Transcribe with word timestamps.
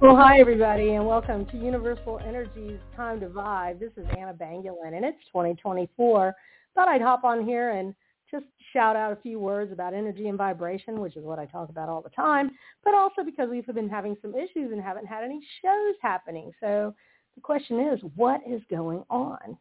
Well, 0.00 0.14
hi, 0.14 0.38
everybody, 0.38 0.90
and 0.90 1.04
welcome 1.04 1.44
to 1.46 1.56
Universal 1.56 2.20
Energy's 2.24 2.78
Time 2.94 3.18
to 3.18 3.26
Vibe. 3.26 3.80
This 3.80 3.90
is 3.96 4.06
Anna 4.16 4.32
Bangulin, 4.32 4.94
and 4.94 5.04
it's 5.04 5.18
2024. 5.32 6.36
Thought 6.76 6.88
I'd 6.88 7.02
hop 7.02 7.24
on 7.24 7.44
here 7.44 7.70
and 7.70 7.92
just 8.30 8.44
shout 8.72 8.94
out 8.94 9.12
a 9.12 9.16
few 9.16 9.40
words 9.40 9.72
about 9.72 9.94
energy 9.94 10.28
and 10.28 10.38
vibration, 10.38 11.00
which 11.00 11.16
is 11.16 11.24
what 11.24 11.40
I 11.40 11.46
talk 11.46 11.68
about 11.68 11.88
all 11.88 12.00
the 12.00 12.10
time, 12.10 12.52
but 12.84 12.94
also 12.94 13.24
because 13.24 13.48
we've 13.50 13.66
been 13.66 13.88
having 13.88 14.16
some 14.22 14.36
issues 14.36 14.70
and 14.70 14.80
haven't 14.80 15.06
had 15.06 15.24
any 15.24 15.40
shows 15.64 15.96
happening. 16.00 16.52
So 16.60 16.94
the 17.34 17.40
question 17.40 17.80
is, 17.92 17.98
what 18.14 18.40
is 18.48 18.62
going 18.70 19.02
on? 19.10 19.58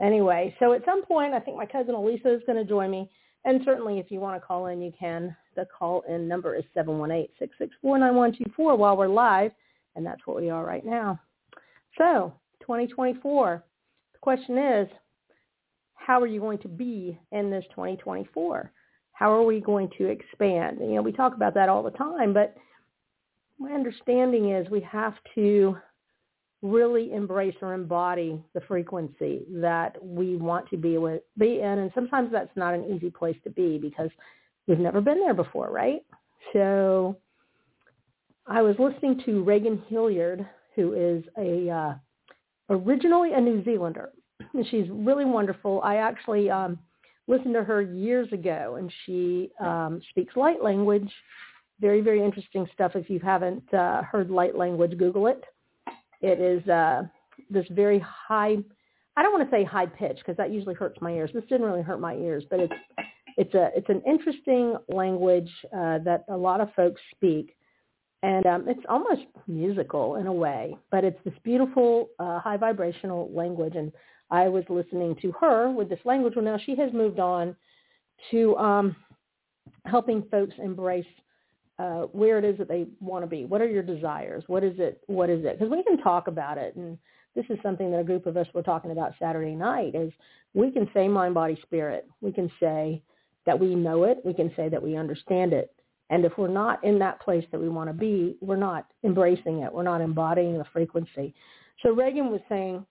Anyway, 0.00 0.56
so 0.60 0.72
at 0.72 0.82
some 0.86 1.04
point, 1.04 1.34
I 1.34 1.40
think 1.40 1.58
my 1.58 1.66
cousin 1.66 1.94
Elisa 1.94 2.34
is 2.34 2.40
going 2.46 2.56
to 2.56 2.64
join 2.64 2.90
me. 2.90 3.10
And 3.44 3.60
certainly 3.66 3.98
if 3.98 4.10
you 4.10 4.18
want 4.18 4.40
to 4.40 4.46
call 4.46 4.68
in, 4.68 4.80
you 4.80 4.94
can. 4.98 5.36
The 5.56 5.66
call-in 5.78 6.26
number 6.26 6.56
is 6.56 6.64
718-664-9124 6.74 8.78
while 8.78 8.96
we're 8.96 9.08
live 9.08 9.52
and 9.96 10.04
that's 10.04 10.26
what 10.26 10.36
we 10.36 10.50
are 10.50 10.64
right 10.64 10.84
now. 10.84 11.20
So 11.98 12.32
2024, 12.60 13.64
the 14.12 14.18
question 14.18 14.58
is, 14.58 14.88
how 15.94 16.20
are 16.20 16.26
you 16.26 16.40
going 16.40 16.58
to 16.58 16.68
be 16.68 17.18
in 17.32 17.50
this 17.50 17.64
2024? 17.70 18.70
How 19.12 19.32
are 19.32 19.44
we 19.44 19.60
going 19.60 19.90
to 19.98 20.06
expand? 20.06 20.78
You 20.80 20.96
know, 20.96 21.02
we 21.02 21.12
talk 21.12 21.34
about 21.34 21.54
that 21.54 21.68
all 21.68 21.82
the 21.82 21.90
time, 21.92 22.34
but 22.34 22.54
my 23.58 23.70
understanding 23.72 24.50
is 24.50 24.68
we 24.68 24.80
have 24.80 25.14
to 25.36 25.76
really 26.62 27.12
embrace 27.12 27.54
or 27.60 27.74
embody 27.74 28.42
the 28.54 28.60
frequency 28.62 29.42
that 29.50 30.02
we 30.02 30.36
want 30.36 30.68
to 30.70 30.76
be 30.76 30.98
with, 30.98 31.22
be 31.38 31.60
in. 31.60 31.78
And 31.78 31.90
sometimes 31.94 32.32
that's 32.32 32.56
not 32.56 32.74
an 32.74 32.84
easy 32.84 33.10
place 33.10 33.36
to 33.44 33.50
be 33.50 33.78
because 33.78 34.10
we've 34.66 34.78
never 34.78 35.00
been 35.00 35.20
there 35.20 35.34
before, 35.34 35.70
right? 35.70 36.02
So 36.52 37.18
I 38.46 38.62
was 38.62 38.76
listening 38.78 39.22
to 39.24 39.42
Regan 39.42 39.82
Hillyer, 39.90 40.46
who 40.74 40.92
is 40.92 41.24
a 41.38 41.70
uh, 41.70 41.94
originally 42.68 43.32
a 43.32 43.40
New 43.40 43.64
Zealander. 43.64 44.12
And 44.52 44.66
she's 44.68 44.86
really 44.90 45.24
wonderful. 45.24 45.80
I 45.82 45.96
actually 45.96 46.50
um, 46.50 46.78
listened 47.26 47.54
to 47.54 47.64
her 47.64 47.80
years 47.80 48.30
ago, 48.32 48.76
and 48.78 48.92
she 49.04 49.50
um, 49.60 50.00
speaks 50.10 50.36
light 50.36 50.62
language. 50.62 51.10
Very, 51.80 52.00
very 52.00 52.22
interesting 52.22 52.68
stuff. 52.72 52.92
If 52.94 53.08
you 53.08 53.18
haven't 53.20 53.72
uh, 53.72 54.02
heard 54.02 54.30
light 54.30 54.56
language, 54.56 54.96
Google 54.98 55.26
it. 55.28 55.42
It 56.20 56.40
is 56.40 56.66
uh, 56.68 57.02
this 57.50 57.66
very 57.70 57.98
high. 58.00 58.56
I 59.16 59.22
don't 59.22 59.32
want 59.32 59.48
to 59.48 59.56
say 59.56 59.64
high 59.64 59.86
pitch 59.86 60.18
because 60.18 60.36
that 60.36 60.50
usually 60.50 60.74
hurts 60.74 61.00
my 61.00 61.12
ears. 61.12 61.30
This 61.32 61.44
didn't 61.48 61.66
really 61.66 61.82
hurt 61.82 62.00
my 62.00 62.14
ears, 62.14 62.44
but 62.50 62.60
it's 62.60 62.74
it's 63.36 63.54
a 63.54 63.70
it's 63.74 63.88
an 63.88 64.02
interesting 64.06 64.76
language 64.88 65.50
uh, 65.72 65.98
that 66.00 66.24
a 66.28 66.36
lot 66.36 66.60
of 66.60 66.72
folks 66.74 67.00
speak 67.14 67.56
and 68.24 68.46
um, 68.46 68.64
it's 68.66 68.84
almost 68.88 69.20
musical 69.46 70.16
in 70.16 70.26
a 70.26 70.32
way, 70.32 70.74
but 70.90 71.04
it's 71.04 71.18
this 71.24 71.34
beautiful 71.42 72.08
uh, 72.18 72.40
high 72.40 72.56
vibrational 72.56 73.30
language. 73.34 73.74
And 73.76 73.92
I 74.30 74.48
was 74.48 74.64
listening 74.70 75.14
to 75.20 75.30
her 75.32 75.70
with 75.70 75.90
this 75.90 75.98
language. 76.06 76.32
Well, 76.34 76.44
now 76.44 76.58
she 76.64 76.74
has 76.76 76.90
moved 76.94 77.18
on 77.18 77.54
to 78.30 78.56
um, 78.56 78.96
helping 79.84 80.22
folks 80.30 80.54
embrace 80.56 81.04
uh, 81.78 82.02
where 82.12 82.38
it 82.38 82.46
is 82.46 82.56
that 82.56 82.66
they 82.66 82.86
want 82.98 83.24
to 83.24 83.26
be. 83.26 83.44
What 83.44 83.60
are 83.60 83.68
your 83.68 83.82
desires? 83.82 84.42
What 84.46 84.64
is 84.64 84.76
it? 84.78 85.02
What 85.06 85.28
is 85.28 85.44
it? 85.44 85.58
Because 85.58 85.70
we 85.70 85.82
can 85.82 85.98
talk 85.98 86.26
about 86.26 86.56
it, 86.56 86.76
and 86.76 86.96
this 87.34 87.44
is 87.50 87.58
something 87.62 87.90
that 87.90 87.98
a 87.98 88.04
group 88.04 88.24
of 88.24 88.38
us 88.38 88.46
were 88.54 88.62
talking 88.62 88.90
about 88.90 89.12
Saturday 89.18 89.54
night. 89.54 89.94
Is 89.94 90.12
we 90.54 90.70
can 90.70 90.88
say 90.94 91.08
mind, 91.08 91.34
body, 91.34 91.58
spirit. 91.60 92.08
We 92.22 92.32
can 92.32 92.50
say 92.58 93.02
that 93.44 93.60
we 93.60 93.74
know 93.74 94.04
it. 94.04 94.18
We 94.24 94.32
can 94.32 94.50
say 94.56 94.70
that 94.70 94.82
we 94.82 94.96
understand 94.96 95.52
it 95.52 95.73
and 96.10 96.24
if 96.24 96.36
we're 96.36 96.48
not 96.48 96.82
in 96.84 96.98
that 96.98 97.20
place 97.20 97.44
that 97.50 97.60
we 97.60 97.68
want 97.68 97.88
to 97.88 97.94
be, 97.94 98.36
we're 98.40 98.56
not 98.56 98.86
embracing 99.04 99.60
it. 99.60 99.72
We're 99.72 99.82
not 99.82 100.00
embodying 100.00 100.58
the 100.58 100.66
frequency. 100.72 101.34
So 101.82 101.94
Regan 101.94 102.30
was 102.30 102.40
saying 102.48 102.84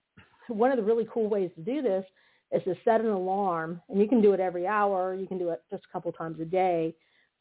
one 0.47 0.71
of 0.71 0.77
the 0.77 0.83
really 0.83 1.07
cool 1.13 1.29
ways 1.29 1.51
to 1.55 1.61
do 1.61 1.81
this 1.81 2.05
is 2.51 2.63
to 2.63 2.75
set 2.83 3.01
an 3.01 3.07
alarm, 3.07 3.81
and 3.89 3.99
you 3.99 4.07
can 4.07 4.21
do 4.21 4.33
it 4.33 4.39
every 4.39 4.67
hour. 4.67 5.15
You 5.15 5.27
can 5.27 5.37
do 5.37 5.49
it 5.49 5.61
just 5.71 5.83
a 5.87 5.91
couple 5.91 6.11
times 6.11 6.39
a 6.39 6.45
day, 6.45 6.95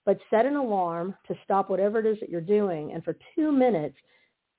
but 0.05 0.19
set 0.31 0.47
an 0.47 0.57
alarm 0.57 1.15
to 1.29 1.35
stop 1.45 1.69
whatever 1.71 1.99
it 2.01 2.07
is 2.07 2.19
that 2.21 2.31
you're 2.31 2.41
doing, 2.41 2.93
and 2.93 3.05
for 3.05 3.17
two 3.35 3.53
minutes, 3.53 3.97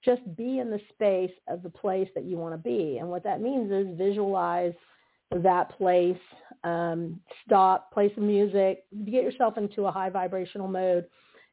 just 0.03 0.21
be 0.35 0.59
in 0.59 0.69
the 0.69 0.81
space 0.89 1.31
of 1.47 1.63
the 1.63 1.69
place 1.69 2.09
that 2.13 2.25
you 2.25 2.37
want 2.37 2.53
to 2.53 2.57
be. 2.57 2.97
And 2.97 3.09
what 3.09 3.23
that 3.23 3.41
means 3.41 3.71
is 3.71 3.97
visualize 3.97 4.73
that 5.41 5.75
place, 5.77 6.17
um, 6.63 7.19
stop, 7.45 7.91
play 7.91 8.11
some 8.15 8.27
music, 8.27 8.83
get 9.05 9.23
yourself 9.23 9.57
into 9.57 9.85
a 9.85 9.91
high 9.91 10.09
vibrational 10.09 10.67
mode 10.67 11.05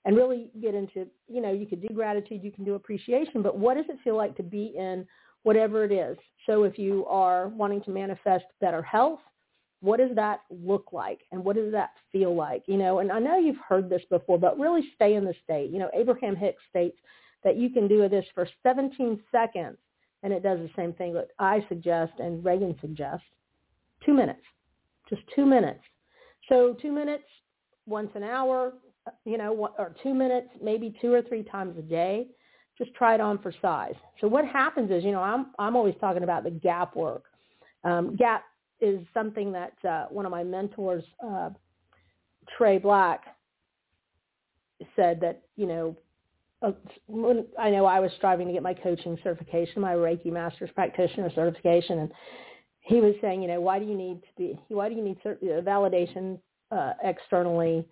and 0.04 0.16
really 0.16 0.50
get 0.60 0.74
into, 0.74 1.06
you 1.28 1.41
know, 1.41 1.52
you 1.52 1.66
could 1.66 1.82
do 1.86 1.92
gratitude, 1.94 2.42
you 2.42 2.50
can 2.50 2.64
do 2.64 2.74
appreciation, 2.74 3.42
but 3.42 3.58
what 3.58 3.76
does 3.76 3.86
it 3.88 3.98
feel 4.02 4.16
like 4.16 4.36
to 4.36 4.42
be 4.42 4.72
in 4.76 5.06
whatever 5.42 5.84
it 5.84 5.92
is? 5.92 6.16
So 6.46 6.64
if 6.64 6.78
you 6.78 7.06
are 7.06 7.48
wanting 7.48 7.82
to 7.82 7.91
manifest 7.91 8.44
better 8.60 8.82
health, 8.82 9.20
what 9.80 9.98
does 9.98 10.14
that 10.14 10.41
look 10.50 10.92
like 10.92 11.20
and 11.32 11.42
what 11.42 11.56
does 11.56 11.72
that 11.72 11.91
feel 12.12 12.34
like? 12.34 12.62
You 12.66 12.76
know, 12.76 12.98
and 12.98 13.10
I 13.10 13.18
know 13.18 13.38
you've 13.38 13.56
heard 13.66 13.88
this 13.88 14.02
before, 14.10 14.38
but 14.38 14.58
really 14.58 14.82
stay 14.94 15.14
in 15.14 15.24
the 15.24 15.34
state. 15.42 15.70
You 15.70 15.78
know, 15.78 15.91
Abraham 15.94 16.36
Hicks 16.36 16.62
states 16.68 16.98
that 17.44 17.56
you 17.56 17.70
can 17.70 17.88
do 17.88 18.06
this 18.08 18.26
for 18.34 18.47
17 18.62 19.20
seconds 19.32 19.78
and 20.22 20.32
it 20.32 20.42
does 20.42 20.58
the 20.58 20.70
same 20.76 20.92
thing 20.92 21.14
that 21.14 21.28
I 21.38 21.64
suggest 21.68 22.12
and 22.18 22.44
Regan 22.44 22.76
suggests 22.80 23.24
two 24.05 24.15
minutes, 24.15 24.43
just 25.09 25.22
two 25.34 25.47
minutes. 25.47 25.81
So 26.49 26.77
two 26.81 26.93
minutes 26.93 27.25
once 27.87 28.11
an 28.15 28.22
hour, 28.22 28.75
you 29.25 29.38
know, 29.38 29.71
or 29.78 29.94
two 30.03 30.15
minutes, 30.15 30.49
maybe 30.62 30.94
two 31.00 31.12
or 31.12 31.22
three 31.22 31.43
times 31.43 31.77
a 31.78 31.83
day. 31.83 32.28
Just 32.78 32.94
try 32.94 33.15
it 33.15 33.21
on 33.21 33.39
for 33.39 33.53
size. 33.60 33.94
So 34.21 34.28
what 34.28 34.47
happens 34.47 34.91
is, 34.91 35.05
you 35.05 35.12
know, 35.12 35.21
I'm 35.21 35.49
I'm 35.59 35.77
always 35.77 35.94
talking 36.00 36.22
about 36.22 36.44
the 36.44 36.50
gap 36.50 36.97
work. 36.97 37.25
Um, 37.84 38.16
gap 38.16 38.44
is 38.81 39.00
something 39.12 39.53
that 39.53 39.75
uh, 39.87 40.06
one 40.10 40.25
of 40.25 40.31
my 40.31 40.43
mentors, 40.43 41.05
uh, 41.27 41.50
Trey 42.56 42.78
Black, 42.78 43.25
said 44.97 45.21
that 45.21 45.43
you 45.56 45.66
know 45.66 45.97
uh, 46.62 46.72
when 47.06 47.47
I 47.59 47.71
know 47.71 47.84
I 47.87 48.00
was 48.00 48.10
striving 48.16 48.47
to 48.47 48.53
get 48.53 48.62
my 48.62 48.75
coaching 48.75 49.19
certification, 49.22 49.81
my 49.83 49.94
Reiki 49.94 50.33
Master's 50.33 50.71
Practitioner 50.75 51.31
certification, 51.34 52.00
and 52.00 52.12
he 52.91 53.01
was 53.01 53.15
saying, 53.21 53.41
you 53.41 53.47
know, 53.47 53.61
why 53.61 53.78
do 53.78 53.84
you 53.84 53.95
need 53.95 54.21
to 54.23 54.28
be, 54.37 54.59
why 54.69 54.89
do 54.89 54.97
you 54.97 55.03
need 55.03 55.17
uh, 55.25 55.62
validation 55.62 56.39
uh, 56.73 56.95
externally 57.05 57.87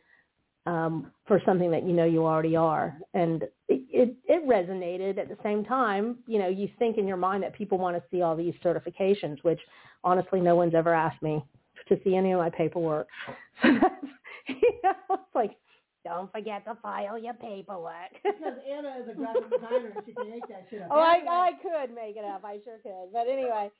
um, 0.66 1.12
for 1.26 1.40
something 1.46 1.70
that 1.70 1.86
you 1.86 1.92
know 1.92 2.04
you 2.04 2.26
already 2.26 2.56
are? 2.56 2.98
And 3.14 3.44
it, 3.68 3.82
it, 3.90 4.16
it 4.26 4.48
resonated 4.48 5.18
at 5.18 5.28
the 5.28 5.36
same 5.44 5.64
time. 5.64 6.18
You 6.26 6.40
know, 6.40 6.48
you 6.48 6.68
think 6.80 6.98
in 6.98 7.06
your 7.06 7.16
mind 7.16 7.44
that 7.44 7.54
people 7.54 7.78
want 7.78 7.96
to 7.96 8.02
see 8.10 8.22
all 8.22 8.34
these 8.34 8.54
certifications, 8.64 9.38
which 9.42 9.60
honestly, 10.02 10.40
no 10.40 10.56
one's 10.56 10.74
ever 10.74 10.92
asked 10.92 11.22
me 11.22 11.44
to 11.86 11.96
see 12.02 12.16
any 12.16 12.32
of 12.32 12.40
my 12.40 12.50
paperwork. 12.50 13.06
So 13.60 13.70
that's, 13.72 14.62
you 14.62 14.80
know, 14.84 14.94
it's 15.10 15.34
like, 15.34 15.56
don't 16.04 16.30
forget 16.32 16.64
to 16.64 16.76
file 16.80 17.18
your 17.18 17.34
paperwork. 17.34 18.12
because 18.24 18.54
Anna 18.66 18.94
is 19.02 19.08
a 19.10 19.14
graphic 19.14 19.50
designer 19.50 19.92
and 19.94 20.02
she 20.06 20.12
can 20.12 20.30
make 20.30 20.46
that 20.48 20.66
shit 20.70 20.80
up. 20.80 20.88
Oh, 20.90 21.00
I, 21.00 21.20
I 21.28 21.50
could 21.60 21.94
make 21.94 22.16
it 22.16 22.24
up. 22.24 22.44
I 22.44 22.58
sure 22.64 22.78
could. 22.82 23.12
But 23.12 23.26
anyway, 23.28 23.70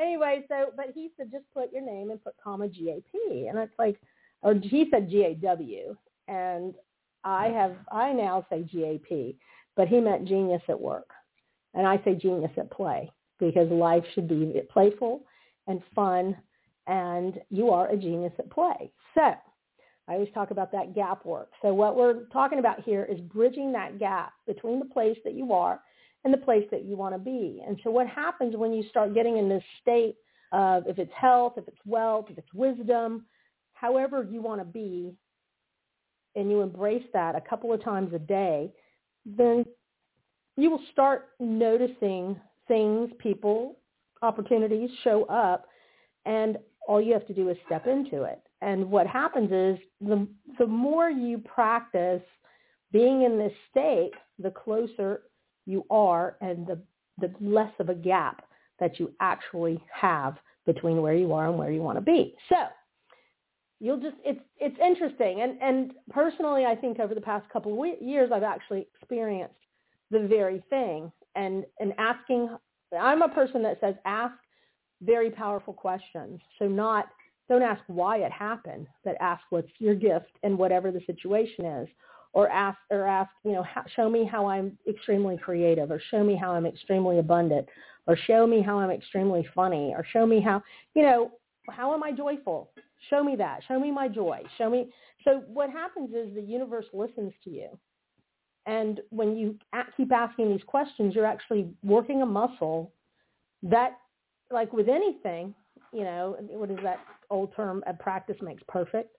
anyway, 0.00 0.44
so 0.48 0.72
but 0.76 0.86
he 0.94 1.10
said 1.16 1.30
just 1.30 1.44
put 1.52 1.72
your 1.72 1.82
name 1.82 2.10
and 2.10 2.22
put 2.22 2.34
comma 2.42 2.68
GAP, 2.68 3.12
and 3.14 3.58
it's 3.58 3.78
like, 3.78 4.00
or 4.42 4.54
he 4.54 4.88
said 4.90 5.10
GAW, 5.10 5.94
and 6.28 6.74
I 7.24 7.48
have 7.48 7.76
I 7.92 8.12
now 8.12 8.46
say 8.50 8.62
GAP, 8.62 9.36
but 9.76 9.88
he 9.88 10.00
meant 10.00 10.28
genius 10.28 10.62
at 10.68 10.80
work, 10.80 11.10
and 11.74 11.86
I 11.86 12.00
say 12.04 12.14
genius 12.14 12.52
at 12.56 12.70
play 12.70 13.10
because 13.38 13.70
life 13.70 14.04
should 14.14 14.28
be 14.28 14.60
playful 14.70 15.22
and 15.66 15.80
fun, 15.94 16.36
and 16.86 17.40
you 17.50 17.70
are 17.70 17.88
a 17.88 17.96
genius 17.96 18.32
at 18.38 18.50
play. 18.50 18.90
So 19.14 19.34
I 20.08 20.14
always 20.14 20.32
talk 20.32 20.50
about 20.50 20.72
that 20.72 20.94
gap 20.94 21.24
work. 21.26 21.50
So 21.60 21.74
what 21.74 21.96
we're 21.96 22.24
talking 22.32 22.58
about 22.58 22.82
here 22.82 23.04
is 23.04 23.20
bridging 23.20 23.72
that 23.72 23.98
gap 23.98 24.32
between 24.46 24.78
the 24.78 24.86
place 24.86 25.18
that 25.24 25.34
you 25.34 25.52
are 25.52 25.80
and 26.24 26.32
the 26.32 26.38
place 26.38 26.64
that 26.70 26.84
you 26.84 26.96
want 26.96 27.14
to 27.14 27.18
be. 27.18 27.62
And 27.66 27.78
so 27.84 27.90
what 27.90 28.06
happens 28.06 28.56
when 28.56 28.72
you 28.72 28.84
start 28.90 29.14
getting 29.14 29.38
in 29.38 29.48
this 29.48 29.62
state 29.80 30.16
of 30.52 30.86
if 30.86 30.98
it's 30.98 31.12
health, 31.14 31.54
if 31.56 31.68
it's 31.68 31.80
wealth, 31.86 32.26
if 32.30 32.38
it's 32.38 32.52
wisdom, 32.54 33.24
however 33.72 34.26
you 34.28 34.42
want 34.42 34.60
to 34.60 34.64
be, 34.64 35.14
and 36.34 36.50
you 36.50 36.60
embrace 36.60 37.04
that 37.12 37.34
a 37.34 37.40
couple 37.40 37.72
of 37.72 37.82
times 37.82 38.12
a 38.14 38.18
day, 38.18 38.70
then 39.24 39.64
you 40.56 40.70
will 40.70 40.82
start 40.92 41.30
noticing 41.40 42.38
things, 42.66 43.10
people, 43.18 43.78
opportunities 44.22 44.90
show 45.04 45.24
up, 45.24 45.66
and 46.26 46.58
all 46.86 47.00
you 47.00 47.12
have 47.12 47.26
to 47.26 47.34
do 47.34 47.48
is 47.48 47.56
step 47.66 47.86
into 47.86 48.22
it. 48.22 48.40
And 48.60 48.90
what 48.90 49.06
happens 49.06 49.50
is 49.52 49.78
the, 50.00 50.26
the 50.58 50.66
more 50.66 51.10
you 51.10 51.38
practice 51.38 52.22
being 52.92 53.22
in 53.22 53.38
this 53.38 53.52
state, 53.70 54.12
the 54.38 54.50
closer 54.50 55.22
you 55.68 55.84
are 55.90 56.36
and 56.40 56.66
the, 56.66 56.78
the 57.20 57.32
less 57.40 57.72
of 57.78 57.90
a 57.90 57.94
gap 57.94 58.44
that 58.80 58.98
you 58.98 59.12
actually 59.20 59.80
have 59.92 60.36
between 60.66 61.02
where 61.02 61.14
you 61.14 61.32
are 61.32 61.48
and 61.48 61.58
where 61.58 61.70
you 61.70 61.82
want 61.82 61.98
to 61.98 62.02
be. 62.02 62.34
So 62.48 62.56
you'll 63.80 64.00
just 64.00 64.16
it's 64.24 64.40
it's 64.58 64.76
interesting 64.84 65.42
and 65.42 65.60
and 65.62 65.92
personally 66.10 66.64
I 66.64 66.74
think 66.74 66.98
over 66.98 67.14
the 67.14 67.20
past 67.20 67.48
couple 67.50 67.80
of 67.80 68.02
years 68.02 68.30
I've 68.32 68.42
actually 68.42 68.88
experienced 68.94 69.54
the 70.10 70.26
very 70.26 70.62
thing 70.70 71.12
and 71.36 71.64
and 71.78 71.92
asking. 71.98 72.56
I'm 72.98 73.20
a 73.20 73.28
person 73.28 73.62
that 73.64 73.78
says 73.80 73.94
ask 74.06 74.34
very 75.02 75.30
powerful 75.30 75.74
questions. 75.74 76.40
So 76.58 76.66
not 76.66 77.08
don't 77.48 77.62
ask 77.62 77.82
why 77.86 78.18
it 78.18 78.32
happened, 78.32 78.86
but 79.04 79.16
ask 79.20 79.42
what's 79.50 79.68
your 79.78 79.94
gift 79.94 80.32
and 80.42 80.58
whatever 80.58 80.90
the 80.90 81.00
situation 81.06 81.64
is. 81.64 81.88
Or 82.34 82.48
ask, 82.50 82.78
or 82.90 83.06
ask, 83.06 83.30
you 83.44 83.52
know, 83.52 83.62
how, 83.62 83.82
show 83.96 84.08
me 84.08 84.24
how 84.24 84.46
I'm 84.46 84.78
extremely 84.88 85.36
creative, 85.38 85.90
or 85.90 86.00
show 86.10 86.22
me 86.22 86.36
how 86.36 86.52
I'm 86.52 86.66
extremely 86.66 87.18
abundant, 87.18 87.66
or 88.06 88.16
show 88.16 88.46
me 88.46 88.62
how 88.62 88.78
I'm 88.78 88.90
extremely 88.90 89.48
funny, 89.54 89.92
or 89.96 90.04
show 90.12 90.26
me 90.26 90.40
how, 90.40 90.62
you 90.94 91.02
know, 91.02 91.32
how 91.70 91.94
am 91.94 92.02
I 92.02 92.12
joyful? 92.12 92.70
Show 93.10 93.24
me 93.24 93.34
that. 93.36 93.62
Show 93.66 93.80
me 93.80 93.90
my 93.90 94.08
joy. 94.08 94.42
Show 94.56 94.70
me. 94.70 94.90
So 95.24 95.42
what 95.46 95.70
happens 95.70 96.14
is 96.14 96.34
the 96.34 96.42
universe 96.42 96.86
listens 96.92 97.32
to 97.44 97.50
you. 97.50 97.78
And 98.66 99.00
when 99.10 99.36
you 99.36 99.56
keep 99.96 100.12
asking 100.12 100.50
these 100.50 100.64
questions, 100.66 101.14
you're 101.14 101.26
actually 101.26 101.70
working 101.82 102.22
a 102.22 102.26
muscle 102.26 102.92
that, 103.62 103.98
like 104.50 104.72
with 104.72 104.88
anything, 104.88 105.54
you 105.92 106.04
know, 106.04 106.36
what 106.50 106.70
is 106.70 106.78
that 106.82 106.98
old 107.30 107.54
term, 107.56 107.82
a 107.86 107.94
practice 107.94 108.36
makes 108.42 108.62
perfect. 108.68 109.16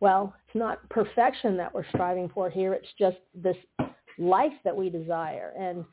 Well, 0.00 0.34
it's 0.46 0.56
not 0.56 0.88
perfection 0.90 1.56
that 1.56 1.72
we're 1.72 1.88
striving 1.88 2.28
for 2.28 2.50
here. 2.50 2.74
It's 2.74 2.92
just 2.98 3.16
this 3.34 3.56
life 4.18 4.52
that 4.64 4.76
we 4.76 4.90
desire. 4.90 5.52
And 5.58 5.84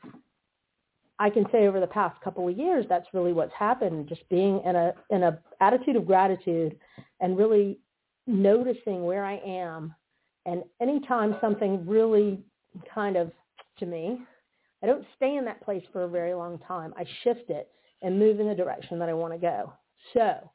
I 1.18 1.30
can 1.30 1.44
say 1.52 1.66
over 1.66 1.80
the 1.80 1.86
past 1.86 2.20
couple 2.20 2.48
of 2.48 2.56
years, 2.56 2.84
that's 2.88 3.06
really 3.14 3.32
what's 3.32 3.54
happened. 3.58 4.08
Just 4.08 4.28
being 4.28 4.60
in 4.64 4.76
a 4.76 4.92
in 5.10 5.22
a 5.22 5.38
attitude 5.60 5.96
of 5.96 6.06
gratitude 6.06 6.76
and 7.20 7.38
really 7.38 7.78
noticing 8.26 9.04
where 9.04 9.24
I 9.24 9.36
am. 9.46 9.94
And 10.46 10.64
anytime 10.80 11.36
something 11.40 11.86
really 11.86 12.40
kind 12.92 13.16
of 13.16 13.30
to 13.78 13.86
me, 13.86 14.18
I 14.82 14.86
don't 14.86 15.04
stay 15.16 15.36
in 15.36 15.44
that 15.44 15.62
place 15.62 15.84
for 15.92 16.04
a 16.04 16.08
very 16.08 16.34
long 16.34 16.58
time. 16.66 16.92
I 16.96 17.04
shift 17.22 17.50
it 17.50 17.68
and 18.02 18.18
move 18.18 18.40
in 18.40 18.48
the 18.48 18.54
direction 18.54 18.98
that 18.98 19.08
I 19.08 19.14
want 19.14 19.32
to 19.32 19.38
go. 19.38 19.72
So 20.12 20.50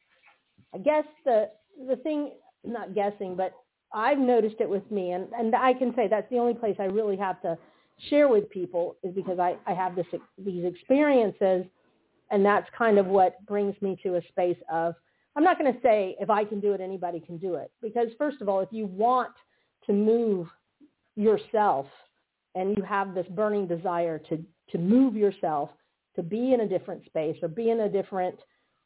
I 0.73 0.77
guess 0.79 1.05
the 1.23 1.49
the 1.87 1.95
thing, 1.97 2.31
not 2.67 2.93
guessing, 2.93 3.35
but 3.35 3.53
I've 3.93 4.19
noticed 4.19 4.57
it 4.59 4.69
with 4.69 4.89
me, 4.91 5.11
and 5.11 5.27
and 5.33 5.55
I 5.55 5.73
can 5.73 5.93
say 5.95 6.07
that's 6.07 6.29
the 6.29 6.37
only 6.39 6.53
place 6.53 6.75
I 6.79 6.85
really 6.85 7.17
have 7.17 7.41
to 7.41 7.57
share 8.09 8.27
with 8.27 8.49
people 8.49 8.95
is 9.03 9.13
because 9.13 9.39
I 9.39 9.57
I 9.65 9.73
have 9.73 9.95
this 9.95 10.07
these 10.37 10.65
experiences, 10.65 11.65
and 12.31 12.45
that's 12.45 12.67
kind 12.77 12.97
of 12.97 13.07
what 13.07 13.43
brings 13.45 13.79
me 13.81 13.97
to 14.03 14.15
a 14.15 14.21
space 14.27 14.57
of 14.71 14.95
I'm 15.35 15.43
not 15.43 15.59
going 15.59 15.71
to 15.71 15.79
say 15.81 16.15
if 16.19 16.29
I 16.29 16.43
can 16.43 16.59
do 16.59 16.73
it, 16.73 16.81
anybody 16.81 17.19
can 17.19 17.37
do 17.37 17.55
it, 17.55 17.71
because 17.81 18.07
first 18.17 18.41
of 18.41 18.49
all, 18.49 18.59
if 18.59 18.69
you 18.71 18.87
want 18.87 19.33
to 19.85 19.93
move 19.93 20.47
yourself 21.15 21.85
and 22.55 22.75
you 22.75 22.83
have 22.83 23.13
this 23.13 23.27
burning 23.27 23.67
desire 23.67 24.19
to 24.29 24.43
to 24.71 24.77
move 24.77 25.15
yourself 25.15 25.69
to 26.15 26.23
be 26.23 26.53
in 26.53 26.61
a 26.61 26.67
different 26.67 27.05
space 27.05 27.37
or 27.41 27.47
be 27.47 27.69
in 27.69 27.81
a 27.81 27.89
different 27.89 28.37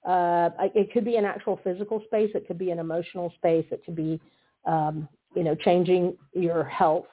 uh, 0.05 0.49
it 0.75 0.91
could 0.91 1.05
be 1.05 1.17
an 1.17 1.25
actual 1.25 1.59
physical 1.63 2.01
space. 2.05 2.31
It 2.33 2.47
could 2.47 2.57
be 2.57 2.71
an 2.71 2.79
emotional 2.79 3.31
space. 3.35 3.65
It 3.71 3.83
could 3.85 3.95
be, 3.95 4.19
um, 4.65 5.07
you 5.35 5.43
know, 5.43 5.55
changing 5.55 6.17
your 6.33 6.63
health. 6.63 7.05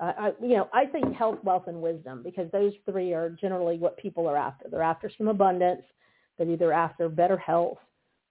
Uh, 0.00 0.12
I, 0.18 0.32
you 0.42 0.56
know, 0.56 0.68
I 0.74 0.84
think 0.84 1.14
health, 1.14 1.38
wealth, 1.42 1.64
and 1.68 1.80
wisdom 1.80 2.22
because 2.22 2.50
those 2.52 2.74
three 2.84 3.14
are 3.14 3.30
generally 3.30 3.78
what 3.78 3.96
people 3.96 4.28
are 4.28 4.36
after. 4.36 4.66
They're 4.70 4.82
after 4.82 5.10
some 5.16 5.28
abundance. 5.28 5.82
They're 6.36 6.50
either 6.50 6.72
after 6.72 7.08
better 7.08 7.38
health 7.38 7.78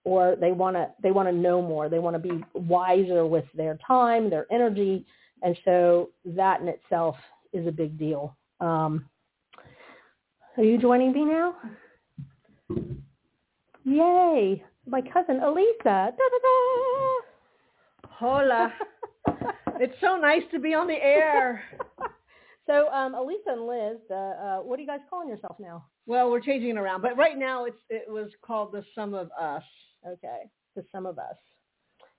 or 0.04 0.36
they 0.40 0.52
want 0.52 0.76
to 0.76 0.90
they 1.02 1.12
want 1.12 1.28
to 1.28 1.36
know 1.36 1.62
more. 1.62 1.90
They 1.90 2.00
want 2.00 2.16
to 2.16 2.20
be 2.20 2.44
wiser 2.54 3.26
with 3.26 3.46
their 3.56 3.78
time, 3.86 4.30
their 4.30 4.46
energy, 4.52 5.06
and 5.42 5.58
so 5.66 6.12
that 6.26 6.62
in 6.62 6.68
itself 6.68 7.16
is 7.52 7.68
a 7.68 7.72
big 7.72 7.98
deal. 7.98 8.38
Um, 8.62 9.10
are 10.58 10.64
you 10.64 10.78
joining 10.78 11.12
me 11.12 11.26
now? 11.26 11.56
Yay! 13.86 14.64
My 14.88 15.02
cousin 15.02 15.42
Elisa. 15.42 16.12
Da-da-da. 16.12 17.22
Hola. 18.10 18.74
it's 19.80 19.94
so 20.02 20.18
nice 20.18 20.42
to 20.52 20.60
be 20.60 20.74
on 20.74 20.88
the 20.88 20.94
air. 20.94 21.64
so 22.68 22.90
um, 22.90 23.14
Elisa 23.14 23.50
and 23.50 23.68
Liz, 23.68 23.98
uh, 24.10 24.14
uh, 24.14 24.58
what 24.58 24.80
are 24.80 24.82
you 24.82 24.88
guys 24.88 25.02
calling 25.08 25.30
yourself 25.30 25.58
now? 25.60 25.86
Well, 26.08 26.32
we're 26.32 26.42
changing 26.42 26.72
it 26.72 26.78
around, 26.78 27.02
but 27.02 27.16
right 27.16 27.38
now 27.38 27.66
it's 27.66 27.78
it 27.90 28.06
was 28.08 28.30
called 28.44 28.72
the 28.72 28.84
Sum 28.96 29.14
of 29.14 29.30
Us. 29.40 29.64
Okay, 30.08 30.44
the 30.76 30.84
Sum 30.92 31.06
of 31.06 31.20
Us. 31.20 31.36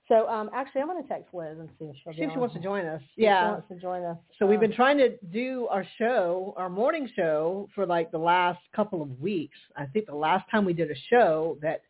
So 0.07 0.27
um, 0.29 0.49
actually, 0.53 0.81
I'm 0.81 0.87
going 0.87 1.03
to 1.03 1.09
text 1.09 1.33
Liz 1.33 1.57
and 1.59 1.69
see 1.77 1.85
if 1.85 1.95
she'll 2.03 2.13
see 2.13 2.21
if 2.21 2.31
she 2.31 2.39
wants 2.39 2.55
to 2.55 2.61
join 2.61 2.85
us. 2.85 3.01
yeah, 3.17 3.47
she 3.47 3.51
wants 3.51 3.67
to 3.69 3.75
join 3.75 4.03
us. 4.03 4.17
So 4.39 4.45
um, 4.45 4.51
we've 4.51 4.59
been 4.59 4.73
trying 4.73 4.97
to 4.99 5.17
do 5.31 5.67
our 5.69 5.85
show, 5.97 6.53
our 6.55 6.69
morning 6.69 7.09
show, 7.15 7.67
for 7.75 7.85
like 7.85 8.11
the 8.11 8.17
last 8.17 8.59
couple 8.73 9.01
of 9.01 9.19
weeks. 9.19 9.57
I 9.75 9.85
think 9.85 10.05
the 10.05 10.15
last 10.15 10.49
time 10.49 10.63
we 10.63 10.73
did 10.73 10.89
a 10.91 10.95
show 11.09 11.57
that 11.61 11.81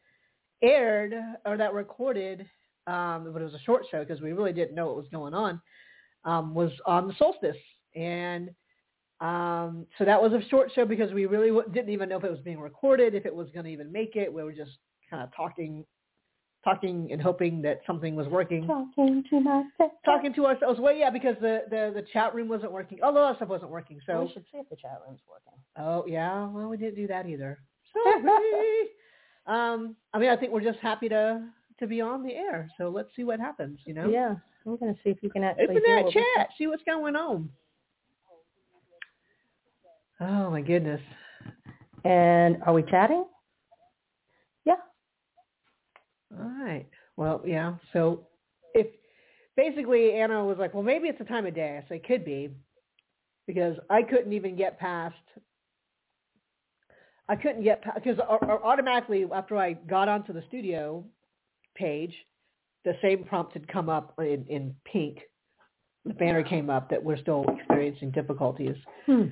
aired 0.64 1.14
or 1.46 1.58
that 1.58 1.74
recorded, 1.74 2.42
um, 2.88 3.30
but 3.32 3.42
it 3.42 3.46
was 3.46 3.54
a 3.54 3.64
short 3.66 3.84
show 3.92 4.04
because 4.04 4.22
we 4.22 4.34
really 4.34 4.54
didn't 4.54 4.74
know 4.74 4.88
what 4.88 4.96
was 4.96 5.08
going 5.12 5.36
on, 5.36 5.62
um, 6.26 6.56
was 6.56 6.72
on 6.88 7.08
the 7.08 7.14
solstice, 7.20 7.58
and 7.96 8.50
um, 9.20 9.86
so 9.98 10.06
that 10.06 10.22
was 10.22 10.34
a 10.34 10.48
short 10.50 10.72
show 10.74 10.86
because 10.86 11.12
we 11.12 11.28
really 11.28 11.52
didn't 11.72 11.92
even 11.92 12.10
know 12.10 12.18
if 12.18 12.24
it 12.24 12.32
was 12.32 12.40
being 12.40 12.60
recorded, 12.60 13.14
if 13.14 13.28
it 13.28 13.36
was 13.36 13.50
going 13.52 13.66
to 13.66 13.72
even 13.72 13.92
make 13.92 14.16
it. 14.16 14.32
We 14.32 14.44
were 14.44 14.54
just 14.54 14.72
kind 15.10 15.22
of 15.22 15.30
talking 15.36 15.86
talking 16.68 17.10
and 17.12 17.22
hoping 17.22 17.62
that 17.62 17.82
something 17.88 18.16
was 18.16 18.28
working. 18.28 18.68
Talking 18.68 19.24
to 19.30 19.40
myself. 19.40 19.92
Talking 20.04 20.34
to 20.34 20.46
ourselves. 20.46 20.80
Well, 20.80 20.94
yeah, 20.94 21.10
because 21.10 21.36
the, 21.40 21.64
the, 21.70 21.92
the 21.96 22.06
chat 22.14 22.36
room 22.36 22.48
wasn't 22.48 22.72
working. 22.72 23.00
All 23.02 23.14
the 23.14 23.36
stuff 23.36 23.50
wasn't 23.50 23.72
working. 23.72 24.00
So 24.06 24.24
we 24.24 24.34
should 24.34 24.46
see 24.52 24.58
if 24.58 24.70
the 24.70 24.76
chat 24.76 25.00
room's 25.08 25.22
working. 25.30 25.54
Oh, 25.78 26.06
yeah. 26.08 26.48
Well, 26.48 26.68
we 26.68 26.78
didn't 26.78 26.96
do 26.96 27.08
that 27.08 27.28
either. 27.28 27.60
Sorry. 27.94 28.82
um, 29.48 29.96
I 30.14 30.20
mean, 30.20 30.30
I 30.30 30.36
think 30.36 30.52
we're 30.52 30.62
just 30.62 30.80
happy 30.80 31.10
to 31.10 31.48
to 31.80 31.88
be 31.88 32.02
on 32.02 32.24
the 32.24 32.34
air. 32.34 32.70
So 32.78 32.90
let's 32.90 33.10
see 33.16 33.24
what 33.24 33.40
happens, 33.40 33.80
you 33.86 33.94
know? 33.94 34.10
Yeah. 34.10 34.36
I'm 34.66 34.78
going 34.78 34.94
to 34.94 35.00
see 35.04 35.12
if 35.12 35.18
you 35.22 35.30
can 35.30 35.44
actually 35.44 35.66
Open 35.66 35.84
that 35.86 36.12
chat. 36.12 36.50
See 36.58 36.66
what's 36.66 36.84
going 36.84 37.16
on. 37.16 37.50
Oh, 40.20 40.50
my 40.50 40.62
goodness. 40.62 41.02
And 42.04 42.58
are 42.66 42.74
we 42.74 42.82
chatting? 42.82 43.26
All 46.32 46.50
right. 46.64 46.86
Well, 47.16 47.42
yeah. 47.46 47.76
So 47.94 48.28
if 48.74 48.88
basically 49.56 50.14
Anna 50.14 50.44
was 50.44 50.58
like, 50.58 50.74
well, 50.74 50.84
maybe 50.84 51.08
it's 51.08 51.20
the 51.20 51.26
time 51.26 51.46
of 51.46 51.56
day. 51.56 51.82
I 51.84 51.90
say 51.90 52.00
could 52.00 52.26
be 52.26 52.50
because 53.46 53.76
I 53.90 54.04
couldn't 54.04 54.34
even 54.34 54.56
get 54.56 54.80
past. 54.80 55.16
I 57.30 57.36
couldn't 57.36 57.64
get 57.64 57.84
because 57.96 58.20
automatically 58.20 59.26
after 59.34 59.58
I 59.58 59.74
got 59.74 60.08
onto 60.08 60.32
the 60.32 60.44
studio 60.48 61.04
page, 61.76 62.14
the 62.86 62.94
same 63.02 63.24
prompt 63.26 63.54
had 63.54 63.68
come 63.68 63.90
up 63.90 64.14
in, 64.20 64.46
in 64.48 64.76
pink. 64.86 65.20
The 66.06 66.14
banner 66.14 66.44
came 66.44 66.70
up 66.70 66.90
that 66.90 67.04
we're 67.04 67.18
still 67.18 67.46
experiencing 67.58 68.12
difficulties. 68.12 68.76
Hmm. 69.06 69.24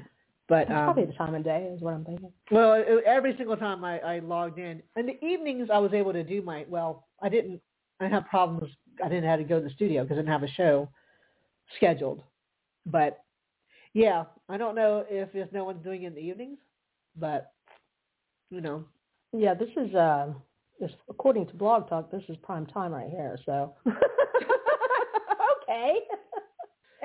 But 0.48 0.70
um, 0.70 0.86
probably 0.86 1.06
the 1.06 1.14
time 1.14 1.34
of 1.34 1.44
day 1.44 1.72
is 1.76 1.82
what 1.82 1.96
I'm 1.96 2.06
thinking. 2.06 2.32
Well, 2.52 2.84
every 3.06 3.36
single 3.36 3.58
time 3.58 3.84
I, 3.84 3.98
I 4.00 4.20
logged 4.20 4.60
in, 4.60 4.84
in 4.96 5.08
the 5.08 5.26
evenings 5.26 5.70
I 5.74 5.80
was 5.80 5.92
able 5.94 6.14
to 6.14 6.24
do 6.24 6.42
my. 6.42 6.66
Well, 6.70 7.08
I 7.22 7.30
didn't. 7.30 7.62
I 8.00 8.08
have 8.08 8.26
problems. 8.28 8.72
I 9.04 9.10
didn't 9.10 9.28
have 9.30 9.40
to 9.40 9.46
go 9.46 9.60
to 9.60 9.66
the 9.66 9.74
studio 9.74 10.04
because 10.04 10.16
I 10.16 10.22
didn't 10.22 10.32
have 10.32 10.44
a 10.44 10.52
show 10.52 10.90
scheduled. 11.78 12.22
But 12.86 13.24
yeah, 13.94 14.26
I 14.48 14.58
don't 14.58 14.76
know 14.76 15.04
if 15.10 15.34
there's 15.34 15.52
no 15.52 15.64
one 15.64 15.80
doing 15.80 16.04
it 16.04 16.08
in 16.08 16.16
the 16.16 16.22
evenings, 16.22 16.60
but 17.16 17.52
you 18.52 18.62
know. 18.62 18.86
Yeah, 19.34 19.56
this 19.56 19.70
is 19.76 19.96
uh, 19.96 20.28
this 20.80 20.92
according 21.10 21.48
to 21.48 21.56
Blog 21.56 21.90
Talk, 21.90 22.12
this 22.12 22.24
is 22.30 22.38
prime 22.44 22.68
time 22.68 22.92
right 22.92 23.10
here. 23.10 23.40
So. 23.46 23.74
okay 25.68 26.00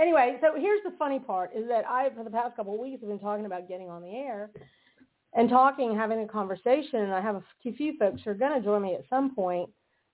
anyway, 0.01 0.39
so 0.41 0.53
here's 0.57 0.83
the 0.85 0.93
funny 0.99 1.19
part 1.19 1.51
is 1.55 1.69
that 1.69 1.85
I, 1.89 2.11
for 2.17 2.25
the 2.25 2.31
past 2.31 2.57
couple 2.57 2.75
of 2.75 2.81
weeks, 2.81 3.01
have 3.01 3.11
been 3.11 3.19
talking 3.19 3.47
about 3.47 3.69
getting 3.69 3.89
on 3.89 4.03
the 4.03 4.15
air 4.15 4.51
and 5.35 5.49
talking, 5.49 5.95
having 5.97 6.21
a 6.21 6.27
conversation, 6.27 7.01
and 7.01 7.13
I 7.13 7.21
have 7.21 7.37
a 7.37 7.73
few 7.73 7.97
folks 7.99 8.23
who 8.25 8.31
are 8.31 8.35
going 8.35 8.59
to 8.59 8.65
join 8.65 8.83
me 8.83 8.95
at 8.95 9.05
some 9.09 9.35
point. 9.35 9.69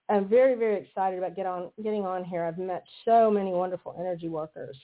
I'm 0.09 0.28
very, 0.28 0.55
very 0.55 0.76
excited 0.76 1.19
about 1.19 1.35
get 1.35 1.47
on, 1.47 1.71
getting 1.83 2.05
on 2.05 2.25
here. 2.25 2.45
I've 2.45 2.59
met 2.59 2.85
so 3.05 3.31
many 3.31 3.50
wonderful 3.50 3.97
energy 3.99 4.28
workers, 4.28 4.76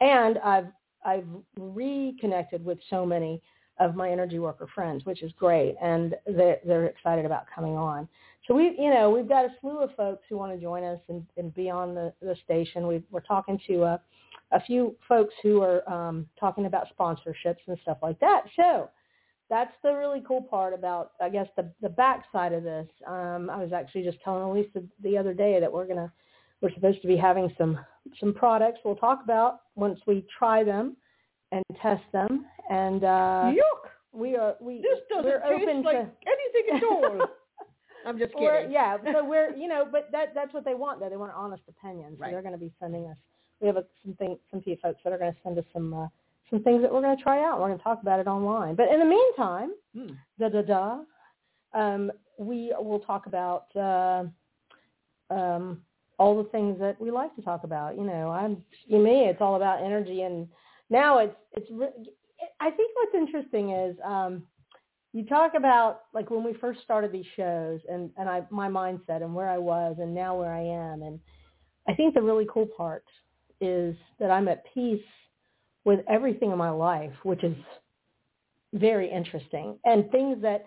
and 0.00 0.38
I've 0.38 0.66
I've 1.04 1.26
reconnected 1.56 2.64
with 2.64 2.78
so 2.90 3.06
many 3.06 3.40
of 3.78 3.94
my 3.94 4.10
energy 4.10 4.38
worker 4.38 4.68
friends, 4.74 5.04
which 5.04 5.22
is 5.22 5.32
great, 5.38 5.76
and 5.80 6.14
they're, 6.26 6.58
they're 6.66 6.86
excited 6.86 7.24
about 7.24 7.44
coming 7.54 7.76
on. 7.76 8.08
So 8.46 8.54
we, 8.54 8.74
you 8.78 8.92
know, 8.92 9.10
we've 9.10 9.28
got 9.28 9.44
a 9.44 9.48
slew 9.60 9.78
of 9.80 9.94
folks 9.94 10.24
who 10.28 10.36
want 10.36 10.52
to 10.52 10.60
join 10.60 10.82
us 10.82 10.98
and, 11.08 11.24
and 11.36 11.54
be 11.54 11.70
on 11.70 11.94
the, 11.94 12.12
the 12.20 12.36
station. 12.44 12.86
we 12.86 13.02
are 13.14 13.20
talking 13.20 13.60
to 13.68 13.84
a 13.84 14.00
a 14.52 14.60
few 14.60 14.96
folks 15.06 15.34
who 15.42 15.62
are 15.62 15.88
um, 15.90 16.26
talking 16.38 16.66
about 16.66 16.86
sponsorships 16.98 17.58
and 17.66 17.78
stuff 17.82 17.98
like 18.02 18.18
that. 18.20 18.42
So 18.56 18.88
that's 19.50 19.72
the 19.82 19.92
really 19.92 20.22
cool 20.26 20.42
part 20.42 20.74
about, 20.74 21.12
I 21.20 21.28
guess, 21.28 21.46
the 21.56 21.70
the 21.80 21.88
backside 21.88 22.52
of 22.52 22.62
this. 22.62 22.86
Um, 23.06 23.50
I 23.50 23.56
was 23.62 23.72
actually 23.72 24.04
just 24.04 24.18
telling 24.22 24.42
Elisa 24.42 24.82
the 25.02 25.16
other 25.16 25.34
day 25.34 25.58
that 25.60 25.72
we're 25.72 25.86
gonna 25.86 26.12
we're 26.60 26.72
supposed 26.74 27.00
to 27.02 27.08
be 27.08 27.16
having 27.16 27.52
some 27.56 27.78
some 28.18 28.32
products 28.34 28.80
we'll 28.84 28.96
talk 28.96 29.20
about 29.22 29.60
once 29.74 30.00
we 30.06 30.24
try 30.38 30.64
them 30.64 30.96
and 31.52 31.62
test 31.80 32.02
them. 32.12 32.46
And 32.70 33.04
uh, 33.04 33.52
we 34.12 34.36
are 34.36 34.56
we 34.60 34.80
This 34.82 34.98
doesn't 35.10 35.24
we're 35.24 35.44
open 35.44 35.82
like 35.82 35.96
to 35.96 36.10
anything 36.26 36.76
at 36.76 36.82
all. 36.84 37.26
I'm 38.06 38.18
just 38.18 38.32
kidding. 38.34 38.70
yeah, 38.70 38.96
so 39.12 39.24
we're 39.24 39.50
you 39.56 39.68
know, 39.68 39.86
but 39.90 40.08
that 40.12 40.34
that's 40.34 40.52
what 40.54 40.64
they 40.64 40.74
want 40.74 41.00
though. 41.00 41.08
They 41.08 41.16
want 41.16 41.32
honest 41.34 41.62
opinions. 41.68 42.16
So 42.18 42.22
Right. 42.22 42.32
they're 42.32 42.42
going 42.42 42.52
to 42.54 42.58
be 42.58 42.72
sending 42.80 43.06
us. 43.06 43.16
We 43.60 43.66
have 43.66 43.76
a, 43.76 43.84
some 44.04 44.14
thing, 44.14 44.38
some 44.50 44.62
few 44.62 44.76
folks 44.82 45.00
that 45.04 45.12
are 45.12 45.18
going 45.18 45.32
to 45.32 45.38
send 45.42 45.58
us 45.58 45.64
some 45.72 45.92
uh, 45.94 46.06
some 46.50 46.62
things 46.62 46.82
that 46.82 46.92
we're 46.92 47.02
going 47.02 47.16
to 47.16 47.22
try 47.22 47.44
out. 47.44 47.60
We're 47.60 47.66
going 47.68 47.78
to 47.78 47.84
talk 47.84 48.00
about 48.02 48.20
it 48.20 48.26
online. 48.26 48.74
But 48.74 48.88
in 48.88 48.98
the 49.00 49.04
meantime, 49.04 49.70
Hmm. 49.94 50.12
da 50.38 50.48
da 50.48 50.62
da, 50.62 50.98
um, 51.74 52.12
we 52.38 52.72
will 52.78 53.00
talk 53.00 53.26
about 53.26 53.74
uh, 53.76 54.24
um, 55.30 55.82
all 56.18 56.42
the 56.42 56.48
things 56.50 56.78
that 56.80 57.00
we 57.00 57.10
like 57.10 57.34
to 57.36 57.42
talk 57.42 57.64
about. 57.64 57.96
You 57.96 58.04
know, 58.04 58.30
I'm 58.30 58.64
you 58.86 58.98
me. 58.98 59.24
It's 59.24 59.40
all 59.40 59.56
about 59.56 59.82
energy, 59.82 60.22
and 60.22 60.48
now 60.90 61.18
it's 61.18 61.36
it's. 61.52 61.70
Re- 61.70 61.88
I 62.60 62.70
think 62.70 62.90
what's 62.96 63.14
interesting 63.14 63.70
is. 63.70 63.96
Um, 64.04 64.42
you 65.14 65.24
talk 65.24 65.54
about 65.56 66.02
like 66.12 66.28
when 66.30 66.44
we 66.44 66.52
first 66.52 66.82
started 66.82 67.10
these 67.10 67.26
shows 67.34 67.80
and 67.90 68.10
and 68.18 68.28
I 68.28 68.42
my 68.50 68.68
mindset 68.68 69.22
and 69.22 69.34
where 69.34 69.48
I 69.48 69.56
was 69.56 69.96
and 69.98 70.14
now 70.14 70.38
where 70.38 70.52
I 70.52 70.60
am 70.60 71.02
and 71.02 71.18
I 71.88 71.94
think 71.94 72.12
the 72.14 72.20
really 72.20 72.46
cool 72.52 72.66
part 72.76 73.04
is 73.60 73.96
that 74.20 74.30
I'm 74.30 74.48
at 74.48 74.64
peace 74.72 75.00
with 75.84 76.00
everything 76.08 76.50
in 76.52 76.58
my 76.58 76.70
life 76.70 77.12
which 77.22 77.42
is 77.44 77.56
very 78.74 79.10
interesting 79.10 79.78
and 79.84 80.10
things 80.10 80.40
that 80.42 80.66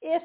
if 0.00 0.22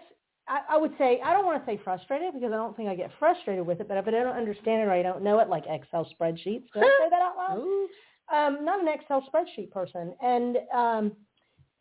I, 0.48 0.60
I 0.72 0.78
would 0.78 0.92
say 0.98 1.20
I 1.24 1.34
don't 1.34 1.46
want 1.46 1.66
to 1.66 1.72
say 1.72 1.80
frustrated 1.84 2.34
because 2.34 2.52
I 2.52 2.56
don't 2.56 2.76
think 2.78 2.90
I 2.90 2.96
get 2.96 3.12
frustrated 3.18 3.66
with 3.66 3.80
it 3.82 3.88
but 3.88 3.98
if 3.98 4.08
I 4.08 4.12
don't 4.12 4.36
understand 4.38 4.82
it 4.82 4.86
or 4.86 4.92
I 4.92 5.02
don't 5.02 5.24
know 5.24 5.40
it 5.40 5.50
like 5.50 5.64
Excel 5.68 6.08
spreadsheets 6.20 6.66
did 6.74 6.84
I 6.84 6.98
say 7.00 7.10
that 7.10 7.22
out 7.22 7.38
loud? 7.38 7.58
Oops. 7.66 7.94
um, 8.32 8.66
not 8.66 8.82
an 8.82 8.88
Excel 8.88 9.24
spreadsheet 9.34 9.72
person, 9.72 10.14
and 10.22 10.58
um, 10.74 11.12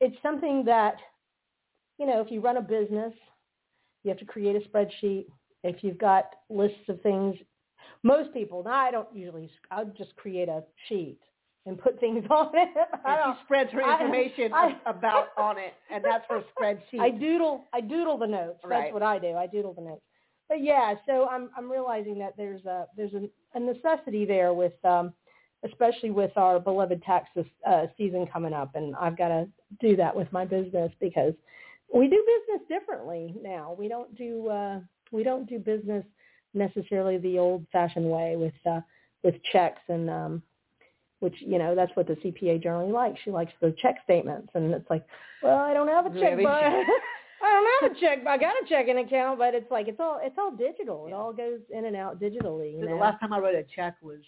it's 0.00 0.16
something 0.22 0.64
that 0.64 0.96
you 1.98 2.06
know 2.06 2.20
if 2.20 2.30
you 2.30 2.40
run 2.40 2.56
a 2.56 2.62
business, 2.62 3.12
you 4.02 4.08
have 4.10 4.18
to 4.18 4.24
create 4.24 4.56
a 4.56 4.68
spreadsheet. 4.68 5.26
If 5.64 5.84
you've 5.84 5.98
got 5.98 6.24
lists 6.50 6.88
of 6.88 7.00
things, 7.02 7.36
most 8.02 8.32
people 8.32 8.62
now 8.64 8.72
I 8.74 8.90
don't 8.90 9.08
usually 9.14 9.50
I 9.70 9.82
would 9.82 9.96
just 9.96 10.14
create 10.16 10.48
a 10.48 10.62
sheet 10.88 11.18
and 11.66 11.78
put 11.78 12.00
things 12.00 12.24
on 12.30 12.50
it. 12.54 12.68
I 13.04 13.14
And 13.28 13.36
she 13.38 13.44
spreads 13.44 13.70
her 13.72 13.82
I- 13.82 14.00
information 14.00 14.52
I- 14.52 14.76
about 14.86 15.28
on 15.38 15.58
it, 15.58 15.74
and 15.92 16.04
that's 16.04 16.24
her 16.28 16.42
spreadsheet. 16.58 17.00
I 17.00 17.10
doodle 17.10 17.64
I 17.72 17.80
doodle 17.80 18.18
the 18.18 18.26
notes. 18.26 18.58
That's 18.62 18.70
Right. 18.70 18.92
what 18.92 19.02
I 19.02 19.18
do. 19.18 19.34
I 19.36 19.46
doodle 19.46 19.72
the 19.74 19.82
notes. 19.82 20.02
But 20.48 20.62
yeah, 20.62 20.94
so 21.06 21.28
I'm 21.28 21.50
I'm 21.56 21.70
realizing 21.70 22.18
that 22.18 22.36
there's 22.36 22.64
a 22.66 22.86
there's 22.96 23.14
a, 23.14 23.28
a 23.54 23.60
necessity 23.60 24.24
there 24.24 24.52
with 24.54 24.74
um 24.84 25.12
especially 25.64 26.10
with 26.10 26.36
our 26.36 26.58
beloved 26.58 27.00
tax 27.04 27.28
uh, 27.64 27.86
season 27.96 28.26
coming 28.26 28.52
up 28.52 28.74
and 28.74 28.96
I've 28.96 29.16
got 29.16 29.28
to 29.28 29.46
do 29.80 29.94
that 29.94 30.14
with 30.14 30.26
my 30.32 30.44
business 30.44 30.90
because 30.98 31.34
we 31.94 32.08
do 32.08 32.24
business 32.26 32.66
differently 32.68 33.32
now. 33.40 33.76
We 33.78 33.86
don't 33.86 34.12
do 34.16 34.48
uh 34.48 34.80
we 35.12 35.22
don't 35.22 35.48
do 35.48 35.58
business 35.60 36.04
necessarily 36.54 37.18
the 37.18 37.38
old 37.38 37.66
fashioned 37.72 38.08
way 38.08 38.36
with 38.36 38.54
uh 38.66 38.80
with 39.22 39.34
checks 39.52 39.80
and 39.88 40.10
um 40.10 40.42
which 41.22 41.36
you 41.38 41.58
know 41.58 41.74
that's 41.74 41.94
what 41.94 42.08
the 42.08 42.14
CPA 42.14 42.60
generally 42.60 42.90
likes. 42.90 43.20
She 43.24 43.30
likes 43.30 43.52
the 43.60 43.74
check 43.80 43.98
statements, 44.02 44.48
and 44.54 44.74
it's 44.74 44.90
like, 44.90 45.06
well, 45.40 45.58
I 45.58 45.72
don't 45.72 45.86
have 45.86 46.04
a 46.04 46.20
check, 46.20 46.36
but 46.36 46.64
I 47.42 47.82
don't 47.82 47.90
have 47.90 47.92
a 47.92 48.00
check. 48.00 48.26
I 48.26 48.36
got 48.36 48.54
a 48.60 48.68
checking 48.68 48.98
account, 48.98 49.38
but 49.38 49.54
it's 49.54 49.70
like 49.70 49.86
it's 49.86 50.00
all 50.00 50.18
it's 50.20 50.34
all 50.36 50.50
digital. 50.50 51.06
It 51.06 51.12
all 51.12 51.32
goes 51.32 51.60
in 51.70 51.84
and 51.84 51.94
out 51.94 52.20
digitally. 52.20 52.72
You 52.76 52.88
the 52.88 52.96
last 52.96 53.20
time 53.20 53.32
I 53.32 53.38
wrote 53.38 53.54
a 53.54 53.64
check 53.74 53.94
was 54.02 54.20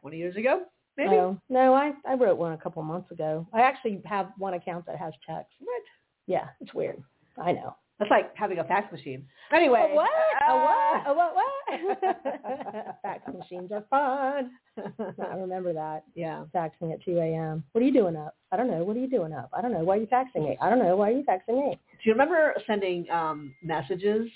20 0.00 0.16
years 0.16 0.34
ago, 0.34 0.62
maybe. 0.96 1.14
Oh, 1.14 1.38
no, 1.48 1.72
I 1.72 1.92
I 2.04 2.14
wrote 2.14 2.36
one 2.36 2.52
a 2.52 2.58
couple 2.58 2.82
months 2.82 3.12
ago. 3.12 3.46
I 3.52 3.60
actually 3.60 4.02
have 4.04 4.30
one 4.38 4.54
account 4.54 4.86
that 4.86 4.98
has 4.98 5.12
checks. 5.24 5.50
What? 5.60 5.82
Yeah, 6.26 6.48
it's 6.60 6.74
weird. 6.74 7.00
I 7.38 7.52
know. 7.52 7.76
That's 8.00 8.10
like 8.10 8.34
having 8.34 8.58
a 8.58 8.64
fax 8.64 8.90
machine. 8.90 9.26
Anyway. 9.54 9.90
A 9.92 9.94
what? 9.94 10.10
A 10.48 10.56
what? 10.56 11.06
uh, 11.06 11.10
A 11.10 11.14
what? 11.14 11.34
What? 11.36 12.96
Fax 13.02 13.22
machines 13.32 13.70
are 13.72 13.84
fun. 13.90 14.50
I 15.30 15.34
remember 15.36 15.72
that. 15.74 16.04
yeah. 16.14 16.44
Faxing 16.54 16.92
at 16.92 17.04
2 17.04 17.18
a.m. 17.18 17.62
What 17.72 17.82
are 17.82 17.84
you 17.86 17.92
doing 17.92 18.16
up? 18.16 18.34
I 18.50 18.56
don't 18.56 18.68
know. 18.70 18.82
What 18.84 18.96
are 18.96 19.00
you 19.00 19.08
doing 19.08 19.32
up? 19.34 19.50
I 19.52 19.60
don't 19.60 19.72
know. 19.72 19.84
Why 19.84 19.98
are 19.98 20.00
you 20.00 20.06
faxing 20.06 20.48
me? 20.48 20.56
I 20.62 20.70
don't 20.70 20.78
know. 20.78 20.96
Why 20.96 21.10
are 21.10 21.12
you 21.12 21.24
faxing 21.24 21.56
me? 21.62 21.78
Do 21.92 21.98
you 22.08 22.12
remember 22.12 22.54
sending 22.66 23.08
um, 23.10 23.54
messages 23.62 24.28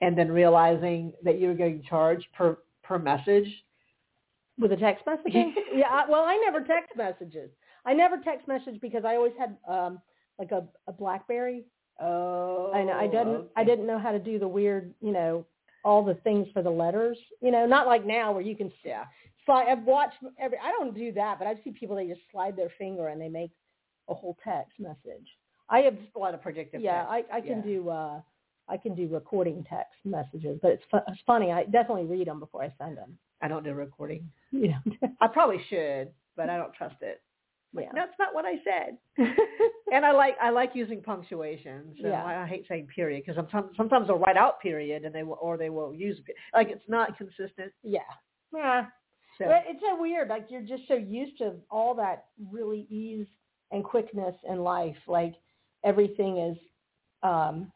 and 0.00 0.16
then 0.16 0.32
realizing 0.32 1.12
that 1.24 1.38
you 1.38 1.48
were 1.48 1.54
getting 1.54 1.82
charged 1.88 2.26
per 2.36 2.58
per 2.82 2.98
message? 2.98 3.48
With 4.58 4.72
a 4.72 4.76
text 4.76 5.04
messaging? 5.04 5.52
yeah. 5.74 5.88
I, 5.90 6.08
well, 6.10 6.24
I 6.24 6.36
never 6.44 6.64
text 6.66 6.96
messages. 6.96 7.50
I 7.84 7.92
never 7.92 8.16
text 8.24 8.48
message 8.48 8.80
because 8.80 9.04
I 9.04 9.14
always 9.16 9.34
had 9.38 9.56
um 9.68 10.00
like 10.38 10.52
a, 10.52 10.64
a 10.86 10.92
BlackBerry. 10.92 11.64
Oh. 12.00 12.72
and 12.74 12.90
I 12.90 13.06
didn't 13.06 13.46
I 13.56 13.64
didn't 13.64 13.86
know 13.86 13.98
how 13.98 14.12
to 14.12 14.18
do 14.18 14.38
the 14.38 14.48
weird, 14.48 14.94
you 15.00 15.12
know, 15.12 15.44
all 15.84 16.04
the 16.04 16.14
things 16.14 16.46
for 16.52 16.62
the 16.62 16.70
letters. 16.70 17.18
You 17.40 17.50
know, 17.50 17.66
not 17.66 17.86
like 17.86 18.04
now 18.06 18.32
where 18.32 18.42
you 18.42 18.56
can 18.56 18.72
Yeah. 18.84 19.04
slide. 19.44 19.66
I've 19.68 19.84
watched 19.84 20.16
every. 20.38 20.58
I 20.62 20.70
don't 20.70 20.94
do 20.94 21.12
that, 21.12 21.38
but 21.38 21.48
I've 21.48 21.58
seen 21.64 21.74
people 21.74 21.96
they 21.96 22.06
just 22.06 22.20
slide 22.30 22.56
their 22.56 22.70
finger 22.78 23.08
and 23.08 23.20
they 23.20 23.28
make 23.28 23.50
a 24.08 24.14
whole 24.14 24.36
text 24.44 24.72
message. 24.78 25.26
I 25.70 25.80
have 25.80 25.96
A 26.14 26.18
lot 26.18 26.34
of 26.34 26.40
predictive. 26.42 26.80
yeah, 26.80 27.04
text. 27.06 27.30
I, 27.32 27.36
I 27.38 27.40
can 27.40 27.58
Yeah. 27.58 27.62
do 27.64 27.88
uh 27.88 28.20
I 28.70 28.76
can 28.76 28.94
do 28.94 29.08
recording 29.08 29.64
text 29.68 29.94
messages, 30.04 30.58
but 30.62 30.72
it's 30.72 30.84
fu- 30.90 30.98
it's 31.08 31.20
funny. 31.26 31.50
I 31.52 31.64
definitely 31.64 32.04
read 32.04 32.26
them 32.28 32.38
before 32.38 32.62
I 32.62 32.72
send 32.78 32.96
them. 32.96 33.18
I 33.40 33.48
don't 33.48 33.64
do 33.64 33.72
recording. 33.74 34.30
You 34.50 34.68
know. 34.68 35.08
I 35.20 35.26
probably 35.26 35.60
should, 35.68 36.10
but 36.36 36.48
I 36.50 36.56
don't 36.56 36.72
trust 36.74 36.96
it. 37.02 37.20
Like, 37.74 37.86
yeah. 37.86 37.90
That's 37.94 38.18
not 38.18 38.34
what 38.34 38.44
I 38.46 38.54
said. 38.64 38.98
And 39.92 40.04
I 40.04 40.12
like 40.12 40.36
I 40.42 40.50
like 40.50 40.72
using 40.74 41.00
punctuation. 41.02 41.94
So 42.02 42.08
Yeah. 42.08 42.22
I, 42.22 42.42
I 42.42 42.46
hate 42.46 42.66
saying 42.68 42.88
period 42.94 43.22
because 43.24 43.36
sometimes 43.36 43.74
sometimes 43.76 44.06
they'll 44.06 44.18
write 44.18 44.36
out 44.36 44.60
period 44.60 45.04
and 45.04 45.14
they 45.14 45.22
will 45.22 45.38
or 45.40 45.56
they 45.56 45.70
will 45.70 45.94
use 45.94 46.18
like 46.52 46.68
it's 46.68 46.84
not 46.88 47.16
consistent. 47.16 47.72
yeah. 47.82 48.00
Yeah. 48.54 48.86
So 49.38 49.44
But 49.46 49.64
it's 49.66 49.80
so 49.80 50.00
weird. 50.00 50.28
Like 50.28 50.46
you're 50.50 50.62
just 50.62 50.82
so 50.88 50.94
used 50.94 51.38
to 51.38 51.54
all 51.70 51.94
that 51.94 52.26
really 52.50 52.86
ease 52.90 53.26
and 53.70 53.82
quickness 53.84 54.34
in 54.48 54.58
life. 54.60 54.96
Like 55.06 55.34
everything 55.84 56.36
is, 56.38 56.58
um, 57.22 57.72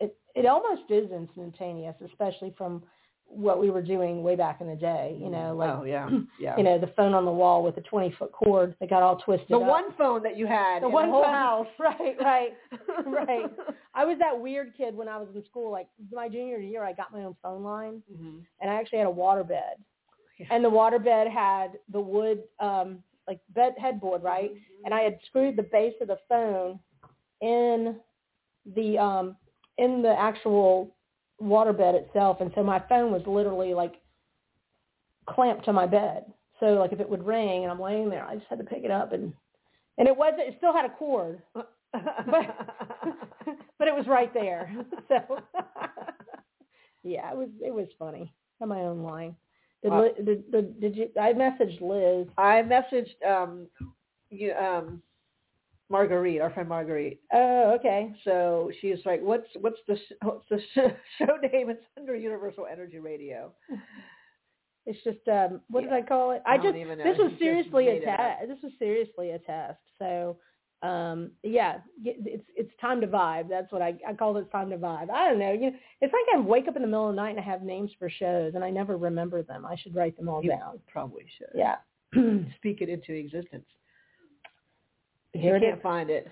it 0.00 0.16
it 0.34 0.46
almost 0.46 0.90
is 0.90 1.10
instantaneous, 1.12 1.94
especially 2.04 2.54
from 2.58 2.82
what 3.28 3.60
we 3.60 3.70
were 3.70 3.82
doing 3.82 4.22
way 4.22 4.36
back 4.36 4.60
in 4.60 4.66
the 4.68 4.76
day. 4.76 5.16
You 5.20 5.28
know, 5.30 5.54
like 5.54 5.70
oh 5.70 5.84
yeah 5.84 6.08
yeah. 6.40 6.56
you 6.56 6.62
know 6.62 6.78
the 6.78 6.92
phone 6.96 7.12
on 7.14 7.24
the 7.24 7.32
wall 7.32 7.62
with 7.62 7.74
the 7.74 7.80
20 7.82 8.14
foot 8.18 8.32
cord 8.32 8.74
that 8.80 8.88
got 8.90 9.02
all 9.02 9.16
twisted. 9.16 9.48
the 9.50 9.56
up. 9.56 9.62
one 9.68 9.92
phone 9.98 10.22
that 10.22 10.36
you 10.36 10.46
had 10.46 10.82
the 10.82 10.86
in 10.86 10.92
one 10.92 11.06
the 11.06 11.12
whole 11.12 11.24
phone- 11.24 11.34
house. 11.34 11.66
Right, 11.78 12.16
right, 12.20 12.50
right. 13.06 13.46
I 13.94 14.04
was 14.04 14.18
that 14.20 14.38
weird 14.38 14.72
kid 14.76 14.94
when 14.96 15.08
I 15.08 15.18
was 15.18 15.28
in 15.34 15.44
school. 15.44 15.70
Like 15.70 15.88
my 16.12 16.28
junior 16.28 16.58
year, 16.58 16.84
I 16.84 16.92
got 16.92 17.12
my 17.12 17.20
own 17.24 17.36
phone 17.42 17.62
line 17.62 18.02
hmm 18.16 18.38
and 18.60 18.70
I 18.70 18.74
actually 18.74 18.98
had 18.98 19.06
a 19.06 19.10
water 19.10 19.44
bed. 19.44 19.76
Yeah. 20.38 20.46
And 20.50 20.64
the 20.64 20.70
water 20.70 20.98
bed 20.98 21.28
had 21.28 21.78
the 21.92 22.00
wood 22.00 22.42
um 22.60 23.02
like 23.28 23.40
bed 23.54 23.74
headboard, 23.78 24.22
right? 24.22 24.52
And 24.84 24.94
I 24.94 25.00
had 25.00 25.18
screwed 25.26 25.56
the 25.56 25.64
base 25.64 25.94
of 26.00 26.08
the 26.08 26.18
phone 26.28 26.78
in 27.40 27.96
the 28.74 28.98
um 28.98 29.36
in 29.78 30.00
the 30.00 30.14
actual 30.18 30.95
water 31.38 31.72
bed 31.72 31.94
itself 31.94 32.40
and 32.40 32.50
so 32.54 32.62
my 32.62 32.82
phone 32.88 33.12
was 33.12 33.22
literally 33.26 33.74
like 33.74 33.94
clamped 35.28 35.64
to 35.66 35.72
my 35.72 35.86
bed. 35.86 36.24
So 36.60 36.66
like 36.66 36.92
if 36.92 37.00
it 37.00 37.08
would 37.08 37.26
ring 37.26 37.62
and 37.62 37.70
I'm 37.70 37.80
laying 37.80 38.08
there, 38.08 38.24
I 38.24 38.34
just 38.36 38.46
had 38.48 38.58
to 38.58 38.64
pick 38.64 38.84
it 38.84 38.90
up 38.90 39.12
and 39.12 39.32
and 39.98 40.08
it 40.08 40.16
wasn't 40.16 40.40
it 40.40 40.54
still 40.58 40.72
had 40.72 40.84
a 40.84 40.90
cord, 40.90 41.42
but 41.54 41.66
but 43.78 43.88
it 43.88 43.94
was 43.94 44.06
right 44.06 44.32
there. 44.32 44.74
So 45.08 45.16
yeah, 47.02 47.30
it 47.30 47.36
was 47.36 47.48
it 47.64 47.72
was 47.72 47.86
funny. 47.98 48.32
on 48.60 48.68
my 48.68 48.80
own 48.80 49.02
line. 49.02 49.36
Did, 49.82 49.92
Wow. 49.92 50.08
Did, 50.24 50.50
did, 50.50 50.80
did 50.80 50.96
you? 50.96 51.08
I 51.20 51.32
messaged 51.32 51.80
Liz. 51.80 52.26
I 52.38 52.62
messaged 52.62 53.14
um 53.24 53.68
you 54.30 54.52
um 54.54 55.02
Marguerite, 55.88 56.40
our 56.40 56.50
friend 56.50 56.68
Marguerite. 56.68 57.20
Oh, 57.32 57.76
okay. 57.78 58.12
So 58.24 58.70
she's 58.80 58.98
like, 59.04 59.20
"What's 59.22 59.46
what's 59.60 59.78
the 59.86 59.96
what's 60.22 60.44
the 60.50 60.58
show 61.18 61.36
name? 61.52 61.70
It's 61.70 61.82
under 61.96 62.16
Universal 62.16 62.66
Energy 62.70 62.98
Radio." 62.98 63.52
It's 64.86 65.02
just 65.02 65.26
um, 65.28 65.60
what 65.68 65.82
did 65.82 65.92
I 65.92 66.02
call 66.02 66.30
it? 66.32 66.42
I 66.46 66.54
I 66.54 66.56
don't 66.58 66.66
just 66.66 66.76
even 66.76 66.98
know. 66.98 67.04
this 67.04 67.18
was 67.18 67.30
just 67.30 67.40
seriously 67.42 67.88
a 67.88 67.92
made 67.94 68.02
it 68.02 68.08
up. 68.08 68.16
test. 68.18 68.48
This 68.48 68.58
was 68.62 68.72
seriously 68.78 69.30
a 69.30 69.38
test. 69.40 69.78
So 69.98 70.36
um, 70.82 71.30
yeah, 71.42 71.78
it's 72.04 72.44
it's 72.54 72.70
time 72.80 73.00
to 73.00 73.06
vibe. 73.06 73.48
That's 73.48 73.72
what 73.72 73.82
I 73.82 73.94
I 74.06 74.12
called 74.14 74.36
it. 74.36 74.50
Time 74.52 74.70
to 74.70 74.76
vibe. 74.78 75.10
I 75.10 75.28
don't 75.28 75.38
know. 75.38 75.52
You 75.52 75.70
know, 75.70 75.76
it's 76.00 76.12
like 76.12 76.36
I 76.36 76.40
wake 76.40 76.68
up 76.68 76.76
in 76.76 76.82
the 76.82 76.88
middle 76.88 77.08
of 77.08 77.16
the 77.16 77.20
night 77.20 77.30
and 77.30 77.40
I 77.40 77.42
have 77.42 77.62
names 77.62 77.90
for 77.98 78.08
shows 78.10 78.52
and 78.54 78.62
I 78.62 78.70
never 78.70 78.96
remember 78.96 79.42
them. 79.42 79.64
I 79.66 79.74
should 79.76 79.94
write 79.94 80.16
them 80.16 80.28
all 80.28 80.42
You 80.42 80.50
down. 80.50 80.78
probably 80.86 81.24
should. 81.36 81.48
Yeah. 81.54 81.76
Speak 82.56 82.80
it 82.80 82.88
into 82.88 83.12
existence. 83.12 83.64
If 85.36 85.42
Here 85.42 85.56
you 85.56 85.62
it 85.62 85.66
can't 85.66 85.76
is. 85.78 85.82
find 85.82 86.10
it. 86.10 86.28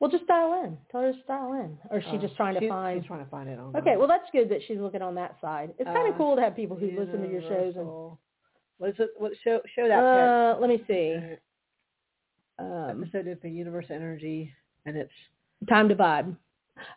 Well, 0.00 0.10
just 0.10 0.26
dial 0.26 0.64
in. 0.64 0.76
Tell 0.90 1.00
her 1.02 1.12
to 1.12 1.18
dial 1.28 1.52
in. 1.54 1.78
Or 1.90 1.98
is 1.98 2.04
she 2.10 2.16
Oh, 2.16 2.20
just 2.20 2.34
trying 2.36 2.58
to 2.58 2.68
find? 2.68 3.00
She's 3.00 3.06
trying 3.06 3.24
to 3.24 3.30
find 3.30 3.48
it 3.48 3.58
on. 3.58 3.74
Okay, 3.76 3.96
well 3.96 4.08
that's 4.08 4.28
good 4.32 4.48
that 4.50 4.60
she's 4.66 4.78
looking 4.78 5.00
on 5.02 5.14
that 5.14 5.36
side. 5.40 5.72
It's 5.78 5.86
kind 5.88 6.08
of 6.08 6.14
Uh, 6.14 6.18
cool 6.18 6.34
to 6.36 6.42
have 6.42 6.56
people 6.56 6.76
who 6.76 6.86
listen 6.90 7.22
to 7.22 7.28
your 7.30 7.42
shows 7.42 7.74
and 7.76 7.86
What 8.78 8.90
is 8.90 8.96
it? 8.98 9.10
What 9.16 9.32
show? 9.44 9.60
Show 9.76 9.86
that. 9.88 9.98
uh, 10.02 10.56
let 10.60 10.68
me 10.68 10.78
see. 10.88 11.16
pic. 11.20 11.40
Um, 12.58 13.02
episode 13.02 13.26
is 13.28 13.38
the 13.42 13.48
universe 13.50 13.86
energy, 13.90 14.52
and 14.86 14.96
it's 14.96 15.12
time 15.68 15.88
to 15.88 15.94
vibe. 15.94 16.36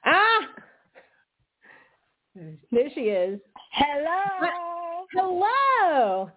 Ah, 0.03 0.50
there 2.72 2.89
she 2.93 3.01
is. 3.01 3.39
Hello. 3.72 5.05
Hello. 5.13 6.31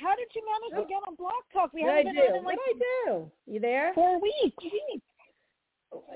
How 0.00 0.16
did 0.16 0.28
you 0.34 0.42
manage 0.46 0.82
to 0.82 0.88
get 0.88 1.02
on 1.06 1.14
Blog 1.14 1.32
Talk? 1.52 1.72
We 1.72 1.84
I 1.84 1.98
haven't 1.98 2.14
do? 2.14 2.20
been 2.20 2.30
on 2.32 2.38
in 2.38 2.44
like 2.44 2.56
What 2.56 2.76
I 2.76 3.10
do? 3.10 3.30
You 3.46 3.60
there? 3.60 3.92
four 3.94 4.20
weeks. 4.20 4.64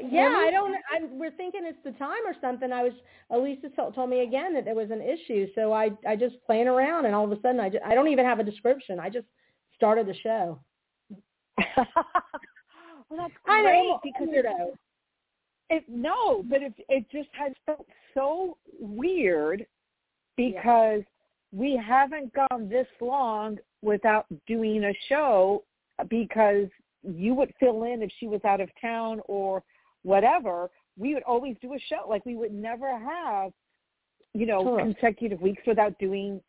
Yeah, 0.08 0.32
I 0.36 0.50
don't. 0.52 0.74
I, 0.74 1.00
we're 1.10 1.32
thinking 1.32 1.62
it's 1.64 1.82
the 1.84 1.90
time 1.92 2.24
or 2.24 2.34
something. 2.40 2.70
I 2.72 2.84
was. 2.84 2.92
Elisa 3.30 3.68
told, 3.74 3.94
told 3.94 4.08
me 4.08 4.20
again 4.20 4.54
that 4.54 4.64
there 4.64 4.74
was 4.74 4.90
an 4.90 5.02
issue, 5.02 5.48
so 5.54 5.72
I 5.72 5.90
I 6.08 6.14
just 6.14 6.36
playing 6.46 6.68
around, 6.68 7.06
and 7.06 7.14
all 7.14 7.24
of 7.24 7.32
a 7.32 7.40
sudden 7.40 7.58
I 7.58 7.70
just, 7.70 7.84
I 7.84 7.94
don't 7.94 8.08
even 8.08 8.24
have 8.24 8.38
a 8.38 8.44
description. 8.44 9.00
I 9.00 9.10
just 9.10 9.26
started 9.74 10.06
the 10.06 10.14
show. 10.14 10.60
well, 11.76 11.86
that's 13.10 13.32
I 13.48 13.62
great 13.62 13.88
know 13.88 14.00
because 14.02 14.28
because 14.30 14.44
it, 14.44 14.74
it 15.70 15.84
no, 15.88 16.44
but 16.44 16.62
it 16.62 16.74
it 16.88 17.06
just 17.10 17.30
has 17.32 17.52
felt 17.66 17.86
so 18.14 18.56
weird 18.78 19.66
because 20.36 21.02
we 21.52 21.80
haven't 21.84 22.32
gone 22.32 22.68
this 22.68 22.88
long 23.00 23.58
without 23.84 24.26
doing 24.46 24.84
a 24.84 24.92
show 25.08 25.62
because 26.08 26.68
you 27.02 27.34
would 27.34 27.52
fill 27.60 27.84
in 27.84 28.02
if 28.02 28.10
she 28.18 28.26
was 28.26 28.40
out 28.44 28.60
of 28.60 28.68
town 28.80 29.20
or 29.26 29.62
whatever. 30.02 30.70
We 30.96 31.14
would 31.14 31.22
always 31.24 31.56
do 31.60 31.74
a 31.74 31.78
show. 31.78 32.06
Like 32.08 32.24
we 32.24 32.34
would 32.36 32.52
never 32.52 32.98
have, 32.98 33.52
you 34.32 34.46
know, 34.46 34.62
Sure. 34.62 34.78
consecutive 34.78 35.40
weeks 35.40 35.62
without 35.66 35.98
doing 35.98 36.40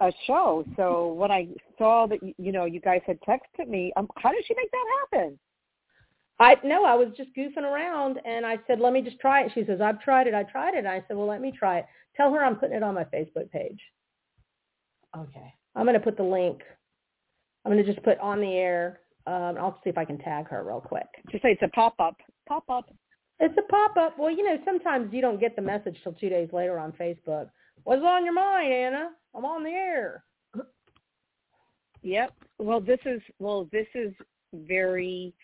a 0.00 0.12
show. 0.26 0.64
So 0.76 1.12
when 1.12 1.30
I 1.30 1.48
saw 1.78 2.06
that, 2.06 2.18
you 2.22 2.52
know, 2.52 2.64
you 2.64 2.80
guys 2.80 3.02
had 3.06 3.18
texted 3.20 3.68
me, 3.68 3.92
um, 3.96 4.08
how 4.16 4.32
did 4.32 4.44
she 4.46 4.54
make 4.54 4.70
that 4.70 4.86
happen? 5.00 5.38
I 6.40 6.56
no, 6.64 6.84
I 6.86 6.94
was 6.94 7.08
just 7.18 7.34
goofing 7.36 7.64
around, 7.70 8.18
and 8.24 8.46
I 8.46 8.58
said, 8.66 8.80
"Let 8.80 8.94
me 8.94 9.02
just 9.02 9.20
try 9.20 9.42
it." 9.42 9.52
She 9.52 9.62
says, 9.66 9.82
"I've 9.82 10.00
tried 10.00 10.26
it. 10.26 10.32
I 10.32 10.42
tried 10.44 10.74
it." 10.74 10.86
I 10.86 11.04
said, 11.06 11.18
"Well, 11.18 11.26
let 11.26 11.42
me 11.42 11.52
try 11.52 11.80
it." 11.80 11.86
Tell 12.16 12.32
her 12.32 12.42
I'm 12.42 12.56
putting 12.56 12.76
it 12.76 12.82
on 12.82 12.94
my 12.94 13.04
Facebook 13.04 13.50
page. 13.50 13.80
okay. 15.16 15.52
I'm 15.76 15.84
going 15.84 15.94
to 15.94 16.00
put 16.00 16.16
the 16.16 16.22
link. 16.24 16.62
I'm 17.64 17.72
going 17.72 17.84
to 17.84 17.92
just 17.92 18.04
put 18.04 18.18
on 18.18 18.40
the 18.40 18.52
air. 18.52 19.00
Um, 19.26 19.56
I'll 19.58 19.80
see 19.84 19.90
if 19.90 19.98
I 19.98 20.04
can 20.04 20.18
tag 20.18 20.48
her 20.48 20.64
real 20.64 20.80
quick. 20.80 21.06
Just 21.30 21.42
say 21.42 21.50
it's 21.52 21.62
a 21.62 21.68
pop-up. 21.68 22.16
Pop-up. 22.48 22.92
It's 23.38 23.56
a 23.56 23.70
pop-up. 23.70 24.18
Well, 24.18 24.30
you 24.30 24.44
know, 24.44 24.56
sometimes 24.64 25.12
you 25.12 25.20
don't 25.20 25.40
get 25.40 25.56
the 25.56 25.62
message 25.62 25.96
till 26.02 26.12
two 26.12 26.28
days 26.28 26.48
later 26.52 26.78
on 26.78 26.92
Facebook. 26.92 27.50
What's 27.84 28.02
on 28.02 28.24
your 28.24 28.34
mind, 28.34 28.72
Anna? 28.72 29.10
I'm 29.34 29.44
on 29.44 29.62
the 29.62 29.70
air. 29.70 30.24
Yep. 32.02 32.32
Well, 32.58 32.80
this 32.80 32.98
is 33.04 33.20
well, 33.38 33.68
this 33.72 33.86
is 33.94 34.12
very 34.54 35.34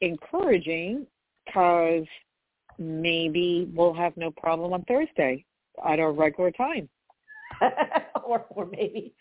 encouraging 0.00 1.06
because 1.46 2.04
maybe 2.78 3.70
we'll 3.74 3.94
have 3.94 4.16
no 4.16 4.30
problem 4.30 4.72
on 4.72 4.84
Thursday 4.84 5.44
at 5.88 5.98
our 5.98 6.12
regular 6.12 6.50
time. 6.50 6.88
or, 8.24 8.44
or 8.50 8.66
maybe. 8.66 9.14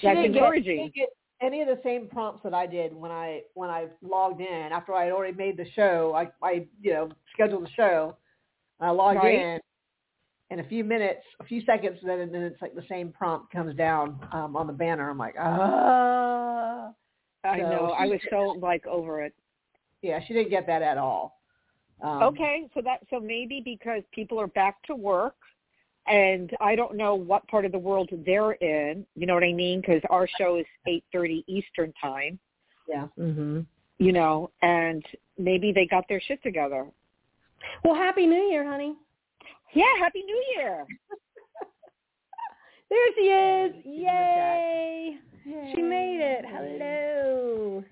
She 0.00 0.06
That's 0.06 0.16
didn't 0.18 0.32
get- 0.32 0.42
encouraging. 0.42 0.92
get 0.94 1.08
any 1.40 1.60
of 1.60 1.68
the 1.68 1.80
same 1.82 2.08
prompts 2.08 2.42
that 2.42 2.54
I 2.54 2.66
did 2.66 2.94
when 2.94 3.10
I 3.10 3.42
when 3.54 3.70
I 3.70 3.86
logged 4.02 4.40
in 4.40 4.72
after 4.72 4.94
I 4.94 5.04
had 5.04 5.12
already 5.12 5.36
made 5.36 5.56
the 5.56 5.68
show. 5.72 6.12
I 6.14 6.30
I 6.46 6.66
you 6.80 6.92
know 6.92 7.08
scheduled 7.32 7.64
the 7.64 7.70
show. 7.70 8.16
I 8.80 8.90
logged 8.90 9.18
Right. 9.18 9.38
in. 9.38 9.60
In 10.50 10.60
a 10.60 10.64
few 10.68 10.84
minutes, 10.84 11.24
a 11.40 11.44
few 11.44 11.62
seconds, 11.62 11.98
then 12.04 12.30
then 12.30 12.42
it's 12.42 12.60
like 12.60 12.74
the 12.74 12.84
same 12.88 13.10
prompt 13.12 13.50
comes 13.50 13.74
down 13.74 14.20
um, 14.32 14.56
on 14.56 14.66
the 14.66 14.72
banner. 14.72 15.08
I'm 15.10 15.18
like, 15.18 15.34
ah. 15.38 16.92
I 17.44 17.58
So 17.60 17.70
know. 17.70 17.86
I 17.98 18.06
was 18.06 18.20
so 18.30 18.40
like 18.60 18.86
over 18.86 19.22
it. 19.22 19.34
Yeah, 20.02 20.20
she 20.26 20.34
didn't 20.34 20.50
get 20.50 20.66
that 20.66 20.82
at 20.82 20.98
all. 20.98 21.40
Um, 22.02 22.22
Okay, 22.24 22.68
so 22.74 22.80
that 22.82 23.00
so 23.10 23.18
maybe 23.20 23.62
because 23.64 24.02
people 24.12 24.38
are 24.40 24.46
back 24.48 24.82
to 24.84 24.94
work, 24.94 25.36
and 26.06 26.50
I 26.60 26.74
don't 26.74 26.96
know 26.96 27.14
what 27.14 27.46
part 27.48 27.64
of 27.64 27.72
the 27.72 27.78
world 27.78 28.10
they're 28.26 28.52
in. 28.52 29.06
You 29.16 29.26
know 29.26 29.34
what 29.34 29.44
I 29.44 29.52
mean? 29.52 29.80
Because 29.80 30.02
our 30.10 30.28
show 30.38 30.56
is 30.56 30.66
eight 30.86 31.04
thirty 31.12 31.44
Eastern 31.46 31.92
time. 32.00 32.38
Yeah. 32.88 33.06
hmm 33.16 33.60
You 33.98 34.12
know, 34.12 34.50
and 34.62 35.04
maybe 35.38 35.72
they 35.72 35.86
got 35.86 36.04
their 36.08 36.20
shit 36.20 36.42
together. 36.42 36.86
Well, 37.82 37.94
Happy 37.94 38.26
New 38.26 38.42
Year, 38.50 38.68
honey. 38.68 38.94
Yeah, 39.72 39.84
Happy 39.98 40.22
New 40.22 40.44
Year. 40.56 40.86
There 42.90 43.08
she 43.16 43.22
is. 43.22 43.72
She's 43.82 43.86
in 43.86 43.94
the 43.94 44.02
Yay. 44.02 45.18
She 45.74 45.82
made 45.82 46.20
it. 46.20 46.44
Hello. 46.46 47.82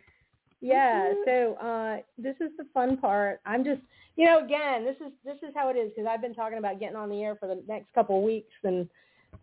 Yeah, 0.61 1.13
so 1.25 1.55
uh 1.55 1.97
this 2.19 2.37
is 2.41 2.51
the 2.57 2.67
fun 2.73 2.97
part. 2.99 3.41
I'm 3.45 3.65
just, 3.65 3.81
you 4.17 4.27
know, 4.27 4.45
again, 4.45 4.85
this 4.85 4.97
is 5.05 5.13
this 5.25 5.37
is 5.43 5.55
how 5.55 5.69
it 5.71 5.77
is 5.77 5.91
because 5.91 6.07
I've 6.09 6.21
been 6.21 6.35
talking 6.35 6.59
about 6.59 6.79
getting 6.81 6.97
on 6.97 7.09
the 7.09 7.23
air 7.23 7.37
for 7.37 7.49
the 7.49 7.63
next 7.67 7.93
couple 7.95 8.19
of 8.19 8.23
weeks 8.25 8.53
and 8.65 8.89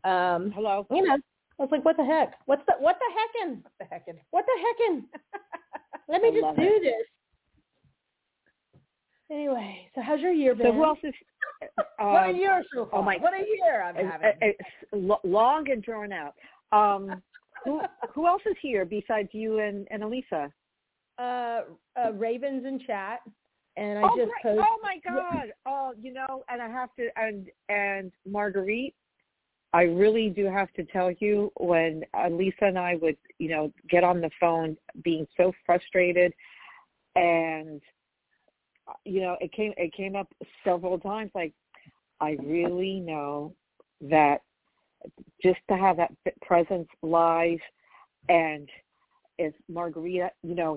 um 0.04 0.52
Hello. 0.56 0.86
you 0.92 1.04
know, 1.06 1.14
I 1.16 1.64
was 1.64 1.70
like, 1.72 1.84
what 1.84 1.98
the 1.98 2.06
heck? 2.06 2.36
What's 2.46 2.62
the 2.68 2.74
what 2.80 2.98
the 3.00 3.46
heckin'? 3.46 3.62
What 3.64 3.74
the 3.80 3.86
heckin'? 3.86 4.20
What 4.32 4.46
the 4.46 4.58
heckin'? 4.66 5.04
Let 6.08 6.22
me 6.22 6.30
I 6.30 6.32
just 6.42 6.56
do 6.60 6.64
it. 6.66 6.82
this. 6.84 7.08
Anyway, 9.32 9.88
so 9.94 10.02
how's 10.02 10.20
your 10.22 10.32
year 10.32 10.56
been? 10.56 10.68
So 10.68 10.74
who 10.74 10.84
else 10.84 10.98
is? 11.04 11.14
what 12.00 12.26
a 12.26 12.30
um, 12.30 12.36
year 12.36 12.64
so 12.74 12.88
far. 12.90 13.00
oh 13.00 13.04
my- 13.04 13.18
What 13.18 13.34
a 13.34 13.38
year 13.46 13.84
I'm 13.84 13.96
it's- 13.98 14.12
having. 14.12 14.32
it's 14.42 15.20
long 15.24 15.70
and 15.70 15.84
drawn 15.84 16.12
out. 16.12 16.34
Um, 16.72 17.22
who 17.64 17.82
who 18.16 18.28
else 18.28 18.42
is 18.50 18.56
here 18.62 18.86
besides 18.86 19.30
you 19.34 19.60
and, 19.60 19.88
and 19.92 20.04
Elisa? 20.04 20.52
uh, 21.20 21.62
uh 22.00 22.12
Ravens 22.14 22.66
in 22.66 22.80
chat 22.88 23.20
and 23.80 23.98
I 23.98 24.02
oh, 24.04 24.18
just 24.18 24.32
posted 24.44 24.60
oh 24.60 24.78
my 24.84 24.98
God! 25.08 25.54
Oh, 25.66 25.94
you 26.00 26.14
know, 26.14 26.44
and 26.50 26.62
I 26.62 26.68
have 26.68 26.94
to, 26.98 27.08
and 27.16 27.48
and 27.70 28.12
Marguerite, 28.28 28.94
I 29.74 29.84
really 29.84 30.30
do 30.30 30.46
have 30.46 30.72
to 30.74 30.84
tell 30.84 31.12
you 31.20 31.52
when 31.58 32.04
Lisa 32.30 32.66
and 32.66 32.78
I 32.78 32.96
would, 33.02 33.18
you 33.38 33.50
know, 33.50 33.72
get 33.90 34.04
on 34.04 34.20
the 34.20 34.30
phone, 34.40 34.76
being 35.04 35.26
so 35.38 35.54
frustrated, 35.66 36.34
and 37.16 37.82
uh, 38.88 38.94
you 39.06 39.22
know, 39.22 39.38
it 39.40 39.54
came 39.54 39.74
it 39.78 39.94
came 39.94 40.16
up 40.16 40.28
several 40.64 41.00
times. 41.00 41.32
Like, 41.34 41.54
I 42.20 42.38
really 42.44 43.00
know 43.00 43.56
that 44.02 44.42
just 45.42 45.60
to 45.70 45.78
have 45.78 45.96
that 45.98 46.12
presence 46.42 46.90
live, 47.02 47.60
and 48.28 48.68
if 49.38 49.54
Margarita, 49.70 50.32
you 50.44 50.54
know, 50.54 50.76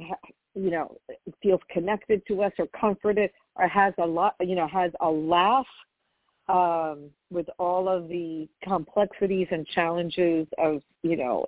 you 0.55 0.71
know, 0.71 0.97
feels 1.43 1.61
connected 1.71 2.23
to 2.27 2.43
us 2.43 2.53
or 2.59 2.67
comforted 2.79 3.31
or 3.57 3.67
has 3.69 3.95
a 3.99 4.07
lot, 4.07 4.35
you 4.41 4.55
know, 4.55 4.69
has 4.69 4.93
a 5.01 5.09
laugh 5.09 5.67
um, 6.49 7.11
with 7.31 7.47
all 7.59 7.89
of 7.89 8.09
the 8.09 8.49
complexities 8.63 9.47
and 9.51 9.67
challenges 9.69 10.47
of, 10.59 10.83
you 11.03 11.17
know, 11.17 11.47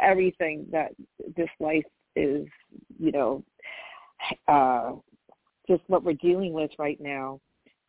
everything 0.00 0.66
that 0.72 0.92
this 1.36 1.48
life 1.60 1.84
is, 2.16 2.46
you 2.98 3.12
know, 3.12 3.42
uh, 4.48 4.92
just 5.68 5.82
what 5.86 6.02
we're 6.02 6.14
dealing 6.14 6.52
with 6.52 6.70
right 6.78 7.00
now. 7.00 7.40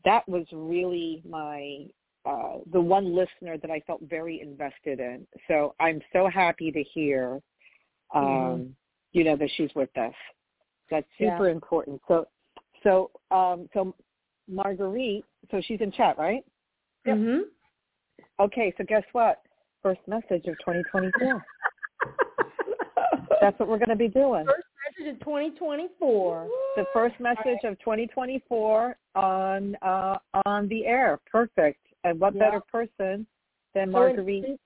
That 0.05 0.27
was 0.27 0.45
really 0.51 1.21
my 1.27 1.87
uh, 2.23 2.59
the 2.71 2.79
one 2.79 3.15
listener 3.15 3.57
that 3.57 3.71
I 3.71 3.79
felt 3.87 4.01
very 4.03 4.41
invested 4.41 4.99
in. 4.99 5.25
So 5.47 5.73
I'm 5.79 5.99
so 6.13 6.27
happy 6.27 6.71
to 6.71 6.83
hear, 6.83 7.41
um, 8.13 8.23
Mhm. 8.23 8.75
you 9.11 9.23
know, 9.23 9.35
that 9.35 9.49
she's 9.55 9.73
with 9.73 9.95
us. 9.97 10.13
That's 10.91 11.07
Yeah. 11.17 11.31
super 11.37 11.49
important. 11.49 12.01
So, 12.07 12.27
so, 12.83 13.09
um, 13.31 13.67
so 13.73 13.95
Marguerite, 14.47 15.25
so 15.49 15.61
she's 15.61 15.79
in 15.81 15.91
chat, 15.91 16.17
right? 16.19 16.45
Yep. 17.05 17.17
Mhm. 17.17 17.49
Okay, 18.39 18.73
so 18.77 18.83
guess 18.83 19.03
what? 19.13 19.41
First 19.81 20.05
message 20.07 20.45
of 20.47 20.57
2024. 20.59 21.43
That's 23.39 23.57
what 23.57 23.67
we're 23.69 23.77
going 23.79 23.89
to 23.89 23.95
be 23.95 24.07
doing. 24.07 24.45
First 24.45 24.67
message 24.99 25.13
of 25.15 25.19
2024. 25.21 26.49
The 26.75 26.85
first 26.93 27.19
message 27.19 27.63
of 27.63 27.79
2024 27.79 28.95
on 29.15 29.75
uh, 29.81 30.17
on 30.45 30.67
the 30.67 30.85
air. 30.85 31.19
Perfect. 31.25 31.79
And 32.03 32.19
what 32.19 32.35
Yeah. 32.35 32.39
better 32.39 32.61
person 32.61 33.25
than 33.73 33.91
So 33.91 34.05
in- 34.05 34.15
Marguerite? 34.15 34.59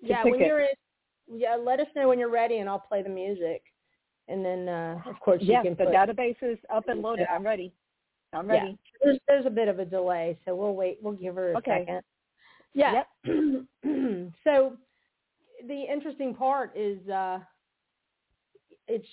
yeah, 0.00 0.24
when 0.24 0.40
it. 0.40 0.46
you're 0.46 0.60
in, 0.60 0.74
yeah, 1.28 1.54
let 1.56 1.78
us 1.80 1.86
know 1.94 2.08
when 2.08 2.18
you're 2.18 2.30
ready, 2.30 2.58
and 2.58 2.68
I'll 2.68 2.80
play 2.80 3.02
the 3.02 3.08
music. 3.08 3.62
And 4.28 4.44
then, 4.44 4.68
uh, 4.68 5.00
of 5.06 5.18
course, 5.20 5.40
you 5.42 5.52
Yes, 5.52 5.62
can 5.64 5.74
the 5.74 5.84
put. 5.86 5.94
database 5.94 6.36
is 6.42 6.58
up 6.70 6.88
and 6.88 7.00
loaded. 7.02 7.26
Yeah. 7.28 7.34
I'm 7.34 7.44
ready. 7.44 7.72
I'm 8.32 8.46
Yeah. 8.48 8.62
ready. 8.64 8.78
There's, 9.02 9.18
there's 9.26 9.46
a 9.46 9.50
bit 9.50 9.68
of 9.68 9.78
a 9.78 9.84
delay, 9.84 10.38
so 10.44 10.54
we'll 10.54 10.74
wait. 10.74 10.98
We'll 11.02 11.14
give 11.14 11.34
her 11.36 11.52
a 11.52 11.56
Okay. 11.58 11.84
second. 11.86 12.02
Yeah. 12.74 13.04
so 14.44 14.76
the 15.66 15.82
interesting 15.90 16.34
part 16.34 16.76
is 16.76 17.08
uh, 17.08 17.40
it's 18.86 19.06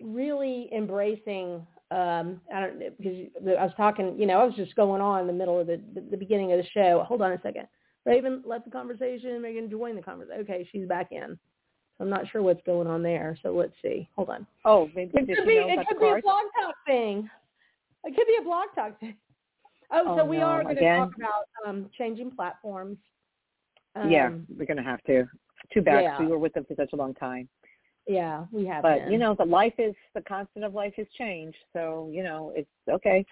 really 0.00 0.68
embracing. 0.72 1.66
Um, 1.90 2.40
I 2.54 2.60
don't 2.60 2.78
because 2.96 3.26
I 3.58 3.64
was 3.64 3.72
talking. 3.76 4.18
You 4.18 4.26
know, 4.26 4.40
I 4.40 4.44
was 4.44 4.54
just 4.54 4.74
going 4.76 5.02
on 5.02 5.22
in 5.22 5.26
the 5.26 5.32
middle 5.32 5.58
of 5.58 5.66
the 5.66 5.80
the, 5.94 6.00
the 6.12 6.16
beginning 6.16 6.52
of 6.52 6.58
the 6.58 6.66
show. 6.72 7.04
Hold 7.06 7.20
on 7.22 7.32
a 7.32 7.40
second. 7.42 7.66
Raven, 8.06 8.42
let 8.46 8.64
the 8.64 8.70
conversation. 8.70 9.42
Megan, 9.42 9.68
join 9.68 9.96
the 9.96 10.02
conversation. 10.02 10.40
Okay, 10.42 10.66
she's 10.70 10.86
back 10.86 11.08
in. 11.10 11.38
So 11.98 12.04
I'm 12.04 12.10
not 12.10 12.28
sure 12.30 12.42
what's 12.42 12.62
going 12.64 12.86
on 12.86 13.02
there. 13.02 13.38
So 13.42 13.52
let's 13.52 13.74
see. 13.82 14.08
Hold 14.16 14.30
on. 14.30 14.46
Oh, 14.64 14.88
maybe 14.94 15.10
It 15.14 15.26
could 15.36 15.46
be 15.46 15.54
it 15.54 15.86
could 15.88 16.00
be 16.00 16.06
a 16.06 16.20
blog 16.22 16.44
talk 16.60 16.74
thing. 16.86 17.28
It 18.04 18.16
could 18.16 18.26
be 18.26 18.36
a 18.40 18.44
blog 18.44 18.66
talk 18.74 18.98
thing. 19.00 19.16
Oh, 19.90 20.02
Oh, 20.06 20.16
so 20.16 20.24
we 20.24 20.38
no, 20.38 20.44
are 20.44 20.62
going 20.62 20.76
to 20.76 20.96
talk 20.96 21.10
about 21.16 21.44
um, 21.66 21.90
changing 21.96 22.30
platforms. 22.30 22.96
yeah, 24.08 24.28
Um, 24.28 24.46
we're 24.56 24.64
gonna 24.64 24.82
have 24.82 25.02
to. 25.04 25.26
Too 25.72 25.82
bad 25.82 26.02
yeah. 26.02 26.18
we 26.18 26.26
were 26.26 26.38
with 26.38 26.54
them 26.54 26.64
for 26.64 26.74
such 26.74 26.92
a 26.92 26.96
long 26.96 27.14
time. 27.14 27.48
Yeah, 28.06 28.46
we 28.50 28.66
have. 28.66 28.82
But 28.82 29.00
been. 29.00 29.12
you 29.12 29.18
know, 29.18 29.34
the 29.38 29.44
life 29.44 29.74
is 29.78 29.94
the 30.14 30.22
constant 30.22 30.64
of 30.64 30.74
life 30.74 30.94
is 30.98 31.06
change. 31.16 31.54
So 31.72 32.10
you 32.12 32.22
know, 32.22 32.52
it's 32.56 32.70
okay. 32.90 33.24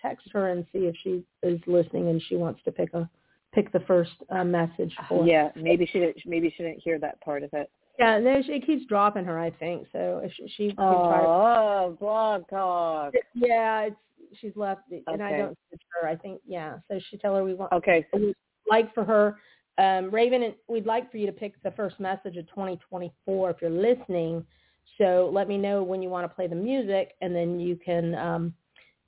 text 0.00 0.28
her 0.32 0.50
and 0.50 0.66
see 0.72 0.80
if 0.80 0.96
she 1.02 1.22
is 1.42 1.60
listening 1.66 2.08
and 2.08 2.20
she 2.28 2.36
wants 2.36 2.60
to 2.64 2.72
pick 2.72 2.92
a 2.94 3.08
pick 3.54 3.70
the 3.72 3.80
first 3.80 4.12
uh, 4.30 4.44
message 4.44 4.92
for. 5.08 5.26
Yeah, 5.26 5.50
maybe 5.56 5.86
she 5.86 6.00
didn't. 6.00 6.16
Maybe 6.26 6.52
she 6.56 6.62
didn't 6.62 6.82
hear 6.82 6.98
that 6.98 7.20
part 7.20 7.42
of 7.42 7.50
it. 7.52 7.70
Yeah, 7.98 8.18
no, 8.18 8.42
she, 8.42 8.52
it 8.52 8.66
keeps 8.66 8.86
dropping 8.86 9.24
her. 9.24 9.38
I 9.38 9.50
think 9.50 9.86
so. 9.92 10.20
If 10.24 10.32
she, 10.32 10.48
she 10.56 10.72
try. 10.72 11.22
Oh, 11.24 11.96
blog 12.00 12.48
talk. 12.48 13.12
Yeah, 13.34 13.82
it's 13.82 13.96
she's 14.40 14.52
left, 14.56 14.82
and 14.90 15.22
I 15.22 15.36
don't 15.36 15.58
see 15.70 15.78
her. 16.00 16.08
I 16.08 16.16
think 16.16 16.40
yeah. 16.46 16.76
So 16.90 16.98
she 17.10 17.18
tell 17.18 17.34
her 17.36 17.44
we 17.44 17.54
want 17.54 17.72
Okay, 17.72 18.06
we'd 18.12 18.34
like 18.70 18.92
for 18.94 19.04
her, 19.04 19.36
um, 19.78 20.10
Raven. 20.10 20.42
and 20.42 20.54
We'd 20.68 20.86
like 20.86 21.10
for 21.10 21.18
you 21.18 21.26
to 21.26 21.32
pick 21.32 21.60
the 21.62 21.70
first 21.72 22.00
message 22.00 22.36
of 22.36 22.48
2024 22.48 23.50
if 23.50 23.56
you're 23.60 23.70
listening. 23.70 24.44
So 24.98 25.30
let 25.32 25.48
me 25.48 25.58
know 25.58 25.82
when 25.82 26.02
you 26.02 26.08
want 26.08 26.28
to 26.28 26.34
play 26.34 26.46
the 26.46 26.56
music, 26.56 27.12
and 27.20 27.34
then 27.34 27.60
you 27.60 27.76
can 27.76 28.14
um, 28.14 28.54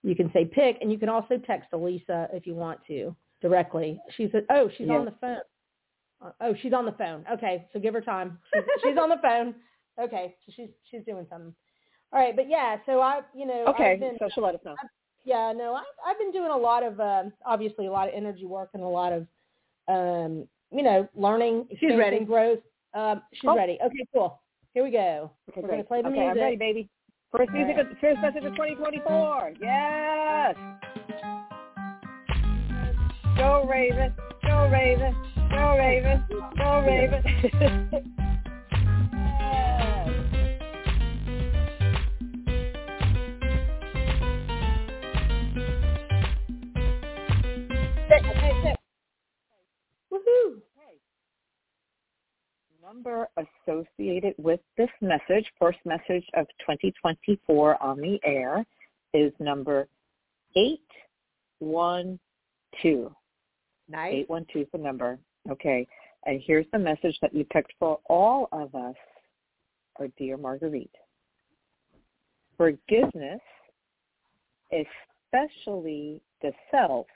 you 0.03 0.15
can 0.15 0.31
say 0.33 0.45
pick, 0.45 0.79
and 0.81 0.93
you 0.93 0.99
can 0.99 1.09
also 1.09 1.39
text 1.39 1.69
Elisa 1.73 2.29
if 2.33 2.47
you 2.47 2.55
want 2.55 2.81
to 2.89 3.15
directly. 3.41 3.99
She 4.17 4.29
said, 4.31 4.45
"Oh, 4.51 4.71
she's 4.77 4.89
on 4.91 5.05
the 5.07 5.15
phone." 5.21 5.39
Uh, 6.25 6.31
Oh, 6.41 6.55
she's 6.63 6.73
on 6.73 6.85
the 6.87 6.93
phone. 6.93 7.25
Okay, 7.33 7.67
so 7.73 7.79
give 7.79 7.95
her 7.95 8.01
time. 8.01 8.39
She's, 8.55 8.63
she's 8.83 8.99
on 8.99 9.09
the 9.11 9.19
phone. 9.23 9.55
Okay, 10.01 10.35
so 10.47 10.53
she's 10.57 10.69
she's 10.91 11.03
doing 11.07 11.27
something. 11.31 11.55
All 12.13 12.21
right, 12.21 12.35
but 12.35 12.49
yeah, 12.49 12.77
so 12.87 13.01
I, 13.01 13.21
you 13.35 13.47
know, 13.47 13.65
okay. 13.69 13.93
I've 13.93 14.01
been, 14.01 14.17
so 14.19 14.29
she'll 14.35 14.45
let 14.45 14.55
us 14.55 14.61
know. 14.65 14.75
yeah, 15.25 15.53
no, 15.55 15.75
I've 15.75 15.85
I've 16.07 16.19
been 16.19 16.33
doing 16.33 16.51
a 16.51 16.57
lot 16.57 16.83
of 16.83 16.99
um, 17.01 17.33
obviously 17.45 17.87
a 17.87 17.93
lot 17.93 18.09
of 18.09 18.15
energy 18.15 18.47
work 18.47 18.71
and 18.75 18.83
a 18.83 18.87
lot 18.87 19.13
of 19.13 19.27
um, 19.89 20.47
you 20.73 20.83
know 20.83 21.09
learning, 21.15 21.67
She's 21.79 21.97
ready. 21.97 22.25
growth. 22.25 22.61
Um, 22.95 23.23
she's 23.35 23.49
Oh. 23.49 23.57
ready. 23.57 23.79
Okay, 23.85 24.07
cool. 24.15 24.41
Here 24.73 24.83
we 24.85 24.91
go. 24.91 25.31
Okay, 25.51 25.61
We're 25.61 25.69
great. 25.69 25.77
gonna 25.77 25.85
play 25.85 26.03
the 26.03 26.09
okay, 26.09 26.19
music. 26.19 26.37
I'm 26.37 26.43
ready, 26.43 26.57
baby. 26.57 26.89
First 27.37 27.51
All 27.51 27.57
music, 27.57 27.77
right. 27.77 27.91
of, 27.91 27.99
first 27.99 28.21
message 28.21 28.45
of 28.45 28.53
2024. 28.55 29.53
Yes. 29.61 30.57
Go 33.37 33.67
Raven, 33.69 34.15
go 34.47 34.69
Raven, 34.71 35.15
go 35.51 35.77
Raven, 35.77 36.25
go 36.57 36.85
Raven. 36.87 37.23
yes. 39.41 40.11
Sit, 48.09 48.23
okay, 48.27 48.53
sit. 48.63 48.77
Woohoo! 50.13 50.61
Number 52.83 53.29
associated 53.37 54.35
with 54.39 54.61
this 54.77 54.91
message, 55.01 55.47
first 55.59 55.79
message 55.85 56.25
of 56.35 56.47
2024 56.61 57.83
on 57.83 58.01
the 58.01 58.21
air, 58.25 58.65
is 59.15 59.33
number 59.41 59.89
812. 60.57 63.13
Nice. 63.89 64.13
812 64.13 64.63
is 64.63 64.69
the 64.73 64.79
number. 64.79 65.19
Okay. 65.51 65.87
And 66.27 66.41
here's 66.45 66.67
the 66.73 66.79
message 66.79 67.19
that 67.21 67.35
you 67.35 67.45
picked 67.45 67.75
for 67.79 68.01
all 68.09 68.49
of 68.53 68.75
us, 68.75 68.95
our 69.97 70.09
dear 70.19 70.37
Marguerite. 70.37 70.91
Forgiveness, 72.57 73.41
especially 74.73 76.21
the 76.41 76.53
self, 76.71 77.07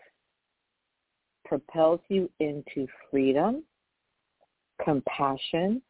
propels 1.44 2.00
you 2.08 2.30
into 2.40 2.86
freedom, 3.10 3.64
compassion, 4.84 5.80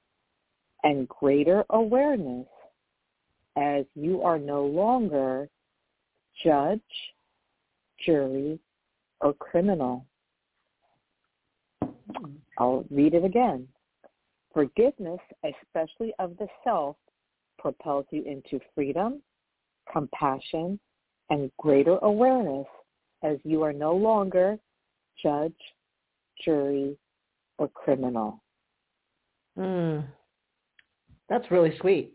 and 0.85 1.09
greater 1.09 1.65
awareness 1.71 2.47
as 3.57 3.85
you 3.97 4.23
are 4.23 4.39
no 4.39 4.65
longer 4.65 5.49
judge, 6.45 6.81
jury, 8.07 8.61
or 9.21 9.35
criminal. 9.35 10.07
I'll 12.59 12.85
read 12.91 13.15
it 13.15 13.25
again. 13.25 13.67
Forgiveness, 14.53 15.21
especially 15.45 16.13
of 16.19 16.37
the 16.39 16.49
self, 16.65 16.97
propels 17.59 18.07
you 18.11 18.23
into 18.25 18.61
freedom, 18.75 19.23
compassion, 19.93 20.79
and 21.31 21.51
greater 21.59 21.99
awareness 22.03 22.67
as 23.23 23.39
you 23.45 23.63
are 23.63 23.73
no 23.73 23.95
longer 23.95 24.59
judge, 25.23 25.53
jury, 26.45 26.97
or 27.59 27.69
criminal. 27.69 28.41
Mm. 29.59 30.05
That's 31.29 31.51
really 31.51 31.77
sweet. 31.81 32.13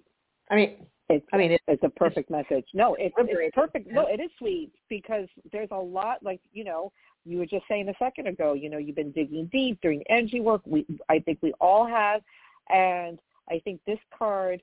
I 0.49 0.55
mean, 0.55 0.85
It's, 1.09 1.25
I 1.33 1.37
mean, 1.37 1.51
it, 1.51 1.61
it's 1.67 1.83
a 1.83 1.89
perfect 1.89 2.29
message. 2.29 2.65
No, 2.73 2.95
it's, 2.95 3.13
it's 3.17 3.55
perfect. 3.55 3.91
No, 3.91 4.07
it 4.07 4.19
is 4.19 4.29
sweet 4.37 4.71
because 4.89 5.27
there's 5.51 5.69
a 5.71 5.77
lot 5.77 6.23
like, 6.23 6.41
you 6.51 6.63
know, 6.63 6.91
you 7.25 7.37
were 7.37 7.45
just 7.45 7.65
saying 7.69 7.87
a 7.89 7.93
second 7.99 8.27
ago, 8.27 8.53
you 8.53 8.69
know, 8.69 8.77
you've 8.77 8.95
been 8.95 9.11
digging 9.11 9.49
deep, 9.51 9.79
doing 9.81 10.03
energy 10.09 10.41
work. 10.41 10.61
We, 10.65 10.85
I 11.09 11.19
think 11.19 11.39
we 11.41 11.53
all 11.61 11.85
have. 11.87 12.21
And 12.69 13.19
I 13.49 13.59
think 13.63 13.79
this 13.85 13.99
card 14.17 14.61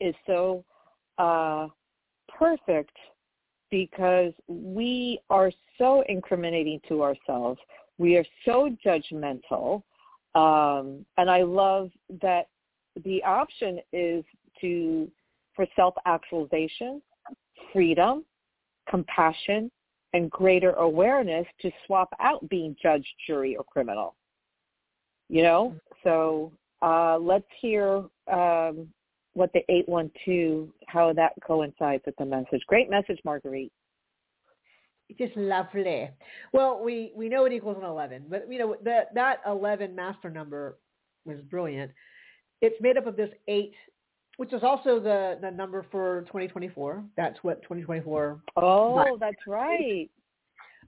is 0.00 0.14
so 0.26 0.64
uh, 1.18 1.68
perfect 2.28 2.96
because 3.70 4.32
we 4.46 5.20
are 5.30 5.50
so 5.76 6.02
incriminating 6.08 6.80
to 6.88 7.02
ourselves. 7.02 7.60
We 7.98 8.16
are 8.16 8.24
so 8.44 8.74
judgmental. 8.84 9.82
Um, 10.34 11.04
and 11.16 11.30
I 11.30 11.42
love 11.42 11.90
that 12.22 12.48
the 13.04 13.22
option 13.24 13.80
is 13.92 14.24
to 14.60 15.10
for 15.54 15.66
self-actualization, 15.74 17.02
freedom, 17.72 18.24
compassion, 18.88 19.70
and 20.12 20.30
greater 20.30 20.72
awareness 20.74 21.46
to 21.60 21.70
swap 21.86 22.08
out 22.20 22.48
being 22.48 22.76
judge, 22.80 23.06
jury, 23.26 23.56
or 23.56 23.64
criminal. 23.64 24.14
You 25.28 25.42
know, 25.42 25.74
so 26.04 26.52
uh, 26.80 27.18
let's 27.18 27.48
hear 27.60 28.04
um, 28.32 28.88
what 29.34 29.52
the 29.52 29.60
812, 29.68 30.68
how 30.86 31.12
that 31.12 31.32
coincides 31.46 32.02
with 32.06 32.16
the 32.16 32.24
message. 32.24 32.62
Great 32.66 32.88
message, 32.88 33.18
Marguerite. 33.24 33.72
It's 35.08 35.18
just 35.18 35.36
lovely. 35.36 36.10
Well, 36.52 36.82
we 36.84 37.12
we 37.16 37.28
know 37.28 37.46
it 37.46 37.52
equals 37.52 37.78
an 37.78 37.84
eleven, 37.84 38.24
but 38.28 38.50
you 38.50 38.58
know 38.58 38.76
that 38.84 39.14
that 39.14 39.40
eleven 39.46 39.94
master 39.94 40.28
number 40.28 40.78
was 41.24 41.40
brilliant. 41.50 41.92
It's 42.60 42.76
made 42.82 42.98
up 42.98 43.06
of 43.06 43.16
this 43.16 43.30
eight, 43.46 43.72
which 44.38 44.52
is 44.52 44.62
also 44.62 44.98
the 44.98 45.36
the 45.42 45.50
number 45.50 45.84
for 45.90 46.22
2024. 46.22 47.04
That's 47.16 47.38
what 47.42 47.60
2024 47.62 48.40
Oh, 48.56 48.94
Right. 48.96 49.20
that's 49.20 49.46
right. 49.46 50.10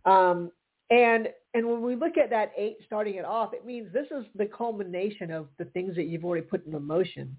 Um, 0.07 0.51
and 0.91 1.29
and 1.53 1.69
when 1.69 1.83
we 1.83 1.97
look 1.97 2.17
at 2.17 2.31
that 2.31 2.53
eight 2.57 2.79
starting 2.87 3.17
it 3.17 3.25
off, 3.25 3.53
it 3.53 3.67
means 3.67 3.93
this 3.93 4.07
is 4.13 4.25
the 4.37 4.47
culmination 4.47 5.31
of 5.33 5.49
the 5.59 5.65
things 5.67 5.95
that 5.97 6.05
you've 6.05 6.25
already 6.25 6.47
put 6.47 6.65
into 6.65 6.81
motion. 6.81 7.37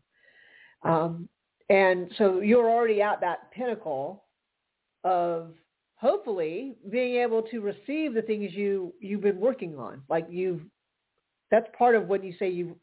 Um, 0.84 1.30
and 1.70 2.12
so 2.18 2.42
you're 2.42 2.70
already 2.70 3.02
at 3.02 3.22
that 3.22 3.50
pinnacle 3.52 4.26
of 5.06 5.54
hopefully 5.96 6.76
being 6.90 7.16
able 7.22 7.42
to 7.44 7.62
receive 7.62 8.14
the 8.14 8.22
things 8.22 8.52
you 8.54 8.94
you've 9.00 9.22
been 9.22 9.40
working 9.40 9.78
on. 9.78 10.02
Like 10.10 10.28
you've 10.30 10.62
that's 11.52 11.68
part 11.78 11.96
of 11.96 12.08
when 12.08 12.22
you 12.24 12.34
say 12.38 12.50
you 12.50 12.76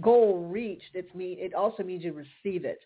goal 0.00 0.48
reached. 0.50 0.94
It's 0.94 1.14
mean 1.14 1.38
it 1.38 1.54
also 1.54 1.82
means 1.82 2.04
you 2.04 2.12
receive 2.12 2.64
it. 2.64 2.80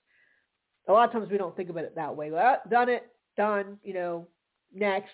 A 0.89 0.93
lot 0.93 1.09
of 1.09 1.13
times 1.13 1.31
we 1.31 1.39
don't 1.39 1.57
think 1.57 1.71
about 1.71 1.85
it 1.85 1.95
that 1.95 2.15
way. 2.15 2.31
Well, 2.31 2.59
done 2.71 2.89
it, 2.89 3.07
done. 3.37 3.79
You 3.83 3.95
know, 3.95 4.29
next 4.75 5.11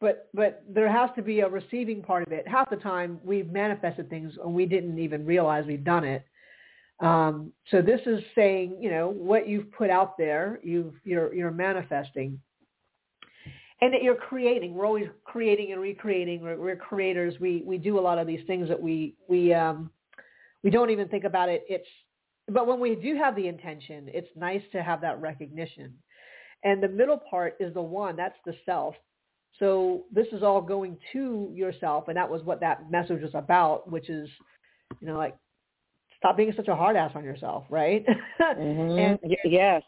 but 0.00 0.28
but 0.34 0.62
there 0.68 0.90
has 0.90 1.10
to 1.16 1.22
be 1.22 1.40
a 1.40 1.48
receiving 1.48 2.02
part 2.02 2.26
of 2.26 2.32
it. 2.32 2.46
Half 2.46 2.70
the 2.70 2.76
time 2.76 3.18
we've 3.24 3.50
manifested 3.50 4.10
things 4.10 4.32
and 4.42 4.54
we 4.54 4.66
didn't 4.66 4.98
even 4.98 5.24
realize 5.24 5.64
we've 5.66 5.84
done 5.84 6.04
it. 6.04 6.24
Um, 7.00 7.52
so 7.70 7.82
this 7.82 8.00
is 8.06 8.20
saying, 8.34 8.76
you 8.80 8.90
know, 8.90 9.08
what 9.08 9.48
you've 9.48 9.70
put 9.72 9.90
out 9.90 10.16
there, 10.18 10.60
you've 10.62 10.94
you're 11.04 11.34
you're 11.34 11.50
manifesting, 11.50 12.38
and 13.80 13.92
that 13.92 14.02
you're 14.02 14.14
creating. 14.14 14.74
We're 14.74 14.86
always 14.86 15.08
creating 15.24 15.72
and 15.72 15.80
recreating. 15.80 16.42
We're, 16.42 16.58
we're 16.58 16.76
creators. 16.76 17.34
We 17.40 17.62
we 17.66 17.78
do 17.78 17.98
a 17.98 18.00
lot 18.00 18.18
of 18.18 18.26
these 18.26 18.40
things 18.46 18.68
that 18.68 18.80
we 18.80 19.14
we 19.28 19.54
um, 19.54 19.90
we 20.62 20.70
don't 20.70 20.90
even 20.90 21.08
think 21.08 21.24
about 21.24 21.48
it. 21.48 21.64
It's 21.68 21.88
but 22.48 22.66
when 22.66 22.78
we 22.78 22.94
do 22.94 23.16
have 23.16 23.34
the 23.34 23.48
intention, 23.48 24.08
it's 24.08 24.28
nice 24.36 24.62
to 24.72 24.82
have 24.82 25.00
that 25.00 25.20
recognition. 25.20 25.92
And 26.62 26.82
the 26.82 26.88
middle 26.88 27.18
part 27.18 27.56
is 27.58 27.74
the 27.74 27.82
one. 27.82 28.16
That's 28.16 28.38
the 28.44 28.54
self. 28.64 28.94
So 29.58 30.04
this 30.12 30.26
is 30.32 30.42
all 30.42 30.60
going 30.60 30.96
to 31.12 31.50
yourself, 31.52 32.08
and 32.08 32.16
that 32.16 32.28
was 32.28 32.42
what 32.42 32.60
that 32.60 32.90
message 32.90 33.22
was 33.22 33.34
about, 33.34 33.90
which 33.90 34.10
is, 34.10 34.28
you 35.00 35.08
know, 35.08 35.16
like 35.16 35.34
stop 36.18 36.36
being 36.36 36.52
such 36.56 36.68
a 36.68 36.74
hard 36.74 36.96
ass 36.96 37.12
on 37.14 37.24
yourself, 37.24 37.64
right? 37.70 38.04
Mm-hmm. 38.38 38.98
and 38.98 39.36
yes. 39.44 39.82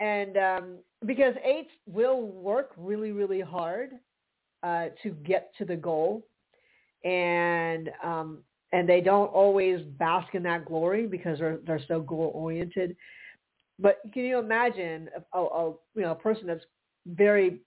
and 0.00 0.36
um, 0.38 0.78
because 1.04 1.34
eights 1.44 1.70
will 1.86 2.22
work 2.22 2.70
really, 2.76 3.12
really 3.12 3.40
hard 3.40 3.90
uh, 4.62 4.86
to 5.02 5.10
get 5.10 5.52
to 5.58 5.64
the 5.64 5.76
goal, 5.76 6.26
and 7.04 7.90
um, 8.02 8.38
and 8.72 8.88
they 8.88 9.00
don't 9.00 9.28
always 9.28 9.80
bask 9.98 10.34
in 10.34 10.42
that 10.44 10.64
glory 10.64 11.06
because 11.06 11.38
they're 11.38 11.58
they're 11.66 11.80
so 11.88 12.00
goal 12.00 12.32
oriented. 12.34 12.96
But 13.78 14.00
can 14.12 14.24
you 14.24 14.38
imagine 14.38 15.08
a, 15.32 15.40
a 15.40 15.72
you 15.94 16.02
know 16.02 16.12
a 16.12 16.16
person 16.16 16.46
that's 16.46 16.64
very 17.06 17.60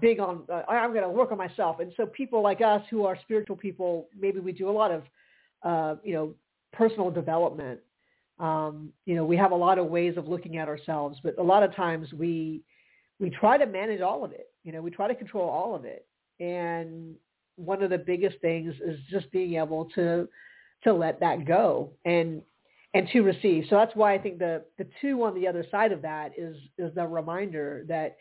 big 0.00 0.20
on 0.20 0.44
uh, 0.52 0.62
I'm 0.68 0.90
going 0.92 1.02
to 1.02 1.08
work 1.08 1.32
on 1.32 1.38
myself, 1.38 1.80
and 1.80 1.92
so 1.96 2.06
people 2.06 2.42
like 2.42 2.60
us 2.60 2.82
who 2.90 3.04
are 3.04 3.18
spiritual 3.22 3.56
people, 3.56 4.08
maybe 4.18 4.40
we 4.40 4.52
do 4.52 4.68
a 4.68 4.72
lot 4.72 4.90
of 4.90 5.02
uh, 5.62 6.00
you 6.04 6.14
know 6.14 6.34
personal 6.72 7.10
development 7.10 7.80
um, 8.38 8.92
you 9.06 9.14
know, 9.14 9.24
we 9.24 9.36
have 9.36 9.52
a 9.52 9.56
lot 9.56 9.78
of 9.78 9.86
ways 9.86 10.16
of 10.16 10.28
looking 10.28 10.58
at 10.58 10.68
ourselves, 10.68 11.18
but 11.22 11.38
a 11.38 11.42
lot 11.42 11.62
of 11.62 11.74
times 11.74 12.12
we 12.12 12.62
we 13.18 13.30
try 13.30 13.56
to 13.56 13.66
manage 13.66 14.02
all 14.02 14.24
of 14.24 14.32
it. 14.32 14.50
You 14.62 14.72
know, 14.72 14.82
we 14.82 14.90
try 14.90 15.08
to 15.08 15.14
control 15.14 15.48
all 15.48 15.74
of 15.74 15.86
it. 15.86 16.06
And 16.38 17.14
one 17.56 17.82
of 17.82 17.90
the 17.90 17.98
biggest 17.98 18.38
things 18.40 18.74
is 18.84 18.98
just 19.10 19.30
being 19.32 19.54
able 19.54 19.86
to 19.94 20.28
to 20.84 20.92
let 20.92 21.18
that 21.20 21.46
go 21.46 21.90
and 22.04 22.42
and 22.94 23.08
to 23.12 23.20
receive. 23.20 23.64
So 23.68 23.76
that's 23.76 23.94
why 23.94 24.14
I 24.14 24.18
think 24.18 24.38
the 24.38 24.62
the 24.78 24.86
two 25.00 25.22
on 25.24 25.34
the 25.34 25.46
other 25.46 25.64
side 25.70 25.92
of 25.92 26.02
that 26.02 26.32
is 26.36 26.56
is 26.78 26.94
the 26.94 27.06
reminder 27.06 27.84
that 27.88 28.16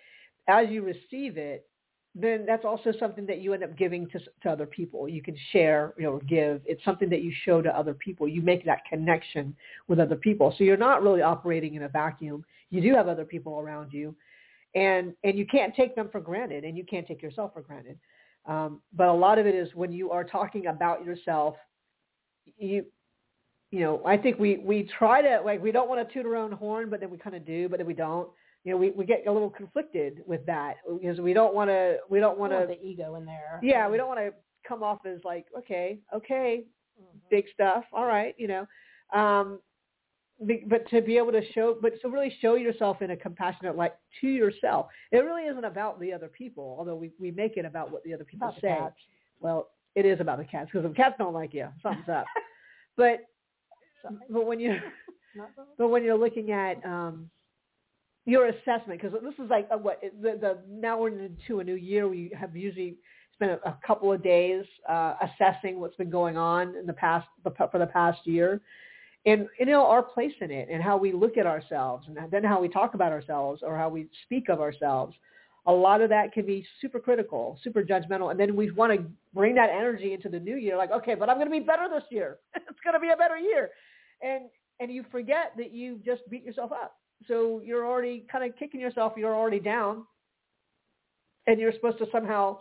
as 0.48 0.70
you 0.70 0.84
receive 0.84 1.38
it, 1.38 1.68
then 2.14 2.46
that's 2.46 2.64
also 2.64 2.94
something 2.98 3.26
that 3.26 3.40
you 3.40 3.54
end 3.54 3.64
up 3.64 3.78
giving 3.78 4.08
to, 4.10 4.20
to 4.44 4.50
other 4.50 4.66
people. 4.66 5.10
You 5.10 5.22
can 5.22 5.36
share, 5.52 5.94
you 5.98 6.06
know, 6.06 6.22
give. 6.28 6.62
It's 6.66 6.84
something 6.86 7.10
that 7.10 7.22
you 7.22 7.34
show 7.44 7.62
to 7.62 7.78
other 7.78 7.94
people. 7.94 8.28
You 8.28 8.42
make 8.42 8.66
that 8.66 8.86
connection 8.90 9.54
with 9.88 10.00
other 10.00 10.16
people. 10.16 10.54
So 10.58 10.64
you're 10.64 10.78
not 10.78 11.04
really 11.04 11.22
operating 11.22 11.76
in 11.76 11.84
a 11.84 11.90
vacuum. 11.90 12.46
You 12.70 12.82
do 12.82 12.94
have 12.96 13.10
other 13.10 13.26
people 13.26 13.60
around 13.60 13.92
you, 13.92 14.16
and 14.76 15.14
and 15.24 15.38
you 15.38 15.46
can't 15.46 15.76
take 15.76 15.96
them 15.96 16.10
for 16.10 16.22
granted, 16.22 16.64
and 16.64 16.78
you 16.78 16.86
can't 16.86 17.06
take 17.06 17.22
yourself 17.22 17.54
for 17.54 17.62
granted. 17.62 17.98
Um, 18.48 18.82
but 18.94 19.08
a 19.08 19.14
lot 19.14 19.40
of 19.40 19.48
it 19.48 19.56
is 19.56 19.74
when 19.74 19.92
you 19.92 20.12
are 20.12 20.24
talking 20.24 20.68
about 20.68 21.04
yourself, 21.06 21.56
you 22.58 22.86
you 23.72 23.80
know, 23.80 24.02
I 24.06 24.16
think 24.18 24.40
we 24.40 24.58
we 24.58 24.90
try 24.98 25.22
to 25.22 25.42
like 25.44 25.62
we 25.62 25.72
don't 25.72 25.90
want 25.90 26.08
to 26.08 26.14
toot 26.14 26.26
our 26.26 26.36
own 26.36 26.52
horn, 26.52 26.90
but 26.90 27.00
then 27.00 27.10
we 27.10 27.18
kind 27.18 27.36
of 27.36 27.46
do, 27.46 27.68
but 27.68 27.78
then 27.78 27.88
we 27.88 27.94
don't 27.94 28.30
you 28.66 28.72
know, 28.72 28.78
we, 28.78 28.90
we 28.90 29.06
get 29.06 29.24
a 29.28 29.32
little 29.32 29.50
conflicted 29.50 30.24
with 30.26 30.44
that 30.48 30.78
because 31.00 31.20
we 31.20 31.34
don't 31.34 31.54
want 31.54 31.70
to, 31.70 31.98
we 32.10 32.20
don't 32.20 32.38
want 32.40 32.52
to, 32.52 32.66
the 32.68 32.84
ego 32.84 33.14
in 33.14 33.24
there. 33.24 33.60
yeah, 33.62 33.88
we 33.88 33.96
don't 33.96 34.08
want 34.08 34.20
to 34.20 34.34
come 34.68 34.82
off 34.82 35.06
as 35.06 35.20
like, 35.24 35.46
okay, 35.58 36.00
okay, 36.14 36.66
Mhm. 37.00 37.20
big 37.30 37.46
stuff. 37.54 37.84
All 37.94 38.06
right, 38.06 38.34
you 38.40 38.48
know, 38.48 38.66
um, 39.14 39.60
but 40.40 40.90
to 40.90 41.02
be 41.02 41.18
able 41.18 41.32
to 41.32 41.42
show, 41.54 41.78
but 41.82 41.94
to 42.02 42.10
really 42.10 42.36
show 42.42 42.56
yourself 42.56 43.02
in 43.02 43.12
a 43.12 43.16
compassionate 43.16 43.76
light 43.76 43.94
to 44.22 44.28
yourself. 44.28 44.88
It 45.12 45.20
really 45.20 45.44
isn't 45.44 45.64
about 45.64 46.00
the 46.00 46.12
other 46.12 46.28
people, 46.28 46.76
although 46.78 46.96
we, 46.96 47.12
we 47.20 47.32
make 47.32 47.58
it 47.58 47.66
about 47.66 47.92
what 47.92 48.04
the 48.04 48.14
other 48.14 48.26
people 48.26 48.50
About 48.50 48.62
say. 48.62 48.78
Well, 49.40 49.70
it 49.96 50.06
is 50.06 50.20
about 50.20 50.40
the 50.40 50.46
cats 50.46 50.70
because 50.72 50.90
if 50.90 50.96
cats 50.96 51.16
don't 51.18 51.34
like 51.34 51.54
you, 51.54 51.68
something's 51.82 52.10
up. 52.10 52.26
But, 52.98 53.26
but 54.30 54.46
when 54.46 54.58
you 54.58 54.78
but 55.78 55.90
when 55.90 56.02
you're 56.06 56.18
looking 56.18 56.52
at 56.52 56.78
um, 56.86 57.30
your 58.26 58.48
assessment, 58.48 59.02
because 59.02 59.12
this 59.22 59.34
is 59.34 59.50
like 59.50 59.68
a, 59.70 59.78
what 59.78 60.02
the, 60.22 60.38
the 60.40 60.58
now 60.70 61.00
we're 61.00 61.10
into 61.10 61.60
a 61.60 61.64
new 61.66 61.76
year. 61.76 62.08
We 62.08 62.32
have 62.40 62.56
usually 62.56 62.96
spent 63.34 63.52
a, 63.52 63.70
a 63.70 63.78
couple 63.86 64.12
of 64.12 64.24
days 64.24 64.64
uh, 64.90 65.16
assessing 65.22 65.80
what's 65.80 65.96
been 65.96 66.10
going 66.10 66.38
on 66.38 66.76
in 66.76 66.86
the 66.86 66.94
past 66.94 67.28
the, 67.44 67.52
for 67.52 67.78
the 67.78 67.88
past 67.88 68.26
year, 68.26 68.62
and 69.26 69.48
you 69.60 69.66
know 69.66 69.86
our 69.86 70.04
place 70.04 70.34
in 70.42 70.52
it 70.52 70.70
and 70.72 70.82
how 70.84 70.98
we 70.98 71.12
look 71.12 71.38
at 71.38 71.46
ourselves, 71.46 72.08
and 72.08 72.18
then 72.32 72.44
how 72.44 72.62
we 72.62 72.70
talk 72.70 72.94
about 72.94 73.12
ourselves 73.12 73.62
or 73.64 73.78
how 73.78 73.90
we 73.90 74.08
speak 74.24 74.50
of 74.50 74.60
ourselves. 74.62 75.16
A 75.68 75.72
lot 75.72 76.02
of 76.02 76.10
that 76.10 76.32
can 76.32 76.46
be 76.46 76.64
super 76.80 77.00
critical, 77.00 77.60
super 77.64 77.82
judgmental, 77.82 78.30
and 78.30 78.40
then 78.40 78.56
we 78.56 78.70
want 78.72 78.94
to 78.94 79.04
bring 79.34 79.56
that 79.56 79.72
energy 79.72 80.14
into 80.14 80.30
the 80.30 80.40
new 80.40 80.58
year. 80.58 80.78
Like, 80.78 80.92
okay, 80.92 81.16
but 81.16 81.28
I'm 81.28 81.38
going 81.38 81.48
to 81.48 81.52
be 81.52 81.60
better 81.60 81.88
this 81.90 82.04
year. 82.12 82.38
it's 82.56 82.80
going 82.84 82.94
to 82.94 83.00
be 83.00 83.10
a 83.10 83.18
better 83.18 83.38
year, 83.38 83.72
and 84.22 84.44
and 84.80 84.92
you 84.92 85.04
forget 85.12 85.54
that 85.58 85.72
you 85.72 86.00
just 86.06 86.22
beat 86.30 86.44
yourself 86.44 86.72
up. 86.72 86.98
So 87.28 87.62
you're 87.64 87.86
already 87.88 88.26
kind 88.32 88.44
of 88.50 88.58
kicking 88.60 88.80
yourself. 88.80 89.14
You're 89.18 89.34
already 89.36 89.60
down, 89.60 90.06
and 91.48 91.60
you're 91.60 91.74
supposed 91.74 91.98
to 92.00 92.06
somehow 92.12 92.60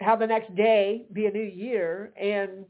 have 0.00 0.18
the 0.20 0.26
next 0.26 0.54
day 0.54 1.06
be 1.12 1.26
a 1.26 1.30
new 1.30 1.42
year, 1.42 2.12
and 2.16 2.64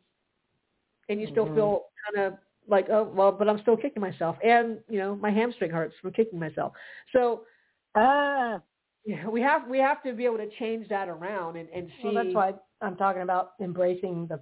and 1.09 1.21
you 1.21 1.29
still 1.31 1.47
Mhm. 1.47 1.55
feel 1.55 1.87
kind 2.07 2.27
of 2.27 2.39
like, 2.69 2.87
oh 2.91 3.05
well, 3.15 3.33
but 3.33 3.49
I'm 3.49 3.61
still 3.63 3.77
kicking 3.77 4.01
myself, 4.01 4.37
and 4.45 4.79
you 4.89 4.99
know 4.99 5.17
my 5.17 5.31
hamstring 5.31 5.71
hurts 5.71 5.95
from 6.01 6.13
kicking 6.13 6.39
myself. 6.39 6.73
So 7.13 7.43
Ah. 7.95 8.61
yeah, 9.05 9.29
we 9.29 9.41
have 9.43 9.69
we 9.69 9.79
have 9.79 10.03
to 10.05 10.13
be 10.13 10.25
able 10.25 10.39
to 10.39 10.49
change 10.59 10.89
that 10.89 11.09
around 11.09 11.57
and, 11.57 11.69
and 11.71 11.89
see. 12.01 12.05
Well, 12.05 12.15
that's 12.15 12.35
why 12.35 12.55
I'm 12.81 12.97
talking 12.97 13.23
about 13.23 13.53
embracing 13.61 14.27
the 14.29 14.41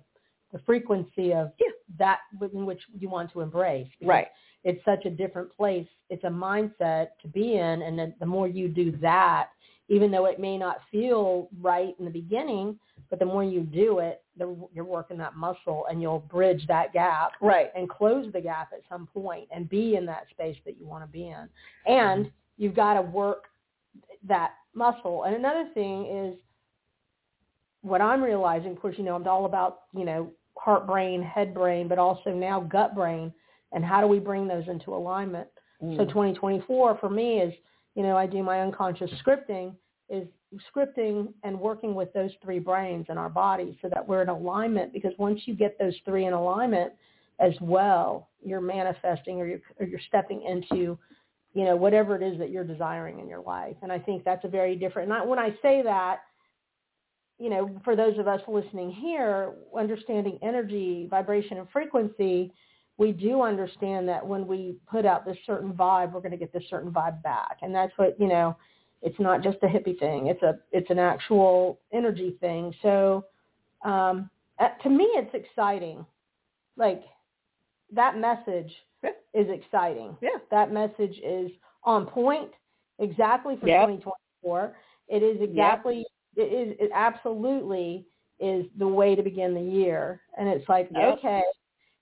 the 0.53 0.59
frequency 0.61 1.33
of 1.33 1.53
Yeah. 1.59 1.69
that 1.99 2.19
in 2.53 2.67
which 2.67 2.81
you 2.99 3.09
want 3.09 3.33
to 3.33 3.41
embrace. 3.41 3.89
right. 4.03 4.29
It's 4.63 4.85
such 4.85 5.07
a 5.07 5.11
different 5.11 5.51
place. 5.57 5.87
It's 6.11 6.25
a 6.25 6.29
mindset 6.29 7.09
to 7.23 7.29
be 7.29 7.55
in, 7.57 7.83
and 7.83 7.99
then 7.99 8.15
the 8.21 8.27
more 8.27 8.47
you 8.47 8.69
do 8.69 8.91
that, 8.99 9.49
even 9.89 10.11
though 10.11 10.27
it 10.27 10.39
may 10.39 10.59
not 10.59 10.83
feel 10.91 11.49
right 11.61 11.95
in 11.99 12.05
the 12.05 12.11
beginning, 12.11 12.79
but 13.09 13.19
the 13.19 13.25
more 13.25 13.43
you 13.43 13.63
do 13.63 14.01
it, 14.01 14.23
the, 14.41 14.57
you're 14.75 14.85
working 14.85 15.17
that 15.19 15.37
muscle, 15.37 15.87
and 15.89 16.03
you'll 16.03 16.19
bridge 16.19 16.67
that 16.67 16.93
gap 16.93 17.33
Right. 17.41 17.71
and 17.77 17.89
close 17.89 18.33
the 18.33 18.41
gap 18.41 18.71
at 18.73 18.81
some 18.89 19.07
point 19.07 19.49
and 19.55 19.69
be 19.69 19.95
in 19.97 20.05
that 20.07 20.27
space 20.31 20.57
that 20.65 20.79
you 20.79 20.87
want 20.87 21.05
to 21.05 21.09
be 21.09 21.29
in. 21.29 21.49
And 21.87 22.31
you've 22.57 22.75
got 22.75 22.95
to 22.95 23.03
work 23.03 23.45
that 24.27 24.53
muscle. 24.75 25.25
And 25.25 25.35
another 25.37 25.69
thing 25.75 26.07
is 26.07 26.39
what 27.83 28.01
I'm 28.01 28.23
realizing, 28.23 28.73
of 28.73 28.81
course, 28.81 28.97
you 28.99 29.05
know, 29.05 29.15
I'm 29.15 29.27
all 29.27 29.47
about, 29.47 29.83
you 29.95 30.05
know, 30.05 30.31
heart 30.57 30.87
brain, 30.87 31.23
head 31.23 31.55
brain, 31.55 31.89
but 31.89 31.99
also 31.99 32.31
now 32.31 32.61
gut 32.61 32.95
brain 32.95 33.33
and 33.73 33.85
how 33.85 34.01
do 34.01 34.07
we 34.07 34.19
bring 34.19 34.47
those 34.47 34.67
into 34.69 34.95
alignment? 34.95 35.49
So 35.81 36.05
Mm. 36.05 36.09
2024 36.09 36.99
for 36.99 37.09
me 37.09 37.41
is, 37.41 37.55
you 37.95 38.03
know, 38.03 38.17
I 38.17 38.27
do 38.27 38.43
my 38.43 38.61
unconscious 38.61 39.11
scripting 39.23 39.75
is 40.11 40.29
scripting 40.75 41.33
and 41.45 41.59
working 41.59 41.95
with 41.95 42.13
those 42.13 42.31
three 42.43 42.59
brains 42.59 43.07
in 43.09 43.19
our 43.19 43.29
body 43.29 43.79
so 43.81 43.89
that 43.89 44.07
we're 44.07 44.23
in 44.23 44.29
alignment 44.29 44.93
because 44.93 45.13
once 45.19 45.41
you 45.45 45.55
get 45.55 45.79
those 45.79 45.95
three 46.05 46.27
in 46.27 46.33
alignment 46.33 46.93
as 47.39 47.55
well, 47.61 48.29
you're 48.45 48.61
manifesting 48.61 49.41
or 49.41 49.47
you're, 49.47 49.61
or 49.79 49.87
you're 49.87 50.01
stepping 50.09 50.43
into, 50.43 50.99
you 51.55 51.65
know, 51.65 51.77
whatever 51.77 52.17
it 52.17 52.23
is 52.23 52.39
that 52.39 52.51
you're 52.51 52.65
desiring 52.65 53.21
in 53.21 53.29
your 53.29 53.43
life. 53.43 53.77
And 53.83 53.93
I 53.93 53.99
think 53.99 54.25
that's 54.25 54.45
a 54.45 54.49
very 54.49 54.77
different, 54.77 55.11
and 55.11 55.19
I, 55.19 55.25
when 55.25 55.39
I 55.39 55.51
say 55.63 55.83
that, 55.83 56.21
you 57.39 57.49
know, 57.49 57.81
for 57.85 57.97
those 57.97 58.19
of 58.19 58.29
us 58.29 58.41
listening 58.47 58.91
here, 58.91 59.55
understanding 59.77 60.39
energy, 60.43 61.07
vibration, 61.11 61.57
and 61.57 61.69
frequency, 61.71 62.53
we 62.99 63.13
do 63.13 63.41
understand 63.41 64.07
that 64.09 64.27
when 64.27 64.47
we 64.47 64.77
put 64.91 65.07
out 65.07 65.25
this 65.25 65.39
certain 65.47 65.73
vibe, 65.73 66.13
we're 66.13 66.21
going 66.21 66.33
to 66.33 66.37
get 66.37 66.53
this 66.53 66.65
certain 66.69 66.91
vibe 66.91 67.23
back. 67.23 67.57
And 67.63 67.75
that's 67.75 67.93
what, 67.97 68.21
you 68.21 68.29
know, 68.29 68.55
it's 69.03 69.19
not 69.19 69.43
just 69.43 69.59
a 69.63 69.67
hippie 69.67 69.99
thing. 69.99 70.27
It's 70.27 70.43
a, 70.43 70.59
it's 70.73 70.91
an 70.91 70.99
actual 70.99 71.81
energy 71.93 72.37
thing. 72.41 72.75
So 72.83 73.25
um, 73.85 74.29
uh, 74.59 74.69
to 74.83 74.91
me, 74.91 75.05
it's 75.15 75.35
exciting. 75.35 76.05
Like 76.77 77.03
that 77.93 78.19
message 78.19 78.73
Yeah. 79.03 79.11
is 79.35 79.49
exciting. 79.49 80.17
Yeah. 80.21 80.39
That 80.51 80.73
message 80.73 81.19
is 81.25 81.51
on 81.85 82.07
point 82.07 82.51
exactly 82.99 83.57
for 83.57 83.67
Yep. 83.67 83.81
2024. 83.89 84.77
It 85.09 85.23
is 85.23 85.41
exactly, 85.41 86.05
it 86.37 86.43
is, 86.43 86.77
it 86.79 86.91
absolutely 86.95 88.07
is 88.39 88.67
the 88.79 88.87
way 88.87 89.15
to 89.15 89.23
begin 89.23 89.55
the 89.55 89.61
year. 89.61 90.21
And 90.39 90.49
it's 90.49 90.69
like, 90.69 90.89
Yep. 90.93 91.19
okay. 91.19 91.43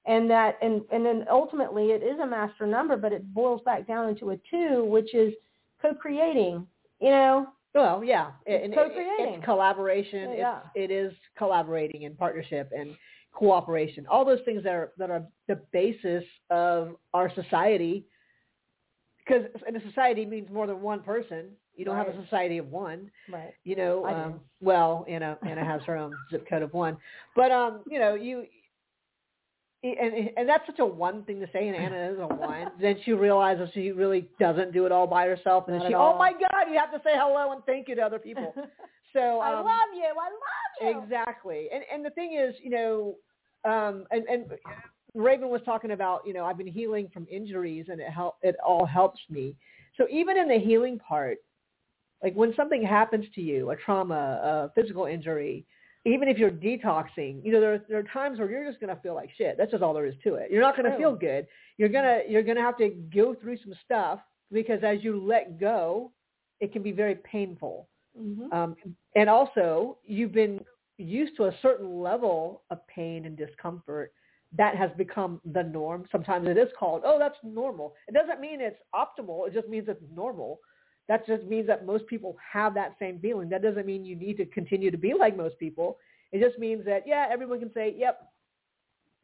And 0.07 0.29
that, 0.31 0.59
and, 0.63 0.83
and 0.91 1.05
then 1.05 1.27
ultimately 1.31 1.91
it 1.91 2.03
is 2.03 2.19
a 2.19 2.27
master 2.27 2.67
number, 2.67 2.97
but 2.97 3.13
it 3.13 3.33
boils 3.35 3.61
back 3.65 3.87
down 3.87 4.09
into 4.09 4.31
a 4.31 4.37
two, 4.51 4.85
which 4.85 5.15
is 5.15 5.33
co-creating, 5.81 6.67
you 7.01 7.11
know? 7.11 7.47
Well, 7.75 8.03
yeah, 8.03 8.33
It's 8.47 8.73
it- 8.73 8.75
co-creating. 8.75 9.35
it's 9.37 9.45
collaboration. 9.45 10.33
Yeah. 10.37 10.61
It's 10.75 10.91
it 10.91 10.91
is 10.91 11.13
collaborating 11.37 12.05
and 12.07 12.17
partnership 12.19 12.71
and 12.77 12.97
cooperation. 13.33 14.07
All 14.09 14.25
those 14.25 14.41
things 14.45 14.65
that 14.65 14.75
are 14.75 14.93
that 14.99 15.11
are 15.11 15.25
the 15.47 15.57
basis 15.73 16.25
of 16.51 16.97
our 17.15 17.31
society. 17.35 18.07
Because 19.19 19.45
in 19.69 19.77
a 19.77 19.83
society 19.83 20.25
means 20.25 20.49
more 20.51 20.67
than 20.67 20.81
one 20.81 21.03
person. 21.03 21.51
You 21.77 21.85
don't 21.85 21.97
have 21.97 22.09
a 22.09 22.23
society 22.25 22.59
of 22.59 22.71
one. 22.73 23.11
Right. 23.31 23.53
You 23.63 23.77
know, 23.77 24.05
um, 24.07 24.41
well, 24.61 25.05
Anna 25.07 25.39
Anna 25.47 25.65
has 25.65 25.83
her 25.83 25.97
own 25.97 26.13
zip 26.31 26.49
code 26.49 26.63
of 26.63 26.73
one, 26.73 26.97
but 27.37 27.53
um, 27.53 27.83
you 27.89 27.99
know, 28.01 28.15
you. 28.15 28.47
And, 29.85 30.31
and 30.37 30.49
that's 30.49 30.67
such 30.67 30.81
a 30.81 30.85
one 30.85 31.23
thing 31.23 31.39
to 31.39 31.47
say, 31.53 31.69
and 31.69 31.77
Anna 31.77 32.11
is 32.13 32.19
a 32.19 32.27
one. 32.27 32.73
then 32.81 32.97
she 33.05 33.13
realizes 33.13 33.69
she 33.73 33.93
really 33.93 34.29
doesn't 34.41 34.73
do 34.73 34.87
it 34.87 34.93
all 34.93 35.07
by 35.07 35.27
herself, 35.27 35.65
and 35.69 35.77
Not 35.77 35.85
then 35.85 35.93
she, 35.93 35.95
oh 35.95 36.19
my 36.19 36.33
God, 36.33 36.71
you 36.73 36.77
have 36.77 36.91
to 36.91 36.99
say 37.05 37.13
hello 37.15 37.53
and 37.53 37.63
thank 37.65 37.87
you 37.87 37.95
to 37.95 38.03
other 38.03 38.19
people. 38.19 38.55
So 39.15 39.41
I 39.41 39.59
um, 39.59 39.65
love 39.65 39.89
you. 39.97 40.05
I 40.05 40.91
love 40.91 40.95
you. 40.97 41.03
exactly, 41.03 41.69
and 41.73 41.83
and 41.91 42.05
the 42.05 42.11
thing 42.11 42.39
is, 42.39 42.55
you 42.63 42.69
know, 42.69 43.15
um, 43.65 44.05
and 44.11 44.25
and 44.27 44.45
Raven 45.15 45.49
was 45.49 45.63
talking 45.65 45.93
about, 45.93 46.23
you 46.27 46.33
know, 46.35 46.45
I've 46.45 46.59
been 46.59 46.67
healing 46.67 47.09
from 47.13 47.27
injuries 47.31 47.87
and 47.89 48.01
it 48.01 48.11
help 48.11 48.37
it 48.43 48.57
all 48.65 48.85
helps 48.85 49.21
me. 49.31 49.55
So 49.97 50.07
even 50.11 50.37
in 50.37 50.47
the 50.47 50.59
healing 50.59 50.99
part, 50.99 51.39
like 52.23 52.35
when 52.35 52.55
something 52.55 52.83
happens 52.83 53.25
to 53.35 53.41
you, 53.41 53.71
a 53.71 53.77
trauma, 53.77 54.71
a 54.75 54.81
physical 54.81 55.07
injury, 55.07 55.65
even 56.09 56.29
if 56.29 56.39
you're 56.39 56.51
detoxing, 56.51 57.45
you 57.45 57.53
know, 57.53 57.61
there, 57.61 57.85
there 57.89 57.99
are 57.99 58.05
times 58.05 58.39
where 58.39 58.51
you're 58.51 58.67
just 58.69 58.81
going 58.81 58.95
to 58.95 59.01
feel 59.03 59.15
like 59.15 59.31
shit. 59.37 59.57
That's 59.59 59.71
just 59.71 59.83
all 59.83 59.95
there 59.95 60.07
is 60.07 60.15
to 60.25 60.35
it. 60.35 60.51
You're 60.51 60.63
not 60.63 60.77
going 60.77 60.91
to 60.91 60.97
feel 60.97 61.15
good. 61.15 61.47
You're 61.77 61.89
going 61.89 62.05
to, 62.05 62.31
you're 62.31 62.43
going 62.43 62.57
to 62.57 62.63
have 62.63 62.79
to 62.79 62.91
go 63.15 63.35
through 63.35 63.59
some 63.59 63.75
stuff 63.85 64.21
because 64.53 64.81
as 64.83 64.99
you 65.03 65.23
let 65.23 65.61
go, 65.61 66.13
it 66.61 66.73
can 66.73 66.83
be 66.83 66.93
very 66.93 67.17
painful. 67.17 67.89
Mm-hmm. 68.19 68.53
Um, 68.53 68.77
and 69.15 69.29
also 69.29 69.99
you've 70.05 70.33
been 70.33 70.61
used 70.97 71.37
to 71.37 71.45
a 71.45 71.55
certain 71.63 72.01
level 72.01 72.63
of 72.71 72.85
pain 72.89 73.27
and 73.27 73.37
discomfort 73.37 74.13
that 74.57 74.77
has 74.77 74.91
become 74.97 75.41
the 75.53 75.63
norm. 75.63 76.07
Sometimes 76.11 76.49
it 76.49 76.57
is 76.57 76.69
called, 76.79 77.03
oh, 77.05 77.19
that's 77.19 77.37
normal. 77.45 77.95
It 78.09 78.15
doesn't 78.15 78.41
mean 78.41 78.61
it's 78.61 78.81
optimal. 78.95 79.47
It 79.47 79.53
just 79.53 79.69
means 79.69 79.87
it's 79.89 80.03
normal. 80.15 80.59
That 81.09 81.27
just 81.27 81.45
means 81.45 81.67
that 81.67 81.87
most 81.87 82.07
people 82.07 82.37
have 82.53 82.75
that 82.75 82.95
same 82.99 83.19
feeling. 83.19 83.49
That 83.49 83.63
doesn't 83.63 83.87
mean 83.87 84.05
you 84.05 84.15
need 84.15 84.37
to 84.37 84.45
continue 84.47 84.91
to 84.91 84.99
be 84.99 85.15
like 85.19 85.37
most 85.37 85.59
people. 85.59 85.99
It 86.33 86.43
just 86.47 86.59
means 86.59 86.85
that, 86.85 87.05
yeah, 87.07 87.27
everyone 87.31 87.59
can 87.61 87.73
say, 87.73 87.95
yep, 87.97 88.31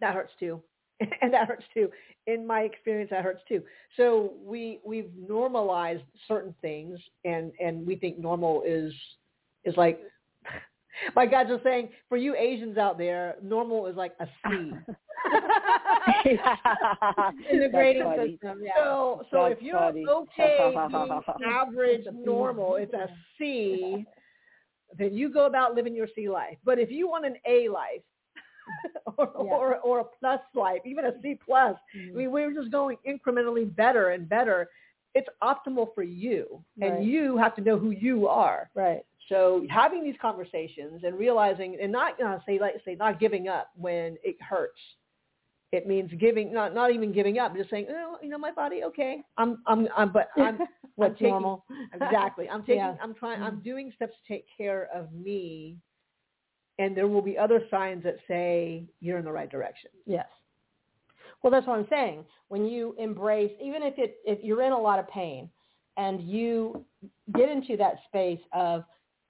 that 0.00 0.14
hurts 0.14 0.32
too. 0.40 0.62
and 1.20 1.32
that 1.34 1.46
hurts 1.46 1.64
too. 1.74 1.90
In 2.26 2.46
my 2.46 2.60
experience, 2.60 3.10
that 3.10 3.22
hurts 3.22 3.42
too. 3.46 3.62
So 3.98 4.32
we, 4.42 4.80
we've 4.84 5.10
normalized 5.28 6.02
certain 6.26 6.54
things 6.62 6.98
and, 7.24 7.52
and 7.62 7.86
we 7.86 7.96
think 7.96 8.18
normal 8.18 8.62
is, 8.66 8.92
is 9.64 9.76
like, 9.76 10.00
my 11.16 11.26
God, 11.26 11.48
just 11.48 11.62
saying, 11.62 11.90
for 12.08 12.16
you 12.16 12.34
Asians 12.34 12.78
out 12.78 12.96
there, 12.96 13.36
normal 13.42 13.86
is 13.86 13.96
like 13.96 14.14
a 14.20 14.26
C. 14.48 14.70
in 17.50 17.60
the 17.60 17.68
grading 17.70 18.14
system. 18.16 18.60
Yeah. 18.62 18.72
So, 18.76 19.22
so 19.30 19.44
if 19.46 19.60
you're 19.60 19.78
funny. 19.78 20.04
okay 20.08 20.74
average 21.46 22.06
normal, 22.12 22.76
it's 22.76 22.94
a 22.94 23.08
C, 23.38 24.04
then 24.96 25.14
you 25.14 25.32
go 25.32 25.46
about 25.46 25.74
living 25.74 25.94
your 25.94 26.08
C 26.14 26.28
life. 26.28 26.56
But 26.64 26.78
if 26.78 26.90
you 26.90 27.08
want 27.08 27.26
an 27.26 27.36
A 27.46 27.68
life, 27.68 28.02
or, 29.18 29.30
yeah. 29.44 29.50
or 29.50 29.76
or 29.80 30.00
a 30.00 30.04
plus 30.18 30.40
life, 30.54 30.80
even 30.84 31.04
a 31.04 31.12
C 31.22 31.38
plus, 31.44 31.76
mm-hmm. 31.96 32.14
I 32.14 32.18
mean, 32.18 32.30
we're 32.30 32.52
just 32.52 32.70
going 32.70 32.96
incrementally 33.06 33.74
better 33.74 34.10
and 34.10 34.28
better. 34.28 34.68
It's 35.14 35.28
optimal 35.42 35.94
for 35.94 36.02
you, 36.02 36.64
right. 36.80 36.92
and 36.92 37.04
you 37.04 37.36
have 37.36 37.54
to 37.56 37.62
know 37.62 37.78
who 37.78 37.90
you 37.90 38.26
are. 38.26 38.70
Right. 38.74 39.04
So 39.28 39.66
having 39.70 40.02
these 40.02 40.16
conversations 40.20 41.02
and 41.04 41.18
realizing, 41.18 41.78
and 41.80 41.92
not 41.92 42.18
you 42.18 42.24
know, 42.24 42.40
say 42.46 42.58
like 42.58 42.74
say 42.84 42.94
not 42.94 43.20
giving 43.20 43.48
up 43.48 43.70
when 43.76 44.16
it 44.24 44.36
hurts 44.40 44.80
it 45.74 45.86
means 45.86 46.10
giving, 46.18 46.52
not 46.52 46.74
not 46.74 46.92
even 46.92 47.12
giving 47.12 47.38
up, 47.38 47.56
just 47.56 47.70
saying, 47.70 47.86
oh, 47.90 48.16
you 48.22 48.28
know, 48.28 48.38
my 48.38 48.52
body, 48.52 48.82
okay, 48.84 49.22
I'm, 49.36 49.58
I'm, 49.66 49.88
I'm 49.96 50.12
but 50.12 50.28
I'm 50.36 50.58
what's 50.96 51.14
taking, 51.14 51.30
normal. 51.30 51.64
exactly. 51.94 52.48
I'm 52.48 52.62
taking, 52.62 52.76
yeah. 52.76 52.94
I'm 53.02 53.14
trying, 53.14 53.42
I'm 53.42 53.54
mm-hmm. 53.54 53.62
doing 53.62 53.92
steps 53.94 54.14
to 54.26 54.32
take 54.32 54.46
care 54.56 54.88
of 54.94 55.12
me, 55.12 55.76
and 56.78 56.96
there 56.96 57.08
will 57.08 57.22
be 57.22 57.36
other 57.36 57.62
signs 57.70 58.02
that 58.04 58.16
say 58.28 58.84
you're 59.00 59.18
in 59.18 59.24
the 59.24 59.32
right 59.32 59.50
direction. 59.50 59.90
Yes. 60.06 60.26
Well, 61.42 61.50
that's 61.50 61.66
what 61.66 61.78
I'm 61.78 61.86
saying. 61.90 62.24
When 62.48 62.64
you 62.64 62.94
embrace, 62.98 63.52
even 63.62 63.82
if 63.82 63.94
it 63.98 64.16
if 64.24 64.38
you're 64.42 64.62
in 64.62 64.72
a 64.72 64.80
lot 64.80 64.98
of 64.98 65.08
pain, 65.08 65.50
and 65.96 66.20
you 66.22 66.84
get 67.34 67.48
into 67.48 67.76
that 67.76 67.96
space 68.08 68.40
of 68.52 68.84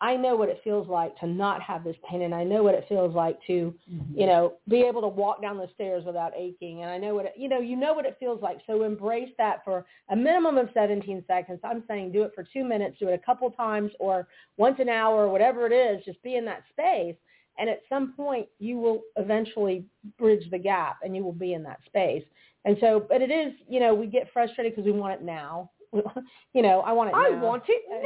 I 0.05 0.17
know 0.17 0.37
what 0.37 0.51
it 0.51 0.61
feels 0.63 0.87
like 0.87 1.17
to 1.21 1.27
not 1.27 1.63
have 1.63 1.83
this 1.83 1.97
pain 2.07 2.21
and 2.21 2.35
I 2.35 2.45
know 2.45 2.63
what 2.63 2.75
it 2.75 2.85
feels 2.91 3.15
like 3.15 3.39
to, 3.47 3.75
mm-hmm. 3.91 4.21
you 4.21 4.27
know, 4.27 4.53
be 4.69 4.83
able 4.83 5.01
to 5.01 5.09
walk 5.09 5.41
down 5.41 5.57
the 5.57 5.71
stairs 5.75 6.05
without 6.05 6.33
aching 6.37 6.83
and 6.83 6.91
I 6.91 6.99
know 6.99 7.15
what 7.15 7.25
it, 7.25 7.33
you 7.39 7.49
know, 7.49 7.59
you 7.59 7.75
know 7.75 7.95
what 7.95 8.05
it 8.05 8.19
feels 8.21 8.43
like. 8.43 8.59
So 8.67 8.83
embrace 8.83 9.31
that 9.39 9.65
for 9.65 9.87
a 10.11 10.17
minimum 10.17 10.59
of 10.59 10.69
17 10.75 11.25
seconds. 11.27 11.59
I'm 11.65 11.85
saying 11.89 12.13
do 12.13 12.23
it 12.23 12.33
for 12.35 12.45
2 12.53 12.65
minutes, 12.65 12.99
do 13.01 13.09
it 13.09 13.15
a 13.15 13.25
couple 13.25 13.51
times 13.53 13.93
or 13.99 14.29
once 14.59 14.77
an 14.79 14.91
hour 14.91 15.25
or 15.25 15.31
whatever 15.31 15.67
it 15.67 15.73
is, 15.73 16.05
just 16.05 16.23
be 16.23 16.37
in 16.37 16.45
that 16.45 16.65
space 16.71 17.17
and 17.57 17.71
at 17.71 17.81
some 17.89 18.13
point 18.13 18.47
you 18.59 18.77
will 18.77 19.01
eventually 19.17 19.87
bridge 20.19 20.51
the 20.51 20.59
gap 20.59 20.99
and 21.03 21.17
you 21.17 21.25
will 21.25 21.33
be 21.33 21.55
in 21.55 21.63
that 21.63 21.81
space. 21.87 22.25
And 22.67 22.77
so, 22.79 23.07
but 23.09 23.23
it 23.23 23.31
is, 23.31 23.55
you 23.69 23.81
know, 23.81 23.95
we 23.95 24.07
get 24.07 24.29
frustrated 24.33 24.75
because 24.75 24.85
we 24.85 24.99
want 24.99 25.15
it 25.15 25.23
now. 25.23 25.71
you 26.55 26.63
know, 26.63 26.81
I 26.81 26.93
want 26.93 27.11
it. 27.11 27.15
I 27.15 27.31
now. 27.31 27.45
want 27.45 27.63
it 27.69 27.83
now. 27.89 28.01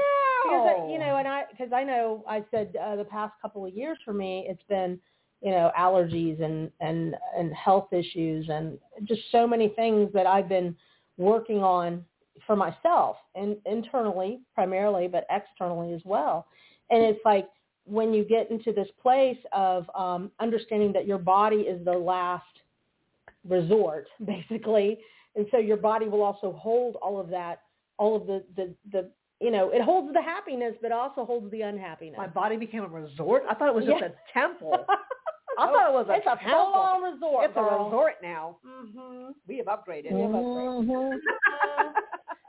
Because 0.45 0.91
you 0.91 0.99
know, 0.99 1.17
and 1.17 1.27
I 1.27 1.45
because 1.51 1.73
I 1.73 1.85
know 1.85 2.25
I 2.29 2.45
said 2.51 2.75
uh, 2.81 2.97
the 2.97 3.05
past 3.05 3.35
couple 3.41 3.65
of 3.65 3.75
years 3.75 3.99
for 4.05 4.13
me, 4.13 4.47
it's 4.49 4.63
been 4.69 4.99
you 5.41 5.51
know 5.51 5.71
allergies 5.79 6.43
and 6.43 6.71
and 6.81 7.15
and 7.37 7.53
health 7.55 7.93
issues 7.93 8.49
and 8.49 8.79
just 9.05 9.23
so 9.33 9.47
many 9.47 9.69
things 9.69 10.11
that 10.13 10.27
I've 10.27 10.49
been 10.49 10.77
working 11.17 11.63
on 11.63 12.05
for 12.47 12.57
myself 12.57 13.17
and 13.35 13.57
internally 13.67 14.41
primarily, 14.55 15.09
but 15.09 15.27
externally 15.31 15.93
as 15.93 16.03
well. 16.05 16.47
And 16.91 17.03
it's 17.03 17.21
like 17.25 17.49
when 17.85 18.13
you 18.13 18.25
get 18.25 18.51
into 18.51 18.73
this 18.73 18.89
place 19.01 19.39
of 19.53 19.89
um, 19.95 20.31
understanding 20.41 20.93
that 20.93 21.07
your 21.07 21.19
body 21.19 21.63
is 21.63 21.85
the 21.85 21.93
last 21.93 22.45
resort, 23.49 24.07
basically, 24.25 24.99
and 25.37 25.47
so 25.51 25.59
your 25.59 25.77
body 25.77 26.09
will 26.09 26.23
also 26.23 26.53
hold 26.53 26.97
all 26.97 27.21
of 27.21 27.29
that 27.31 27.63
all 27.99 28.17
of 28.17 28.27
the, 28.27 28.45
the, 28.57 28.75
the 28.91 29.11
you 29.41 29.51
know, 29.51 29.71
it 29.71 29.83
holds 29.83 30.13
the 30.13 30.23
happiness, 30.23 30.75
but 30.83 30.91
also 30.91 31.25
holds 31.25 31.51
the 31.51 31.63
unhappiness. 31.63 32.17
My 32.19 32.27
body 32.27 32.57
became 32.57 32.83
a 32.83 32.89
resort. 32.89 33.45
I 33.49 33.55
thought 33.55 33.69
it 33.69 33.75
was 33.75 33.85
just 33.85 34.03
a 34.03 34.13
temple. 34.33 34.75
I 35.59 35.67
thought 35.67 35.91
it 35.91 35.93
was 35.93 36.07
a 36.09 36.15
it's 36.15 36.27
a 36.27 36.37
temple. 36.37 36.73
full-on 36.73 37.03
resort. 37.03 37.45
It's 37.47 37.55
girl. 37.55 37.65
a 37.65 37.85
resort 37.85 38.15
now. 38.23 38.59
Mm-hmm. 38.67 39.31
We 39.47 39.59
have 39.59 39.67
upgraded. 39.67 40.13
We 40.13 40.21
have 40.21 40.31
upgraded. 40.31 41.19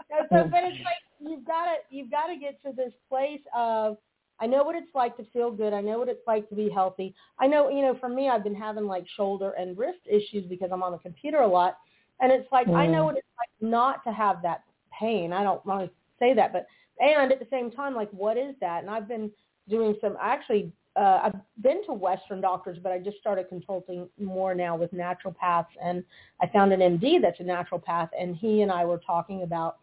Mm-hmm. 0.09 0.35
so, 0.35 0.49
but 0.49 0.63
it's 0.63 0.77
like 0.83 1.03
you've 1.19 1.45
got 1.45 1.65
to 1.65 1.75
you've 1.91 2.09
got 2.09 2.27
to 2.27 2.35
get 2.35 2.61
to 2.63 2.71
this 2.75 2.91
place 3.07 3.41
of 3.55 3.97
I 4.39 4.47
know 4.47 4.63
what 4.63 4.75
it's 4.75 4.93
like 4.95 5.17
to 5.17 5.25
feel 5.33 5.51
good. 5.51 5.73
I 5.73 5.81
know 5.81 5.99
what 5.99 6.09
it's 6.09 6.25
like 6.25 6.47
to 6.49 6.55
be 6.55 6.69
healthy. 6.69 7.13
I 7.39 7.47
know, 7.47 7.69
you 7.69 7.81
know, 7.81 7.95
for 7.99 8.09
me, 8.09 8.29
I've 8.29 8.43
been 8.43 8.55
having 8.55 8.85
like 8.85 9.05
shoulder 9.17 9.51
and 9.51 9.77
wrist 9.77 9.99
issues 10.09 10.45
because 10.47 10.69
I'm 10.71 10.81
on 10.81 10.93
the 10.93 10.97
computer 10.97 11.39
a 11.39 11.47
lot. 11.47 11.77
And 12.21 12.31
it's 12.31 12.49
like, 12.51 12.67
mm. 12.67 12.75
I 12.75 12.87
know 12.87 13.03
mm. 13.03 13.05
what 13.05 13.17
it's 13.17 13.27
like 13.37 13.49
not 13.69 14.03
to 14.05 14.13
have 14.13 14.41
that 14.43 14.63
pain. 14.99 15.33
I 15.33 15.43
don't 15.43 15.65
want 15.65 15.85
to 15.85 15.91
say 16.19 16.33
that, 16.33 16.53
but 16.53 16.67
and 16.99 17.31
at 17.31 17.39
the 17.39 17.47
same 17.49 17.71
time, 17.71 17.95
like 17.95 18.09
what 18.11 18.37
is 18.37 18.55
that? 18.59 18.81
And 18.81 18.89
I've 18.89 19.07
been 19.07 19.31
doing 19.69 19.95
some. 20.01 20.17
Actually, 20.21 20.71
uh, 20.95 21.21
I've 21.23 21.35
been 21.61 21.85
to 21.85 21.93
Western 21.93 22.41
doctors, 22.41 22.77
but 22.81 22.91
I 22.91 22.99
just 22.99 23.17
started 23.17 23.47
consulting 23.47 24.09
more 24.19 24.53
now 24.53 24.75
with 24.75 24.93
naturopaths, 24.93 25.67
and 25.81 26.03
I 26.41 26.47
found 26.47 26.73
an 26.73 26.79
MD 26.79 27.21
that's 27.21 27.39
a 27.39 27.43
naturopath, 27.43 28.09
and 28.19 28.35
he 28.35 28.61
and 28.61 28.71
I 28.71 28.85
were 28.85 28.99
talking 28.99 29.43
about. 29.43 29.77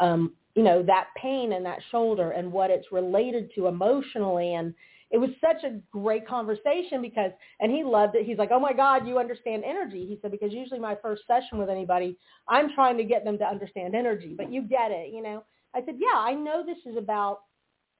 Um, 0.00 0.34
you 0.54 0.64
know 0.64 0.82
that 0.82 1.08
pain 1.16 1.52
in 1.52 1.62
that 1.62 1.78
shoulder 1.92 2.32
and 2.32 2.50
what 2.50 2.68
it's 2.68 2.90
related 2.90 3.52
to 3.54 3.68
emotionally 3.68 4.54
and 4.54 4.74
it 5.10 5.18
was 5.18 5.30
such 5.40 5.64
a 5.64 5.78
great 5.90 6.26
conversation 6.28 7.00
because, 7.00 7.30
and 7.60 7.72
he 7.72 7.82
loved 7.82 8.14
it. 8.14 8.26
He's 8.26 8.38
like, 8.38 8.50
oh 8.52 8.60
my 8.60 8.72
God, 8.72 9.06
you 9.06 9.18
understand 9.18 9.64
energy. 9.64 10.06
He 10.06 10.18
said, 10.20 10.30
because 10.30 10.52
usually 10.52 10.80
my 10.80 10.96
first 11.00 11.22
session 11.26 11.58
with 11.58 11.70
anybody, 11.70 12.16
I'm 12.46 12.74
trying 12.74 12.98
to 12.98 13.04
get 13.04 13.24
them 13.24 13.38
to 13.38 13.44
understand 13.44 13.94
energy, 13.94 14.34
but 14.36 14.52
you 14.52 14.62
get 14.62 14.90
it, 14.90 15.12
you 15.12 15.22
know? 15.22 15.44
I 15.74 15.80
said, 15.84 15.96
yeah, 15.98 16.18
I 16.18 16.34
know 16.34 16.64
this 16.64 16.78
is 16.84 16.98
about 16.98 17.40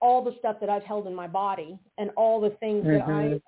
all 0.01 0.23
the 0.23 0.35
stuff 0.39 0.57
that 0.61 0.69
I've 0.69 0.85
held 0.85 1.07
in 1.07 1.15
my 1.15 1.27
body 1.27 1.79
and 1.97 2.11
all 2.17 2.41
the 2.41 2.51
things 2.61 2.85
mm-hmm. 2.85 2.99
that 2.99 3.09
I'm 3.09 3.43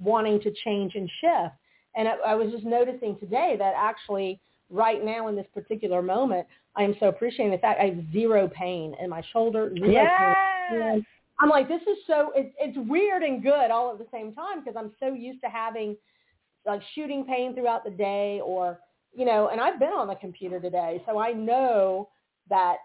wanting 0.00 0.40
to 0.42 0.52
change 0.64 0.94
and 0.94 1.08
shift. 1.20 1.54
And 1.94 2.08
I, 2.08 2.12
I 2.26 2.34
was 2.34 2.52
just 2.52 2.64
noticing 2.64 3.18
today 3.18 3.56
that 3.58 3.74
actually 3.76 4.40
right 4.70 5.04
now 5.04 5.28
in 5.28 5.36
this 5.36 5.46
particular 5.54 6.02
moment, 6.02 6.46
I 6.76 6.82
am 6.82 6.94
so 7.00 7.06
appreciating 7.06 7.52
the 7.52 7.58
fact 7.58 7.80
I 7.80 7.86
have 7.86 8.12
zero 8.12 8.48
pain 8.48 8.94
in 9.00 9.08
my 9.08 9.22
shoulder. 9.32 9.72
Zero 9.76 9.90
yes. 9.90 10.36
pain. 10.70 11.06
I'm 11.40 11.48
like, 11.48 11.68
this 11.68 11.82
is 11.82 11.98
so, 12.06 12.32
it's, 12.34 12.54
it's 12.58 12.76
weird 12.88 13.22
and 13.22 13.42
good 13.42 13.70
all 13.70 13.92
at 13.92 13.98
the 13.98 14.06
same 14.12 14.34
time 14.34 14.60
because 14.60 14.74
I'm 14.76 14.92
so 14.98 15.14
used 15.14 15.40
to 15.42 15.48
having 15.48 15.96
like 16.66 16.80
shooting 16.94 17.24
pain 17.24 17.54
throughout 17.54 17.84
the 17.84 17.90
day 17.90 18.40
or, 18.44 18.80
you 19.14 19.24
know, 19.24 19.48
and 19.48 19.60
I've 19.60 19.78
been 19.78 19.90
on 19.90 20.08
the 20.08 20.16
computer 20.16 20.60
today. 20.60 21.02
So 21.06 21.18
I 21.18 21.32
know 21.32 22.08
that 22.50 22.76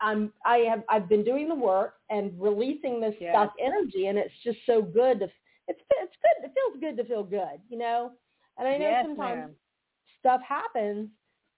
I'm, 0.00 0.32
I 0.44 0.58
have, 0.70 0.82
I've 0.88 1.08
been 1.08 1.22
doing 1.22 1.48
the 1.48 1.54
work 1.54 1.94
and 2.08 2.32
releasing 2.40 3.00
this 3.00 3.14
yes. 3.20 3.34
stuck 3.34 3.52
energy 3.60 4.06
and 4.06 4.16
it's 4.16 4.34
just 4.42 4.58
so 4.64 4.80
good 4.80 5.20
to, 5.20 5.26
it's, 5.66 5.80
it's 5.90 6.16
good. 6.22 6.44
It 6.46 6.52
feels 6.54 6.80
good 6.80 6.96
to 7.02 7.08
feel 7.08 7.24
good, 7.24 7.60
you 7.68 7.78
know? 7.78 8.12
And 8.58 8.66
I 8.66 8.78
know 8.78 8.88
yes, 8.88 9.04
sometimes 9.04 9.40
ma'am. 9.40 9.50
stuff 10.20 10.40
happens 10.48 11.10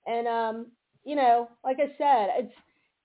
and, 0.07 0.27
um, 0.27 0.67
you 1.05 1.15
know, 1.15 1.49
like 1.65 1.79
I 1.79 1.97
said, 1.97 2.29
it's, 2.37 2.55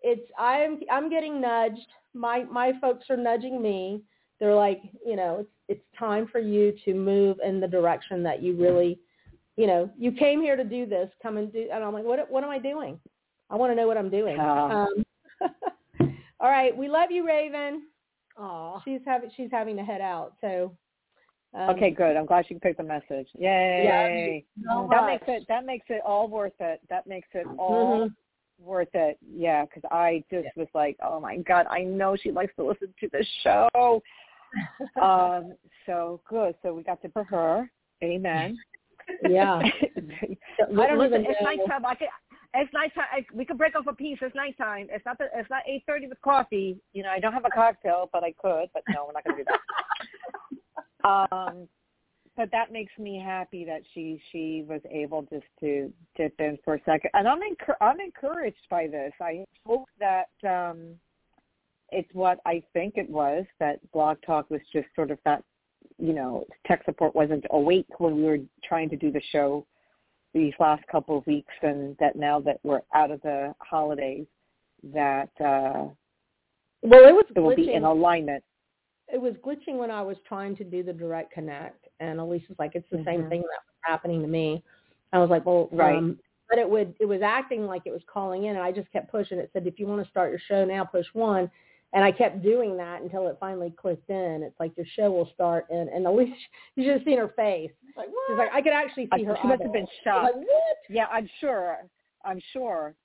it's, 0.01 0.31
I'm, 0.37 0.79
I'm 0.91 1.09
getting 1.09 1.39
nudged 1.39 1.87
my 2.15 2.43
my 2.45 2.73
folks 2.79 3.05
are 3.09 3.17
nudging 3.17 3.61
me. 3.61 4.01
They're 4.39 4.55
like, 4.55 4.81
you 5.05 5.15
know, 5.15 5.39
it's 5.41 5.49
it's 5.67 5.97
time 5.97 6.27
for 6.31 6.39
you 6.39 6.73
to 6.85 6.93
move 6.93 7.37
in 7.45 7.59
the 7.59 7.67
direction 7.67 8.23
that 8.23 8.41
you 8.41 8.55
really, 8.55 8.99
you 9.57 9.67
know, 9.67 9.89
you 9.97 10.11
came 10.11 10.41
here 10.41 10.55
to 10.55 10.63
do 10.63 10.85
this. 10.85 11.09
Come 11.21 11.37
and 11.37 11.51
do. 11.51 11.67
And 11.71 11.83
I'm 11.83 11.93
like, 11.93 12.05
what 12.05 12.29
what 12.31 12.43
am 12.43 12.49
I 12.49 12.59
doing? 12.59 12.99
I 13.49 13.55
want 13.55 13.71
to 13.71 13.75
know 13.75 13.87
what 13.87 13.97
I'm 13.97 14.09
doing. 14.09 14.39
Um, 14.39 15.03
all 16.39 16.49
right, 16.49 16.75
we 16.75 16.87
love 16.87 17.11
you, 17.11 17.25
Raven. 17.25 17.83
Oh, 18.37 18.81
she's 18.83 19.01
having 19.05 19.29
she's 19.35 19.51
having 19.51 19.77
to 19.77 19.83
head 19.83 20.01
out. 20.01 20.33
So, 20.41 20.75
Um, 21.53 21.69
okay, 21.71 21.91
good. 21.91 22.17
I'm 22.17 22.25
glad 22.25 22.45
she 22.47 22.55
picked 22.55 22.77
the 22.77 22.83
message. 22.83 23.27
Yay! 23.33 24.45
Yeah, 24.57 24.73
so 24.73 24.87
that 24.91 25.05
makes 25.05 25.25
it 25.27 25.45
that 25.47 25.65
makes 25.65 25.85
it 25.89 26.01
all 26.05 26.27
worth 26.27 26.59
it. 26.59 26.81
That 26.89 27.07
makes 27.07 27.29
it 27.33 27.45
all 27.57 27.99
mm-hmm. 27.99 28.13
Worth 28.59 28.89
it. 28.93 29.17
Yeah, 29.27 29.65
because 29.65 29.83
I 29.91 30.23
just 30.31 30.45
yeah. 30.45 30.51
was 30.55 30.67
like, 30.73 30.97
oh 31.03 31.19
my 31.19 31.37
god, 31.37 31.65
I 31.69 31.81
know 31.83 32.15
she 32.15 32.31
likes 32.31 32.53
to 32.57 32.65
listen 32.65 32.93
to 32.99 33.09
the 33.11 33.25
show. 33.43 34.01
um, 35.01 35.53
so 35.85 36.21
good. 36.29 36.55
So 36.63 36.73
we 36.73 36.83
got 36.83 37.01
to 37.01 37.09
for 37.09 37.23
her. 37.25 37.69
Amen. 38.03 38.57
Yeah. 39.29 39.57
I 39.59 39.67
don't 40.59 40.97
Listen, 40.97 41.25
it's 41.27 41.41
nighttime. 41.41 41.85
I 41.85 41.95
can, 41.95 42.07
it's 42.53 42.73
nighttime. 42.73 43.05
I, 43.11 43.25
we 43.33 43.45
could 43.45 43.57
break 43.57 43.75
off 43.75 43.85
a 43.87 43.93
piece. 43.93 44.17
It's 44.21 44.35
nighttime. 44.35 44.87
It's 44.89 45.05
not. 45.05 45.17
The, 45.17 45.25
it's 45.35 45.49
not 45.49 45.63
eight 45.67 45.83
thirty 45.85 46.07
with 46.07 46.21
coffee. 46.21 46.77
You 46.93 47.03
know, 47.03 47.09
I 47.09 47.19
don't 47.19 47.33
have 47.33 47.45
a 47.45 47.49
cocktail, 47.49 48.09
but 48.11 48.23
I 48.23 48.33
could. 48.41 48.69
But 48.73 48.83
no, 48.89 49.05
we're 49.05 49.13
not 49.13 49.23
going 49.23 49.37
to 49.37 49.43
do 49.43 49.49
that. 51.03 51.07
um, 51.41 51.67
but 52.37 52.51
that 52.51 52.71
makes 52.71 52.91
me 52.97 53.21
happy 53.23 53.65
that 53.65 53.81
she 53.93 54.21
she 54.31 54.65
was 54.67 54.81
able 54.89 55.23
just 55.23 55.45
to 55.61 55.91
dip 56.17 56.33
in 56.39 56.57
for 56.63 56.75
a 56.75 56.79
second, 56.85 57.11
and 57.13 57.27
I'm 57.27 57.39
encur- 57.39 57.81
I'm 57.81 57.99
encouraged 57.99 58.67
by 58.69 58.87
this. 58.87 59.13
I 59.21 59.45
hope 59.65 59.87
that 59.99 60.29
um, 60.43 60.95
it's 61.91 62.13
what 62.13 62.39
I 62.45 62.63
think 62.73 62.95
it 62.97 63.09
was. 63.09 63.45
That 63.59 63.79
Blog 63.91 64.17
Talk 64.25 64.49
was 64.49 64.61
just 64.73 64.87
sort 64.95 65.11
of 65.11 65.19
that 65.25 65.43
you 65.97 66.13
know, 66.13 66.45
tech 66.65 66.83
support 66.85 67.15
wasn't 67.15 67.45
awake 67.51 67.99
when 67.99 68.15
we 68.15 68.23
were 68.23 68.39
trying 68.63 68.89
to 68.89 68.97
do 68.97 69.11
the 69.11 69.21
show 69.31 69.65
these 70.33 70.53
last 70.59 70.85
couple 70.87 71.17
of 71.17 71.25
weeks 71.25 71.53
and 71.61 71.95
that 71.99 72.15
now 72.15 72.39
that 72.41 72.59
we're 72.63 72.81
out 72.93 73.09
of 73.09 73.21
the 73.21 73.53
holidays 73.59 74.25
that 74.93 75.29
uh 75.39 75.87
well 76.81 77.07
it 77.07 77.13
was 77.13 77.23
it 77.33 77.39
will 77.39 77.55
be 77.55 77.73
in 77.73 77.85
alignment 77.85 78.43
it 79.07 79.21
was 79.21 79.33
glitching 79.45 79.77
when 79.77 79.91
i 79.91 80.01
was 80.01 80.17
trying 80.27 80.55
to 80.55 80.63
do 80.63 80.83
the 80.83 80.93
direct 80.93 81.31
connect 81.31 81.87
and 81.99 82.19
elise 82.19 82.43
was 82.49 82.57
like 82.59 82.71
it's 82.75 82.89
the 82.91 82.97
mm-hmm. 82.97 83.05
same 83.05 83.29
thing 83.29 83.41
that 83.41 83.61
was 83.65 83.81
happening 83.81 84.21
to 84.21 84.27
me 84.27 84.63
i 85.13 85.19
was 85.19 85.29
like 85.29 85.45
well 85.45 85.69
right 85.71 85.97
um, 85.97 86.17
but 86.49 86.59
it 86.59 86.69
would 86.69 86.93
it 86.99 87.05
was 87.05 87.21
acting 87.21 87.65
like 87.65 87.83
it 87.85 87.91
was 87.91 88.01
calling 88.11 88.45
in 88.45 88.55
and 88.55 88.59
i 88.59 88.71
just 88.71 88.91
kept 88.91 89.11
pushing 89.11 89.37
it 89.37 89.49
said 89.53 89.65
if 89.67 89.79
you 89.79 89.87
want 89.87 90.03
to 90.03 90.09
start 90.09 90.29
your 90.29 90.41
show 90.47 90.65
now 90.65 90.83
push 90.83 91.05
one 91.13 91.49
and 91.95 92.03
I 92.03 92.11
kept 92.11 92.43
doing 92.43 92.75
that 92.77 93.01
until 93.01 93.27
it 93.27 93.37
finally 93.39 93.73
clicked 93.75 94.09
in. 94.09 94.43
It's 94.43 94.59
like 94.59 94.73
your 94.75 94.85
show 94.95 95.09
will 95.11 95.29
start, 95.33 95.65
and 95.69 95.87
and 95.89 96.05
Elise, 96.05 96.29
you 96.75 96.83
should 96.83 96.93
have 96.93 97.03
seen 97.05 97.17
her 97.17 97.29
face. 97.29 97.71
Like, 97.95 98.07
what? 98.07 98.23
She's 98.27 98.37
like, 98.37 98.49
I 98.53 98.61
could 98.61 98.73
actually 98.73 99.07
see 99.15 99.23
her. 99.23 99.37
She 99.41 99.47
must 99.47 99.63
have 99.63 99.73
been 99.73 99.87
shocked. 100.03 100.35
Like, 100.35 100.45
what? 100.45 100.77
Yeah, 100.89 101.05
I'm 101.11 101.29
sure. 101.39 101.77
I'm 102.25 102.41
sure. 102.51 102.95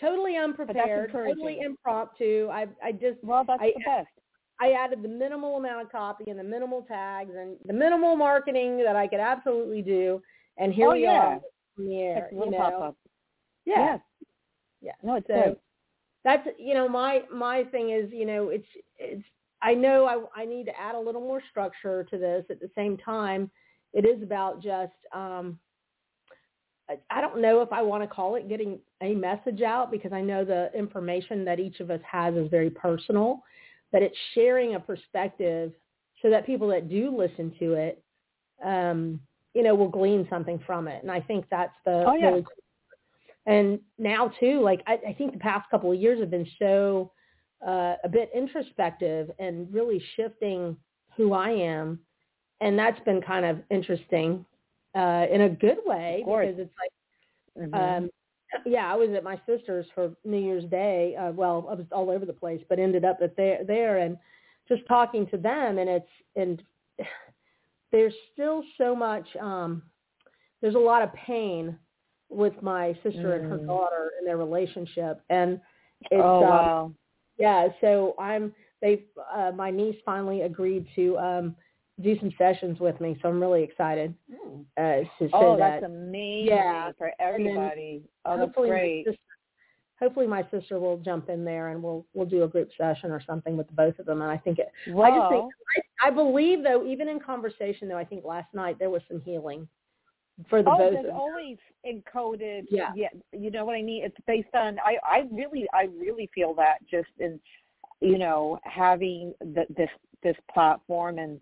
Totally 0.00 0.36
unprepared, 0.36 1.12
totally 1.12 1.60
impromptu. 1.60 2.48
I 2.50 2.66
I 2.82 2.92
just 2.92 3.22
well, 3.22 3.44
that's 3.46 3.62
I, 3.62 3.68
the 3.68 3.84
best. 3.86 4.08
I 4.60 4.72
added 4.72 5.02
the 5.02 5.08
minimal 5.08 5.56
amount 5.56 5.82
of 5.82 5.92
copy 5.92 6.24
and 6.28 6.38
the 6.38 6.44
minimal 6.44 6.82
tags 6.82 7.30
and 7.36 7.56
the 7.64 7.72
minimal 7.72 8.16
marketing 8.16 8.78
that 8.84 8.96
I 8.96 9.06
could 9.06 9.20
absolutely 9.20 9.82
do, 9.82 10.20
and 10.56 10.72
here 10.72 10.88
oh, 10.88 10.92
we 10.92 11.02
yeah. 11.02 11.10
are 11.10 11.40
in 11.78 11.88
the 11.88 11.98
air. 12.00 12.28
you 12.32 12.50
know? 12.50 12.96
Yeah. 13.64 13.76
yeah. 13.76 13.98
Yeah. 14.80 14.92
No, 15.02 15.16
it's 15.16 15.26
so, 15.26 15.34
good 15.34 15.56
that's 16.24 16.46
you 16.58 16.74
know 16.74 16.88
my 16.88 17.22
my 17.32 17.64
thing 17.64 17.90
is 17.90 18.10
you 18.12 18.26
know 18.26 18.48
it's 18.48 18.66
it's 18.98 19.24
I 19.62 19.74
know 19.74 20.06
I 20.06 20.42
I 20.42 20.44
need 20.44 20.66
to 20.66 20.78
add 20.78 20.94
a 20.94 21.00
little 21.00 21.20
more 21.20 21.42
structure 21.50 22.04
to 22.04 22.18
this 22.18 22.44
at 22.50 22.60
the 22.60 22.70
same 22.74 22.96
time 22.96 23.50
it 23.92 24.04
is 24.04 24.22
about 24.22 24.62
just 24.62 24.92
um 25.14 25.58
I 27.10 27.20
don't 27.20 27.42
know 27.42 27.60
if 27.60 27.70
I 27.70 27.82
want 27.82 28.02
to 28.02 28.06
call 28.06 28.36
it 28.36 28.48
getting 28.48 28.78
a 29.02 29.14
message 29.14 29.60
out 29.60 29.90
because 29.90 30.12
I 30.12 30.22
know 30.22 30.44
the 30.44 30.70
information 30.74 31.44
that 31.44 31.60
each 31.60 31.80
of 31.80 31.90
us 31.90 32.00
has 32.10 32.34
is 32.34 32.48
very 32.50 32.70
personal, 32.70 33.42
but 33.92 34.02
it's 34.02 34.16
sharing 34.34 34.74
a 34.74 34.80
perspective 34.80 35.72
so 36.22 36.30
that 36.30 36.46
people 36.46 36.68
that 36.68 36.88
do 36.88 37.16
listen 37.16 37.52
to 37.58 37.74
it, 37.74 38.02
um, 38.64 39.20
you 39.54 39.62
know, 39.62 39.74
will 39.74 39.88
glean 39.88 40.26
something 40.28 40.60
from 40.66 40.88
it. 40.88 41.02
And 41.02 41.10
I 41.10 41.20
think 41.20 41.46
that's 41.50 41.74
the 41.84 42.04
oh, 42.06 42.14
yeah. 42.14 42.26
really 42.26 42.44
and 43.48 43.80
now 43.98 44.30
too, 44.38 44.60
like 44.60 44.82
I, 44.86 44.98
I 45.08 45.12
think 45.14 45.32
the 45.32 45.38
past 45.38 45.68
couple 45.70 45.90
of 45.90 45.98
years 45.98 46.20
have 46.20 46.30
been 46.30 46.46
so 46.58 47.10
uh, 47.66 47.94
a 48.04 48.08
bit 48.08 48.30
introspective 48.34 49.30
and 49.38 49.72
really 49.72 50.02
shifting 50.16 50.76
who 51.16 51.32
I 51.32 51.50
am, 51.50 51.98
and 52.60 52.78
that's 52.78 53.00
been 53.06 53.22
kind 53.22 53.46
of 53.46 53.60
interesting 53.70 54.44
uh, 54.94 55.24
in 55.32 55.42
a 55.42 55.48
good 55.48 55.78
way 55.86 56.22
because 56.26 56.58
it's 56.58 56.74
like, 56.78 57.68
mm-hmm. 57.70 57.74
um, 58.04 58.10
yeah, 58.66 58.92
I 58.92 58.96
was 58.96 59.10
at 59.14 59.24
my 59.24 59.40
sister's 59.46 59.86
for 59.94 60.12
New 60.24 60.38
Year's 60.38 60.64
Day. 60.64 61.16
Uh, 61.16 61.32
well, 61.32 61.66
I 61.70 61.74
was 61.74 61.86
all 61.92 62.10
over 62.10 62.24
the 62.24 62.32
place, 62.32 62.60
but 62.68 62.78
ended 62.78 63.04
up 63.04 63.18
at 63.22 63.36
there 63.36 63.64
there 63.64 63.98
and 63.98 64.16
just 64.68 64.86
talking 64.86 65.26
to 65.28 65.36
them, 65.36 65.78
and 65.78 65.88
it's 65.88 66.08
and 66.36 66.62
there's 67.92 68.14
still 68.32 68.62
so 68.76 68.94
much. 68.94 69.26
um 69.40 69.82
There's 70.60 70.74
a 70.74 70.78
lot 70.78 71.02
of 71.02 71.12
pain 71.14 71.76
with 72.30 72.54
my 72.62 72.92
sister 73.02 73.30
mm. 73.30 73.40
and 73.40 73.50
her 73.50 73.58
mm. 73.58 73.66
daughter 73.66 74.10
in 74.18 74.26
their 74.26 74.36
relationship, 74.36 75.20
and 75.30 75.60
it's 76.10 76.22
oh 76.22 76.36
um, 76.36 76.50
wow, 76.50 76.92
yeah. 77.38 77.68
So 77.80 78.14
I'm 78.18 78.52
they 78.80 79.04
uh, 79.34 79.52
my 79.54 79.70
niece 79.70 79.96
finally 80.04 80.42
agreed 80.42 80.86
to 80.94 81.18
um 81.18 81.56
do 82.00 82.18
some 82.18 82.32
sessions 82.38 82.78
with 82.78 83.00
me, 83.00 83.18
so 83.20 83.28
I'm 83.28 83.40
really 83.40 83.62
excited 83.62 84.14
mm. 84.30 84.64
uh, 84.76 85.04
to 85.18 85.30
oh, 85.32 85.56
say 85.56 85.60
that. 85.60 85.80
that's 85.80 85.84
amazing 85.84 86.46
yeah. 86.46 86.92
for 86.96 87.12
everybody. 87.18 88.02
Oh, 88.24 88.38
that's 88.38 88.52
great. 88.54 89.06
My 89.06 89.12
sister, 89.12 89.22
hopefully, 90.00 90.26
my 90.26 90.46
sister 90.50 90.78
will 90.78 90.98
jump 90.98 91.28
in 91.28 91.44
there 91.44 91.68
and 91.68 91.82
we'll 91.82 92.06
we'll 92.14 92.26
do 92.26 92.44
a 92.44 92.48
group 92.48 92.70
session 92.78 93.10
or 93.10 93.20
something 93.26 93.56
with 93.56 93.66
the 93.66 93.72
both 93.74 93.98
of 93.98 94.06
them. 94.06 94.22
And 94.22 94.30
I 94.30 94.36
think 94.36 94.58
it. 94.58 94.70
Well, 94.88 95.12
I 95.12 95.16
just 95.16 95.30
think 95.30 95.52
I, 96.02 96.08
I 96.08 96.10
believe 96.10 96.62
though, 96.62 96.86
even 96.86 97.08
in 97.08 97.18
conversation 97.18 97.88
though, 97.88 97.98
I 97.98 98.04
think 98.04 98.24
last 98.24 98.52
night 98.54 98.78
there 98.78 98.90
was 98.90 99.02
some 99.08 99.20
healing 99.20 99.66
for 100.48 100.62
the 100.62 100.70
oh, 100.70 100.78
both. 100.78 100.92
there's 100.92 101.12
always 101.12 101.56
encoded. 101.84 102.66
Yeah. 102.70 102.90
yeah, 102.94 103.08
you 103.32 103.50
know 103.50 103.64
what 103.64 103.74
I 103.74 103.82
mean. 103.82 104.04
It's 104.04 104.16
based 104.26 104.54
on. 104.54 104.78
I 104.84 104.96
I 105.02 105.24
really 105.32 105.66
I 105.72 105.88
really 105.98 106.30
feel 106.34 106.54
that 106.54 106.78
just 106.88 107.08
in, 107.18 107.40
you 108.00 108.18
know, 108.18 108.60
having 108.62 109.34
the, 109.40 109.66
this 109.76 109.90
this 110.22 110.36
platform 110.52 111.18
and, 111.18 111.40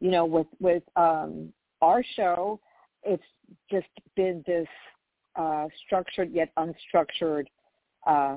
you 0.00 0.10
know, 0.10 0.24
with 0.24 0.46
with 0.60 0.82
um 0.96 1.52
our 1.82 2.04
show, 2.16 2.60
it's 3.02 3.22
just 3.70 3.86
been 4.16 4.42
this 4.46 4.68
uh 5.36 5.66
structured 5.84 6.32
yet 6.32 6.50
unstructured 6.56 7.46
uh 8.06 8.36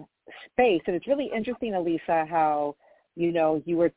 space, 0.52 0.82
and 0.88 0.96
it's 0.96 1.08
really 1.08 1.30
interesting, 1.36 1.74
Elisa, 1.74 2.26
how 2.30 2.76
you 3.16 3.32
know 3.32 3.62
you 3.66 3.78
were 3.78 3.92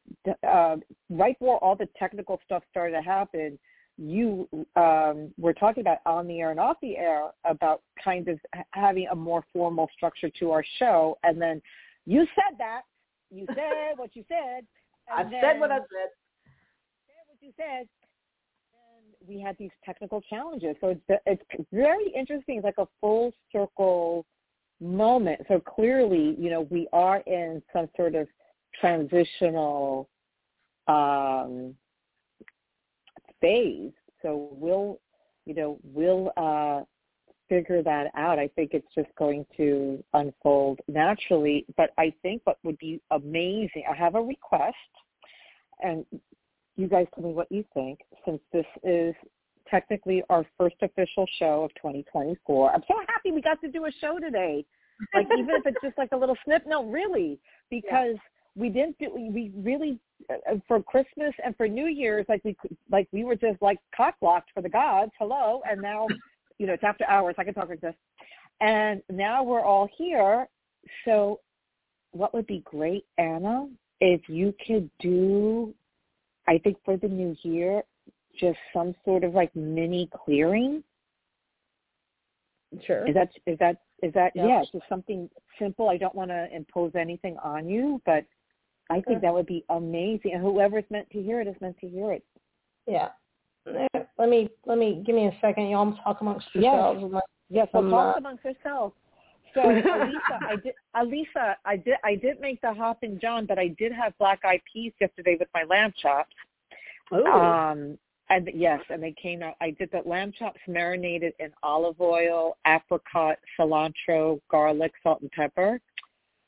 uh, 0.46 0.76
right 1.10 1.38
before 1.38 1.62
all 1.62 1.76
the 1.76 1.88
technical 1.98 2.40
stuff 2.44 2.62
started 2.70 2.96
to 2.96 3.02
happen 3.02 3.58
you 4.00 4.48
um, 4.76 5.30
were 5.36 5.52
talking 5.52 5.82
about 5.82 5.98
on 6.06 6.26
the 6.26 6.40
air 6.40 6.50
and 6.50 6.58
off 6.58 6.78
the 6.80 6.96
air 6.96 7.30
about 7.44 7.82
kind 8.02 8.28
of 8.28 8.38
having 8.70 9.06
a 9.12 9.14
more 9.14 9.44
formal 9.52 9.90
structure 9.94 10.30
to 10.40 10.50
our 10.52 10.64
show, 10.78 11.18
and 11.22 11.40
then 11.40 11.60
you 12.06 12.26
said 12.34 12.56
that 12.58 12.82
you 13.30 13.46
said 13.48 13.96
what 13.96 14.16
you 14.16 14.24
said. 14.28 14.64
I 15.12 15.22
said 15.24 15.58
what 15.58 15.70
I 15.70 15.78
said. 15.78 16.10
You 17.40 17.52
said. 17.56 17.88
And 18.72 19.28
we 19.28 19.40
had 19.40 19.56
these 19.58 19.70
technical 19.84 20.20
challenges, 20.22 20.76
so 20.80 20.88
it's 20.88 21.22
it's 21.26 21.68
very 21.72 22.08
interesting. 22.14 22.56
It's 22.56 22.64
like 22.64 22.78
a 22.78 22.88
full 23.00 23.32
circle 23.52 24.26
moment. 24.80 25.40
So 25.48 25.60
clearly, 25.60 26.36
you 26.38 26.50
know, 26.50 26.62
we 26.70 26.88
are 26.92 27.18
in 27.26 27.62
some 27.72 27.88
sort 27.96 28.14
of 28.14 28.26
transitional 28.80 30.08
um, 30.88 31.74
phase. 33.40 33.92
So 34.22 34.48
we'll, 34.52 35.00
you 35.46 35.54
know, 35.54 35.78
we'll 35.82 36.32
uh, 36.36 36.82
figure 37.48 37.82
that 37.82 38.10
out. 38.16 38.38
I 38.38 38.48
think 38.48 38.70
it's 38.72 38.88
just 38.94 39.08
going 39.18 39.46
to 39.56 40.02
unfold 40.14 40.80
naturally. 40.88 41.66
But 41.76 41.90
I 41.98 42.12
think 42.22 42.42
what 42.44 42.58
would 42.62 42.78
be 42.78 43.00
amazing, 43.10 43.84
I 43.90 43.94
have 43.94 44.14
a 44.14 44.20
request, 44.20 44.76
and 45.82 46.04
you 46.80 46.88
guys 46.88 47.06
tell 47.14 47.24
me 47.24 47.32
what 47.32 47.50
you 47.50 47.64
think, 47.74 48.00
since 48.24 48.40
this 48.52 48.66
is 48.82 49.14
technically 49.68 50.22
our 50.30 50.44
first 50.58 50.76
official 50.82 51.26
show 51.38 51.64
of 51.64 51.70
2024. 51.76 52.72
I'm 52.72 52.82
so 52.88 52.94
happy 53.08 53.30
we 53.30 53.40
got 53.40 53.60
to 53.60 53.70
do 53.70 53.84
a 53.86 53.92
show 54.00 54.18
today. 54.18 54.64
Like 55.14 55.26
even 55.38 55.50
if 55.50 55.66
it's 55.66 55.78
just 55.82 55.96
like 55.98 56.10
a 56.12 56.16
little 56.16 56.36
snip, 56.44 56.64
no, 56.66 56.84
really, 56.84 57.38
because 57.70 58.14
yeah 58.14 58.30
we 58.56 58.68
didn't 58.68 58.98
do 58.98 59.10
we 59.14 59.52
really 59.56 59.98
uh, 60.30 60.56
for 60.66 60.82
Christmas 60.82 61.32
and 61.44 61.56
for 61.56 61.68
New 61.68 61.86
Year's 61.86 62.26
like 62.28 62.42
we 62.44 62.56
like 62.90 63.08
we 63.12 63.24
were 63.24 63.36
just 63.36 63.60
like 63.62 63.78
cock 63.96 64.14
blocked 64.20 64.50
for 64.54 64.62
the 64.62 64.68
gods. 64.68 65.12
Hello, 65.18 65.62
and 65.68 65.80
now 65.80 66.06
you 66.58 66.66
know 66.66 66.74
it's 66.74 66.84
after 66.84 67.04
hours. 67.06 67.34
I 67.38 67.44
can 67.44 67.54
talk 67.54 67.68
like 67.68 67.80
this, 67.80 67.94
and 68.60 69.02
now 69.10 69.42
we're 69.42 69.64
all 69.64 69.88
here. 69.96 70.48
So, 71.04 71.40
what 72.12 72.34
would 72.34 72.46
be 72.46 72.60
great, 72.64 73.04
Anna, 73.18 73.68
if 74.00 74.22
you 74.28 74.54
could 74.66 74.90
do, 74.98 75.74
I 76.50 76.58
think 76.58 76.78
for 76.84 76.96
the 76.96 77.06
new 77.06 77.36
year, 77.42 77.82
just 78.38 78.58
some 78.74 78.94
sort 79.04 79.22
of 79.22 79.34
like 79.34 79.54
mini 79.54 80.10
clearing. 80.24 80.82
Sure. 82.84 83.06
Is 83.08 83.14
that 83.14 83.30
is 83.46 83.56
that 83.60 83.76
is 84.02 84.12
that 84.14 84.32
yeah, 84.34 84.46
yeah 84.46 84.62
just 84.72 84.84
something 84.88 85.30
simple. 85.58 85.88
I 85.88 85.96
don't 85.96 86.14
want 86.14 86.30
to 86.30 86.48
impose 86.54 86.92
anything 86.96 87.36
on 87.42 87.68
you, 87.68 88.02
but 88.04 88.24
I 88.90 89.00
think 89.02 89.22
that 89.22 89.32
would 89.32 89.46
be 89.46 89.64
amazing. 89.70 90.32
And 90.34 90.42
whoever's 90.42 90.84
meant 90.90 91.08
to 91.10 91.22
hear 91.22 91.40
it 91.40 91.46
is 91.46 91.54
meant 91.60 91.78
to 91.78 91.88
hear 91.88 92.10
it. 92.12 92.24
Yeah. 92.86 93.08
Let 94.18 94.28
me 94.28 94.50
let 94.66 94.78
me 94.78 95.02
give 95.06 95.14
me 95.14 95.26
a 95.26 95.36
second. 95.40 95.68
Y'all 95.68 95.96
talk 96.02 96.20
amongst 96.20 96.46
yourselves. 96.52 97.00
Yes, 97.12 97.22
yes 97.48 97.68
we'll 97.72 97.90
talk 97.90 98.16
uh, 98.16 98.18
amongst 98.18 98.44
yourselves. 98.44 98.94
So 99.54 99.60
Alisa, 99.62 100.42
I 100.48 100.56
did 100.56 100.74
Alisa, 100.96 101.54
I 101.64 101.76
did 101.76 101.94
I 102.04 102.14
did 102.14 102.40
make 102.40 102.60
the 102.60 102.72
Hoppin' 102.72 103.18
John, 103.20 103.46
but 103.46 103.58
I 103.58 103.68
did 103.78 103.92
have 103.92 104.16
black 104.18 104.40
eyed 104.44 104.62
peas 104.72 104.92
yesterday 105.00 105.36
with 105.38 105.48
my 105.54 105.64
lamb 105.64 105.92
chops. 106.00 106.34
Ooh. 107.12 107.26
Um 107.26 107.98
and 108.28 108.48
yes, 108.54 108.80
and 108.90 109.02
they 109.02 109.14
came 109.20 109.42
out. 109.42 109.54
I 109.60 109.72
did 109.72 109.90
the 109.90 110.02
lamb 110.08 110.32
chops 110.38 110.60
marinated 110.68 111.34
in 111.40 111.50
olive 111.64 112.00
oil, 112.00 112.56
apricot, 112.64 113.38
cilantro, 113.58 114.40
garlic, 114.48 114.92
salt, 115.02 115.20
and 115.20 115.30
pepper. 115.32 115.80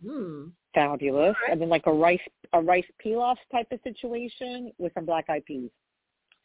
Mm. 0.05 0.53
Fabulous. 0.75 1.35
Right. 1.43 1.53
And 1.53 1.61
then 1.61 1.69
like 1.69 1.87
a 1.87 1.93
rice 1.93 2.21
a 2.53 2.61
rice 2.61 2.87
pilaf 3.05 3.37
type 3.51 3.67
of 3.73 3.81
situation 3.83 4.73
with 4.79 4.95
some 4.95 5.05
black 5.05 5.25
eyed 5.29 5.45
peas. 5.45 5.71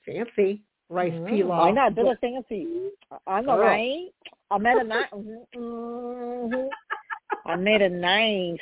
Fancy 0.05 0.61
rice 0.89 1.11
mm. 1.13 1.29
pilaf. 1.29 1.65
I 1.65 1.71
know, 1.71 2.11
a 2.11 2.15
thing 2.17 2.41
for 2.47 2.53
you. 2.53 2.91
I'm 3.25 3.45
know, 3.45 3.59
right? 3.59 4.07
I 4.51 4.57
made 4.57 4.77
a 4.77 4.83
nice. 4.83 5.05
mm-hmm. 5.13 6.67
I 7.45 7.55
made 7.55 7.81
a 7.81 7.89
nice. 7.89 8.57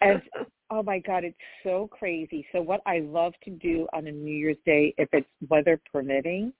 And 0.00 0.22
oh 0.70 0.82
my 0.82 0.98
god, 0.98 1.24
it's 1.24 1.36
so 1.62 1.88
crazy. 1.90 2.46
So 2.52 2.60
what 2.60 2.80
I 2.86 3.00
love 3.00 3.32
to 3.44 3.50
do 3.50 3.86
on 3.92 4.06
a 4.06 4.12
New 4.12 4.34
Year's 4.34 4.56
Day, 4.66 4.94
if 4.98 5.08
it's 5.12 5.28
weather 5.48 5.80
permitting, 5.92 6.52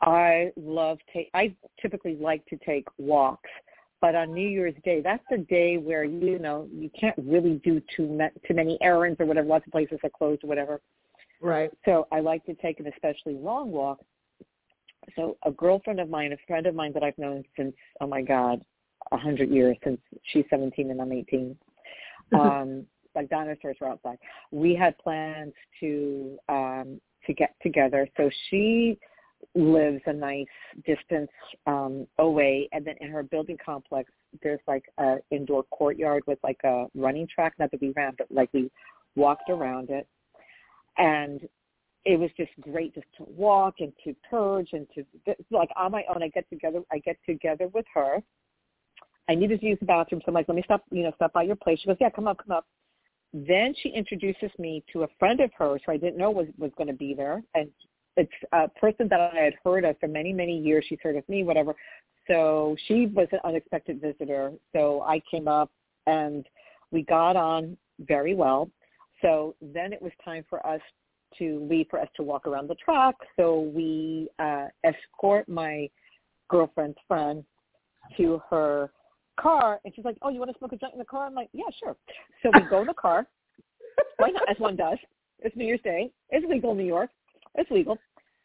I 0.00 0.52
love 0.56 0.98
take. 1.12 1.30
I 1.34 1.54
typically 1.80 2.16
like 2.16 2.46
to 2.46 2.56
take 2.64 2.86
walks, 2.98 3.50
but 4.00 4.14
on 4.14 4.32
New 4.32 4.48
Year's 4.48 4.74
Day, 4.84 5.00
that's 5.02 5.24
the 5.30 5.38
day 5.38 5.76
where 5.76 6.04
you 6.04 6.38
know 6.38 6.68
you 6.72 6.90
can't 6.98 7.16
really 7.18 7.60
do 7.64 7.82
too 7.94 8.06
ma- 8.08 8.28
too 8.46 8.54
many 8.54 8.78
errands 8.80 9.20
or 9.20 9.26
whatever. 9.26 9.48
Lots 9.48 9.66
of 9.66 9.72
places 9.72 9.98
are 10.02 10.10
closed 10.10 10.44
or 10.44 10.46
whatever. 10.46 10.80
Right. 11.40 11.70
So 11.84 12.06
I 12.12 12.20
like 12.20 12.44
to 12.46 12.54
take 12.54 12.80
an 12.80 12.86
especially 12.86 13.34
long 13.34 13.70
walk. 13.70 14.00
So 15.16 15.36
a 15.44 15.50
girlfriend 15.50 15.98
of 16.00 16.08
mine, 16.08 16.32
a 16.32 16.36
friend 16.46 16.66
of 16.66 16.74
mine 16.74 16.92
that 16.92 17.02
I've 17.02 17.16
known 17.18 17.42
since 17.56 17.74
oh 18.00 18.06
my 18.06 18.22
god, 18.22 18.62
a 19.12 19.16
hundred 19.16 19.50
years 19.50 19.76
since 19.82 20.00
she's 20.32 20.44
seventeen 20.50 20.90
and 20.90 21.00
I'm 21.00 21.12
eighteen. 21.12 21.56
Um, 22.32 22.86
like 23.16 23.28
dinosaurs 23.28 23.76
were 23.80 23.88
outside. 23.88 24.16
We 24.52 24.76
had 24.76 24.96
plans 24.98 25.52
to 25.80 26.38
um 26.48 27.00
to 27.26 27.34
get 27.34 27.56
together. 27.60 28.06
So 28.16 28.30
she 28.48 29.00
lives 29.54 30.00
a 30.06 30.12
nice 30.12 30.46
distance 30.86 31.30
um 31.66 32.06
away 32.18 32.68
and 32.72 32.84
then 32.84 32.94
in 33.00 33.10
her 33.10 33.22
building 33.22 33.56
complex 33.64 34.12
there's 34.42 34.60
like 34.68 34.84
a 34.98 35.16
indoor 35.30 35.64
courtyard 35.64 36.22
with 36.26 36.38
like 36.44 36.60
a 36.64 36.86
running 36.94 37.26
track 37.26 37.54
not 37.58 37.70
that 37.70 37.80
we 37.80 37.92
ran 37.96 38.12
but 38.18 38.26
like 38.30 38.50
we 38.52 38.70
walked 39.16 39.48
around 39.48 39.88
it 39.90 40.06
and 40.98 41.48
it 42.04 42.18
was 42.18 42.30
just 42.36 42.50
great 42.60 42.94
just 42.94 43.06
to 43.16 43.24
walk 43.28 43.74
and 43.80 43.92
to 44.02 44.14
purge 44.28 44.68
and 44.72 44.86
to 44.94 45.04
like 45.50 45.68
on 45.76 45.92
my 45.92 46.02
own 46.12 46.22
i 46.22 46.28
get 46.28 46.48
together 46.48 46.80
i 46.92 46.98
get 46.98 47.16
together 47.26 47.68
with 47.68 47.84
her 47.92 48.22
i 49.28 49.34
needed 49.34 49.60
to 49.60 49.66
use 49.66 49.78
the 49.80 49.86
bathroom 49.86 50.20
so 50.24 50.28
i'm 50.28 50.34
like 50.34 50.48
let 50.48 50.54
me 50.54 50.62
stop 50.64 50.82
you 50.90 51.02
know 51.02 51.12
stop 51.16 51.32
by 51.32 51.42
your 51.42 51.56
place 51.56 51.78
she 51.80 51.86
goes 51.86 51.96
yeah 52.00 52.10
come 52.10 52.26
up 52.26 52.38
come 52.38 52.56
up 52.56 52.66
then 53.32 53.74
she 53.80 53.90
introduces 53.90 54.50
me 54.58 54.82
to 54.92 55.04
a 55.04 55.08
friend 55.18 55.40
of 55.40 55.50
hers 55.56 55.80
who 55.86 55.92
I 55.92 55.96
didn't 55.96 56.16
know 56.16 56.30
was 56.30 56.48
was 56.58 56.72
going 56.76 56.88
to 56.88 56.94
be 56.94 57.14
there, 57.14 57.42
and 57.54 57.70
it's 58.16 58.32
a 58.52 58.68
person 58.68 59.08
that 59.08 59.20
I 59.20 59.36
had 59.36 59.54
heard 59.64 59.84
of 59.84 59.96
for 60.00 60.08
many 60.08 60.32
many 60.32 60.58
years. 60.58 60.84
She's 60.88 60.98
heard 61.02 61.16
of 61.16 61.28
me, 61.28 61.44
whatever. 61.44 61.74
So 62.26 62.76
she 62.86 63.06
was 63.06 63.28
an 63.32 63.38
unexpected 63.44 64.00
visitor. 64.00 64.52
So 64.72 65.02
I 65.02 65.20
came 65.30 65.48
up 65.48 65.70
and 66.06 66.46
we 66.90 67.02
got 67.02 67.36
on 67.36 67.76
very 68.00 68.34
well. 68.34 68.70
So 69.22 69.54
then 69.60 69.92
it 69.92 70.00
was 70.00 70.12
time 70.24 70.44
for 70.48 70.64
us 70.66 70.80
to 71.38 71.66
leave 71.70 71.86
for 71.90 72.00
us 72.00 72.08
to 72.16 72.22
walk 72.22 72.46
around 72.46 72.68
the 72.68 72.74
track. 72.76 73.14
So 73.36 73.60
we 73.74 74.28
uh, 74.38 74.66
escort 74.84 75.48
my 75.48 75.88
girlfriend's 76.48 76.98
friend 77.06 77.44
to 78.16 78.42
her 78.50 78.90
car, 79.38 79.80
and 79.84 79.94
she's 79.94 80.04
like, 80.04 80.16
"Oh, 80.22 80.30
you 80.30 80.38
want 80.38 80.50
to 80.50 80.58
smoke 80.58 80.72
a 80.72 80.76
joint 80.76 80.94
in 80.94 80.98
the 80.98 81.04
car?" 81.04 81.26
I'm 81.26 81.34
like, 81.34 81.48
"Yeah, 81.52 81.64
sure." 81.82 81.96
So 82.42 82.50
we 82.54 82.62
go 82.68 82.80
in 82.80 82.86
the 82.86 82.94
car. 82.94 83.26
Why 84.16 84.30
not? 84.30 84.48
As 84.48 84.58
one 84.58 84.76
does. 84.76 84.98
It's 85.40 85.56
New 85.56 85.64
Year's 85.64 85.80
Day. 85.82 86.10
It's 86.30 86.46
legal 86.48 86.72
in 86.72 86.78
New 86.78 86.84
York. 86.84 87.10
It's 87.54 87.70
legal. 87.70 87.98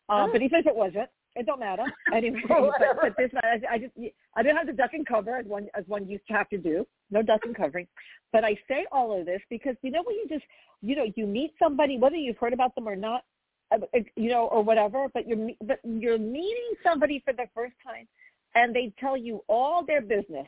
Um, 0.08 0.32
but 0.32 0.42
he 0.42 0.50
says 0.50 0.64
it 0.66 0.76
wasn't. 0.76 1.10
It 1.36 1.46
don't 1.46 1.60
matter 1.60 1.84
anyway. 2.14 2.42
but, 2.48 2.98
but 3.02 3.18
this, 3.18 3.32
I, 3.44 3.60
I 3.74 3.78
just, 3.78 3.92
I 4.36 4.44
didn't 4.44 4.58
have 4.58 4.68
the 4.68 4.74
duck 4.74 4.92
and 4.94 5.06
cover 5.06 5.38
as 5.38 5.46
one 5.46 5.68
as 5.76 5.84
one 5.88 6.08
used 6.08 6.28
to 6.28 6.34
have 6.34 6.50
to 6.50 6.58
do. 6.58 6.86
No 7.12 7.22
duck 7.22 7.42
and 7.44 7.56
covering. 7.56 7.88
But 8.32 8.44
I 8.44 8.58
say 8.68 8.86
all 8.92 9.18
of 9.18 9.26
this 9.26 9.42
because 9.50 9.76
you 9.82 9.92
know 9.92 10.04
when 10.04 10.16
you 10.16 10.28
just, 10.30 10.46
you 10.82 10.96
know, 10.96 11.06
you 11.16 11.26
meet 11.28 11.54
somebody, 11.60 11.98
whether 11.98 12.16
you've 12.16 12.38
heard 12.38 12.54
about 12.54 12.76
them 12.76 12.88
or 12.88 12.96
not, 12.96 13.24
uh, 13.72 13.80
you 14.16 14.30
know, 14.30 14.48
or 14.48 14.64
whatever. 14.64 15.08
But 15.14 15.28
you're, 15.28 15.50
but 15.62 15.80
you're 15.84 16.18
meeting 16.18 16.74
somebody 16.84 17.22
for 17.26 17.34
the 17.34 17.48
first 17.54 17.76
time, 17.86 18.08
and 18.56 18.76
they 18.76 18.94
tell 19.00 19.18
you 19.18 19.44
all 19.48 19.86
their 19.86 20.02
business 20.02 20.48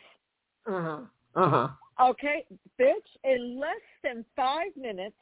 uh-huh. 0.67 0.99
Uh-huh. 1.35 1.67
Okay, 2.09 2.45
bitch, 2.79 2.93
in 3.23 3.59
less 3.59 3.69
than 4.03 4.25
five 4.35 4.75
minutes, 4.75 5.15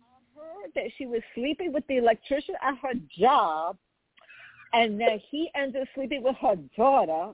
I 0.00 0.40
heard 0.40 0.70
that 0.74 0.90
she 0.96 1.06
was 1.06 1.20
sleeping 1.34 1.72
with 1.72 1.86
the 1.88 1.98
electrician 1.98 2.54
at 2.62 2.74
her 2.78 2.94
job 3.18 3.76
and 4.72 5.00
that 5.00 5.20
he 5.30 5.50
ends 5.54 5.76
up 5.80 5.86
sleeping 5.94 6.22
with 6.22 6.36
her 6.40 6.56
daughter. 6.76 7.32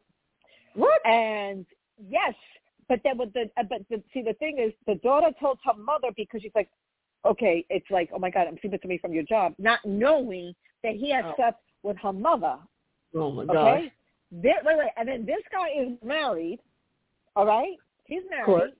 What? 0.75 1.07
And 1.07 1.67
yes, 2.09 2.35
but 2.89 3.01
then 3.05 3.19
with 3.19 3.33
the 3.33 3.51
uh, 3.57 3.65
but 3.69 3.81
the, 3.91 4.03
see 4.13 4.23
the 4.23 4.35
thing 4.35 4.59
is 4.59 4.73
the 4.87 4.97
daughter 4.97 5.31
told 5.41 5.59
her 5.65 5.75
mother 5.75 6.09
because 6.17 6.43
she's 6.43 6.53
like, 6.55 6.69
okay, 7.25 7.65
it's 7.71 7.91
like 7.91 8.11
oh 8.15 8.19
my 8.19 8.31
god, 8.31 8.47
I'm 8.49 8.59
sleeping 8.61 8.81
to 8.81 8.89
me 8.89 8.99
from 8.99 9.13
your 9.13 9.25
job, 9.25 9.55
not 9.59 9.81
knowing 9.85 10.55
that 10.83 10.95
he 10.95 11.11
had 11.11 11.25
oh. 11.25 11.33
slept 11.37 11.63
with 11.83 11.97
her 11.99 12.13
mother. 12.13 12.57
Oh 13.15 13.31
my 13.31 13.45
god. 13.45 13.57
Okay. 13.57 13.93
This, 14.33 14.55
wait, 14.65 14.79
wait, 14.79 14.89
and 14.97 15.09
then 15.09 15.25
this 15.25 15.43
guy 15.53 15.69
is 15.81 15.93
married 16.03 16.59
all 17.37 17.47
right? 17.47 17.77
He's 18.05 18.23
married. 18.31 18.73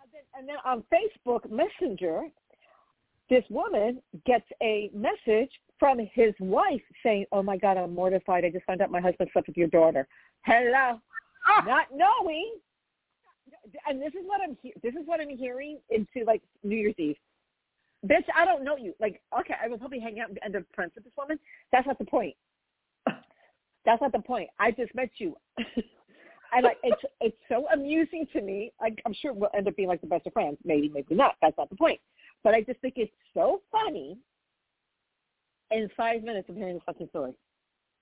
And 0.00 0.10
then, 0.12 0.22
and 0.38 0.48
then 0.48 0.56
on 0.64 0.84
Facebook 0.92 1.50
Messenger, 1.50 2.22
this 3.30 3.44
woman 3.50 4.00
gets 4.26 4.44
a 4.62 4.90
message 4.94 5.50
from 5.82 5.98
his 6.14 6.32
wife 6.38 6.80
saying, 7.02 7.26
"Oh 7.32 7.42
my 7.42 7.56
God, 7.56 7.76
I'm 7.76 7.92
mortified. 7.92 8.44
I 8.44 8.50
just 8.50 8.64
found 8.66 8.80
out 8.80 8.92
my 8.92 9.00
husband 9.00 9.30
slept 9.32 9.48
with 9.48 9.56
your 9.56 9.66
daughter." 9.66 10.06
Hello, 10.44 11.00
ah. 11.48 11.64
not 11.66 11.88
knowing. 11.92 12.54
And 13.88 14.00
this 14.00 14.14
is 14.14 14.24
what 14.24 14.40
I'm 14.40 14.56
he- 14.62 14.74
this 14.80 14.94
is 14.94 15.04
what 15.06 15.20
I'm 15.20 15.36
hearing 15.36 15.80
into 15.90 16.24
like 16.24 16.40
New 16.62 16.76
Year's 16.76 16.94
Eve. 16.98 17.16
Bitch, 18.06 18.24
I 18.32 18.44
don't 18.44 18.62
know 18.62 18.76
you. 18.76 18.94
Like, 19.00 19.20
okay, 19.40 19.54
I 19.60 19.66
will 19.66 19.76
probably 19.76 19.98
hang 19.98 20.20
out 20.20 20.28
and 20.28 20.38
end 20.44 20.54
up 20.54 20.62
friends 20.72 20.92
with 20.94 21.02
this 21.02 21.12
woman. 21.18 21.36
That's 21.72 21.86
not 21.88 21.98
the 21.98 22.04
point. 22.04 22.36
That's 23.84 24.00
not 24.00 24.12
the 24.12 24.20
point. 24.20 24.50
I 24.60 24.70
just 24.70 24.94
met 24.94 25.10
you. 25.16 25.34
and 25.58 26.62
like 26.62 26.78
it's 26.84 27.02
it's 27.20 27.36
so 27.48 27.66
amusing 27.74 28.28
to 28.34 28.40
me. 28.40 28.72
I, 28.80 28.94
I'm 29.04 29.14
sure 29.14 29.32
we'll 29.32 29.50
end 29.52 29.66
up 29.66 29.74
being 29.74 29.88
like 29.88 30.00
the 30.00 30.06
best 30.06 30.28
of 30.28 30.32
friends. 30.32 30.58
Maybe, 30.64 30.88
maybe 30.94 31.16
not. 31.16 31.34
That's 31.42 31.58
not 31.58 31.70
the 31.70 31.76
point. 31.76 31.98
But 32.44 32.54
I 32.54 32.60
just 32.60 32.80
think 32.80 32.94
it's 32.98 33.12
so 33.34 33.62
funny. 33.72 34.16
In 35.72 35.88
five 35.96 36.22
minutes 36.22 36.48
of 36.48 36.56
hearing 36.56 36.74
the 36.74 36.80
fucking 36.84 37.08
story. 37.08 37.32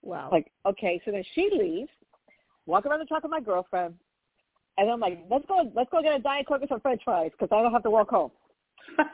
Wow. 0.03 0.29
Like, 0.33 0.51
okay, 0.67 1.01
so 1.05 1.11
then 1.13 1.23
she 1.35 1.51
leaves, 1.53 1.91
walk 2.67 2.87
around 2.87 3.01
the 3.01 3.05
track 3.05 3.23
with 3.23 3.31
my 3.31 3.41
girlfriend, 3.41 3.95
and 4.79 4.91
I'm 4.91 4.99
like, 4.99 5.25
let's 5.31 5.45
go, 5.47 5.71
let's 5.75 5.91
go 5.91 6.03
get 6.03 6.15
a 6.15 6.19
diet 6.19 6.47
coke 6.49 6.63
and 6.63 6.69
some 6.69 6.81
French 6.81 7.03
fries 7.05 7.31
because 7.33 7.55
I 7.55 7.63
don't 7.63 7.73
have 7.73 7.83
to 7.83 7.91
walk 7.91 8.11
home. 8.11 8.31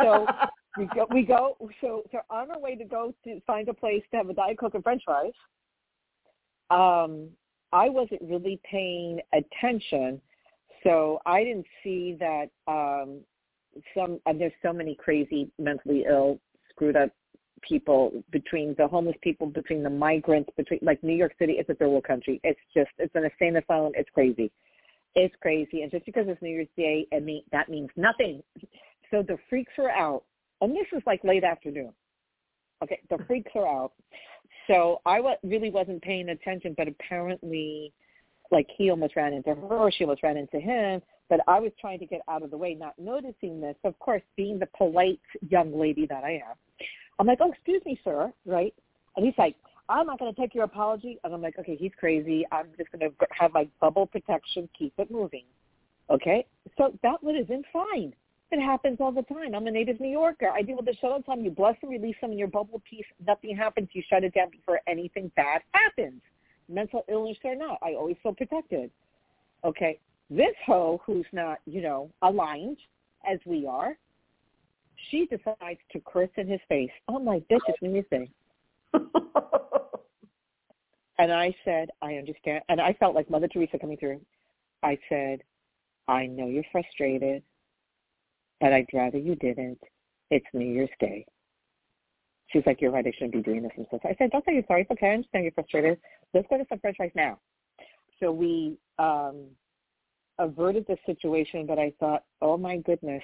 So 0.01 0.27
we 0.79 0.87
go, 0.95 1.07
we 1.11 1.23
go. 1.23 1.57
So, 1.81 2.03
so 2.13 2.21
on 2.31 2.51
our 2.51 2.59
way 2.61 2.77
to 2.77 2.85
go 2.85 3.15
to 3.25 3.41
find 3.47 3.69
a 3.69 3.75
place 3.75 4.03
to 4.11 4.19
have 4.19 4.29
a 4.29 4.35
diet 4.35 4.59
coke 4.59 4.75
and 4.75 4.83
French 4.83 5.03
fries. 5.05 5.33
Um, 6.71 7.29
I 7.73 7.89
wasn't 7.89 8.23
really 8.23 8.61
paying 8.71 9.21
attention, 9.33 10.21
so 10.85 11.21
I 11.27 11.45
didn't 11.45 11.67
see 11.83 12.17
that 12.21 12.49
um, 12.69 13.21
some. 13.95 14.21
And 14.27 14.41
there's 14.41 14.53
so 14.63 14.73
many 14.73 14.95
crazy 14.95 15.51
mentally 15.59 16.05
ill, 16.09 16.39
screwed 16.71 16.97
up 16.97 17.11
people 17.63 18.13
between 18.31 18.75
the 18.79 18.87
homeless 18.87 19.17
people, 19.23 19.47
between 19.47 19.83
the 19.83 19.91
migrants, 19.91 20.51
between 20.57 20.81
like 20.83 21.03
New 21.03 21.15
York 21.15 21.33
City. 21.39 21.55
It's 21.59 21.69
a 21.69 21.75
third 21.75 21.89
world 21.89 22.05
country. 22.05 22.41
It's 22.45 22.61
just 22.75 22.91
it's 22.99 23.15
an 23.15 23.25
insane 23.25 23.57
asylum. 23.57 23.93
It's 23.97 24.11
crazy. 24.11 24.51
It's 25.15 25.35
crazy, 25.41 25.83
and 25.83 25.91
just 25.91 26.05
because 26.05 26.27
it's 26.29 26.41
New 26.43 26.51
Year's 26.51 26.69
Day, 26.77 27.07
mean 27.23 27.43
that 27.53 27.69
means 27.69 27.89
nothing. 27.97 28.43
So 29.11 29.23
the 29.23 29.39
freaks 29.49 29.73
are 29.79 29.91
out, 29.91 30.25
and 30.61 30.73
this 30.73 30.87
is 30.93 31.03
like 31.07 31.23
late 31.25 31.45
afternoon. 31.45 31.93
Okay, 32.83 33.01
the 33.09 33.19
freaks 33.27 33.51
are 33.55 33.67
out. 33.67 33.93
So 34.67 35.01
I 35.07 35.17
w- 35.17 35.37
really 35.43 35.71
wasn't 35.71 36.03
paying 36.03 36.29
attention, 36.31 36.75
but 36.77 36.89
apparently, 36.89 37.93
like 38.51 38.67
he 38.77 38.91
almost 38.91 39.17
ran 39.17 39.33
into 39.33 39.55
her, 39.55 39.91
she 39.91 40.05
almost 40.05 40.23
ran 40.23 40.37
into 40.37 40.61
him. 40.61 41.01
But 41.29 41.41
I 41.49 41.59
was 41.59 41.73
trying 41.81 41.99
to 42.01 42.07
get 42.07 42.21
out 42.29 42.43
of 42.43 42.51
the 42.51 42.57
way, 42.57 42.75
not 42.75 42.95
noticing 42.99 43.61
this. 43.61 43.77
Of 43.85 43.99
course, 43.99 44.23
being 44.37 44.59
the 44.59 44.69
polite 44.77 45.21
young 45.49 45.77
lady 45.77 46.07
that 46.07 46.23
I 46.25 46.35
am, 46.35 46.57
I'm 47.19 47.27
like, 47.27 47.39
"Oh, 47.41 47.51
excuse 47.51 47.83
me, 47.85 47.99
sir," 48.05 48.33
right? 48.45 48.75
And 49.17 49.25
he's 49.25 49.39
like, 49.39 49.57
"I'm 49.89 50.07
not 50.07 50.19
going 50.19 50.35
to 50.35 50.41
take 50.41 50.55
your 50.55 50.65
apology." 50.65 51.19
And 51.25 51.33
I'm 51.35 51.43
like, 51.43 51.59
"Okay, 51.59 51.77
he's 51.77 51.93
crazy. 51.99 52.47
I'm 52.53 52.67
just 52.77 52.91
going 52.93 53.11
to 53.11 53.27
have 53.31 53.53
my 53.53 53.69
bubble 53.81 54.07
protection, 54.07 54.69
keep 54.79 54.93
it 54.99 55.11
moving." 55.11 55.45
Okay, 56.09 56.47
so 56.79 56.97
that 57.03 57.23
would 57.23 57.37
have 57.37 57.49
been 57.49 57.65
fine. 57.73 58.15
It 58.53 58.61
happens 58.61 58.99
all 59.01 59.11
the 59.11 59.23
time. 59.23 59.55
I'm 59.57 59.67
a 59.67 59.71
native 59.71 59.99
New 59.99 60.09
Yorker. 60.09 60.49
I 60.49 60.63
deal 60.63 60.77
with 60.77 60.87
this 60.87 60.97
all 61.03 61.19
the 61.19 61.25
time. 61.25 61.41
You 61.41 61.51
bless 61.51 61.75
and 61.83 61.91
release 61.91 62.15
them 62.21 62.31
in 62.31 62.39
your 62.39 62.47
bubble 62.49 62.81
piece. 62.89 63.05
Nothing 63.27 63.57
happens. 63.57 63.89
You 63.93 64.03
shut 64.09 64.23
it 64.23 64.35
down 64.35 64.51
before 64.51 64.81
anything 64.87 65.33
bad 65.35 65.63
happens. 65.73 66.23
Mental 66.69 67.05
illness 67.09 67.39
or 67.43 67.57
not, 67.57 67.79
I 67.83 67.95
always 67.95 68.17
feel 68.23 68.35
protected. 68.35 68.91
Okay, 69.65 69.99
this 70.31 70.55
hoe 70.65 71.01
who's 71.05 71.27
not, 71.33 71.59
you 71.67 71.81
know, 71.81 72.11
aligned 72.23 72.79
as 73.29 73.39
we 73.47 73.67
are, 73.67 73.97
she 75.11 75.27
decides 75.27 75.81
to 75.93 76.01
curse 76.05 76.31
in 76.37 76.49
his 76.49 76.61
face. 76.69 76.91
Oh 77.09 77.19
my 77.19 77.39
bitch, 77.51 77.61
it's 77.69 77.81
Wednesday. 77.81 78.31
and 81.19 81.33
I 81.33 81.55
said, 81.65 81.91
I 82.03 82.15
understand. 82.15 82.63
And 82.69 82.81
I 82.81 82.93
felt 82.95 83.15
like 83.15 83.31
Mother 83.31 83.49
Teresa 83.49 83.79
coming 83.79 83.97
through. 83.97 84.21
I 84.83 84.99
said, 85.09 85.43
I 86.09 86.27
know 86.27 86.47
you're 86.47 86.65
frustrated, 86.71 87.43
but 88.61 88.73
I'd 88.73 88.87
rather 88.93 89.19
you 89.19 89.35
didn't. 89.37 89.81
It's 90.31 90.47
New 90.53 90.67
Year's 90.67 90.91
Day. 91.01 91.27
She's 92.49 92.63
like, 92.65 92.81
you're 92.81 92.93
right. 92.93 93.07
I 93.07 93.13
shouldn't 93.13 93.33
be 93.33 93.43
doing 93.43 93.63
this. 93.63 93.73
And 93.77 93.87
so 93.91 93.99
I 94.05 94.15
said, 94.19 94.31
don't 94.31 94.45
say 94.45 94.55
you're 94.55 94.65
sorry. 94.69 94.83
It's 94.83 94.91
okay. 94.93 95.09
I 95.09 95.15
understand 95.15 95.45
you're 95.45 95.53
frustrated. 95.53 95.99
Let's 96.33 96.47
go 96.49 96.59
to 96.59 96.65
some 96.69 96.79
french 96.79 96.97
fries 96.97 97.11
now. 97.15 97.39
So 98.21 98.31
we 98.31 98.79
um, 98.99 99.47
averted 100.39 100.87
the 100.87 100.97
situation, 101.07 101.67
but 101.67 101.79
I 101.79 101.93
thought, 101.99 102.25
oh 102.41 102.57
my 102.57 102.79
goodness, 102.79 103.23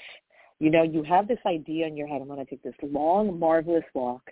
you 0.63 0.71
know, 0.71 0.85
you 0.85 1.03
have 1.03 1.27
this 1.27 1.41
idea 1.45 1.89
in 1.89 1.97
your 1.97 2.07
head. 2.07 2.21
I'm 2.23 2.29
going 2.29 2.39
to 2.39 2.49
take 2.49 2.63
this 2.63 2.73
long, 2.85 3.37
marvelous 3.37 3.83
walk 3.95 4.23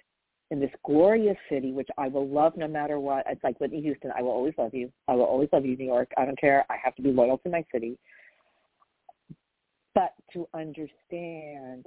in 0.53 0.61
this 0.61 0.71
glorious 0.87 1.37
city, 1.51 1.73
which 1.73 1.89
I 1.99 2.07
will 2.07 2.29
love 2.29 2.57
no 2.57 2.69
matter 2.69 3.01
what. 3.01 3.25
It's 3.29 3.43
like 3.43 3.59
Whitney 3.59 3.81
Houston. 3.83 4.13
I 4.17 4.23
will 4.23 4.31
always 4.31 4.55
love 4.57 4.73
you. 4.73 4.93
I 5.09 5.17
will 5.17 5.25
always 5.25 5.49
love 5.53 5.67
you, 5.67 5.77
New 5.77 5.87
York. 5.87 6.09
I 6.17 6.25
don't 6.25 6.41
care. 6.41 6.65
I 6.71 6.77
have 6.85 6.95
to 6.95 7.03
be 7.03 7.11
loyal 7.11 7.39
to 7.39 7.51
my 7.51 7.65
city. 7.73 7.99
But 9.93 10.15
to 10.33 10.47
understand, 10.55 11.87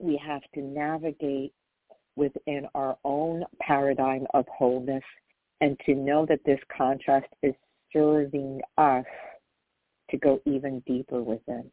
we 0.00 0.20
have 0.26 0.42
to 0.56 0.60
navigate 0.60 1.52
within 2.16 2.66
our 2.74 2.98
own 3.04 3.44
paradigm 3.60 4.26
of 4.34 4.46
wholeness 4.48 5.04
and 5.60 5.78
to 5.86 5.94
know 5.94 6.26
that 6.26 6.40
this 6.44 6.58
contrast 6.76 7.28
is 7.44 7.54
serving 7.92 8.62
us 8.78 9.04
to 10.10 10.16
go 10.16 10.40
even 10.44 10.80
deeper 10.88 11.22
within. 11.22 11.70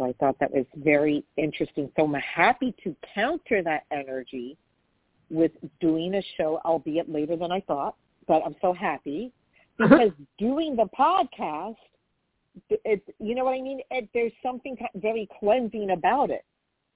So 0.00 0.06
I 0.06 0.14
thought 0.14 0.38
that 0.40 0.50
was 0.50 0.64
very 0.76 1.22
interesting. 1.36 1.92
So 1.94 2.06
I'm 2.06 2.14
happy 2.14 2.74
to 2.84 2.96
counter 3.14 3.62
that 3.62 3.82
energy 3.90 4.56
with 5.28 5.52
doing 5.78 6.14
a 6.14 6.22
show, 6.38 6.58
albeit 6.64 7.10
later 7.10 7.36
than 7.36 7.52
I 7.52 7.60
thought, 7.60 7.96
but 8.26 8.42
I'm 8.46 8.56
so 8.62 8.72
happy 8.72 9.30
uh-huh. 9.78 9.88
because 9.88 10.12
doing 10.38 10.74
the 10.74 10.88
podcast, 10.98 11.76
it's 12.70 13.06
you 13.18 13.34
know 13.34 13.44
what 13.44 13.52
I 13.52 13.60
mean. 13.60 13.80
It, 13.90 14.08
there's 14.14 14.32
something 14.42 14.74
very 14.94 15.28
cleansing 15.38 15.90
about 15.90 16.30
it. 16.30 16.46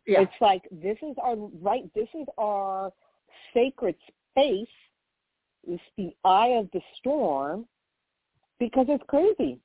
Yeah. 0.07 0.22
It's 0.22 0.32
like 0.40 0.62
this 0.72 0.96
is 1.02 1.14
our 1.22 1.36
right. 1.61 1.84
This 1.94 2.09
is 2.14 2.26
our 2.38 2.90
sacred 3.52 3.96
space. 4.30 4.66
It's 5.68 5.82
the 5.98 6.16
eye 6.24 6.57
of 6.59 6.70
the 6.72 6.80
storm 6.98 7.66
because 8.59 8.86
it's 8.88 9.05
crazy 9.09 9.61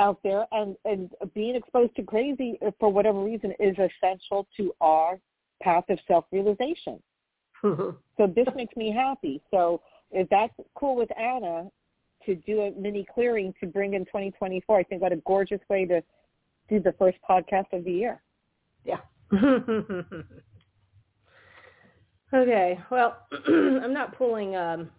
out 0.00 0.18
there 0.24 0.46
and, 0.50 0.76
and 0.84 1.10
being 1.34 1.54
exposed 1.54 1.94
to 1.96 2.02
crazy 2.02 2.58
uh, 2.66 2.70
for 2.80 2.90
whatever 2.90 3.22
reason 3.22 3.52
is 3.60 3.76
essential 3.78 4.48
to 4.56 4.72
our 4.80 5.20
path 5.62 5.84
of 5.90 5.98
self-realization. 6.08 7.00
so 7.62 7.96
this 8.34 8.46
makes 8.56 8.74
me 8.74 8.90
happy. 8.90 9.40
So 9.50 9.82
if 10.10 10.28
that's 10.30 10.54
cool 10.74 10.96
with 10.96 11.10
Anna 11.16 11.70
to 12.26 12.34
do 12.34 12.62
a 12.62 12.72
mini 12.72 13.06
clearing 13.14 13.54
to 13.60 13.66
bring 13.66 13.94
in 13.94 14.04
2024, 14.06 14.78
I 14.78 14.82
think 14.82 15.02
what 15.02 15.12
a 15.12 15.16
gorgeous 15.26 15.60
way 15.68 15.84
to 15.86 16.02
do 16.68 16.80
the 16.80 16.94
first 16.98 17.18
podcast 17.28 17.72
of 17.72 17.84
the 17.84 17.92
year. 17.92 18.22
Yeah. 18.84 19.00
okay. 22.34 22.78
Well, 22.90 23.18
I'm 23.46 23.92
not 23.92 24.16
pulling 24.16 24.56
um 24.56 24.90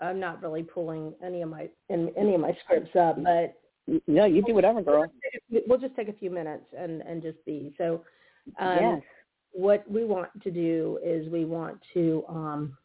I'm 0.00 0.20
not 0.20 0.42
really 0.42 0.62
pulling 0.62 1.14
any 1.24 1.42
of 1.42 1.50
my 1.50 1.68
in, 1.88 2.10
any 2.16 2.34
of 2.34 2.40
my 2.40 2.56
scripts 2.64 2.94
up, 2.96 3.22
but 3.22 3.60
no, 4.06 4.24
you 4.24 4.42
do 4.42 4.54
whatever, 4.54 4.82
girl. 4.82 5.06
We'll 5.66 5.78
just 5.78 5.96
take 5.96 6.08
a 6.08 6.12
few 6.12 6.30
minutes 6.30 6.64
and 6.76 7.02
and 7.02 7.22
just 7.22 7.44
be 7.44 7.74
so. 7.78 8.02
Um, 8.58 8.78
yes. 8.80 9.02
What 9.52 9.90
we 9.90 10.04
want 10.04 10.30
to 10.42 10.50
do 10.50 10.98
is 11.04 11.28
we 11.28 11.44
want 11.44 11.78
to 11.94 12.24
um, 12.28 12.76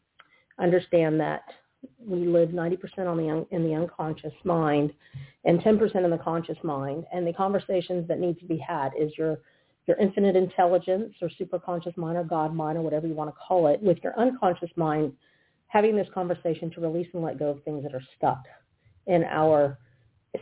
understand 0.58 1.20
that 1.20 1.42
we 2.04 2.26
live 2.26 2.48
90% 2.48 2.78
on 3.06 3.16
the 3.16 3.30
un, 3.30 3.46
in 3.52 3.62
the 3.62 3.72
unconscious 3.72 4.32
mind, 4.42 4.92
and 5.44 5.60
10% 5.60 6.04
in 6.04 6.10
the 6.10 6.18
conscious 6.18 6.58
mind. 6.64 7.04
And 7.12 7.24
the 7.24 7.32
conversations 7.32 8.08
that 8.08 8.18
need 8.18 8.40
to 8.40 8.44
be 8.44 8.58
had 8.58 8.90
is 8.98 9.12
your 9.16 9.38
your 9.86 9.96
infinite 9.98 10.34
intelligence 10.34 11.14
or 11.22 11.30
superconscious 11.40 11.96
mind 11.96 12.16
or 12.16 12.24
God 12.24 12.52
mind 12.52 12.76
or 12.76 12.82
whatever 12.82 13.06
you 13.06 13.14
want 13.14 13.30
to 13.30 13.36
call 13.36 13.68
it 13.68 13.80
with 13.80 13.98
your 14.02 14.18
unconscious 14.18 14.70
mind 14.74 15.12
having 15.76 15.94
this 15.94 16.08
conversation 16.14 16.70
to 16.70 16.80
release 16.80 17.06
and 17.12 17.22
let 17.22 17.38
go 17.38 17.50
of 17.50 17.62
things 17.62 17.82
that 17.82 17.94
are 17.94 18.02
stuck 18.16 18.42
in 19.06 19.22
our 19.24 19.78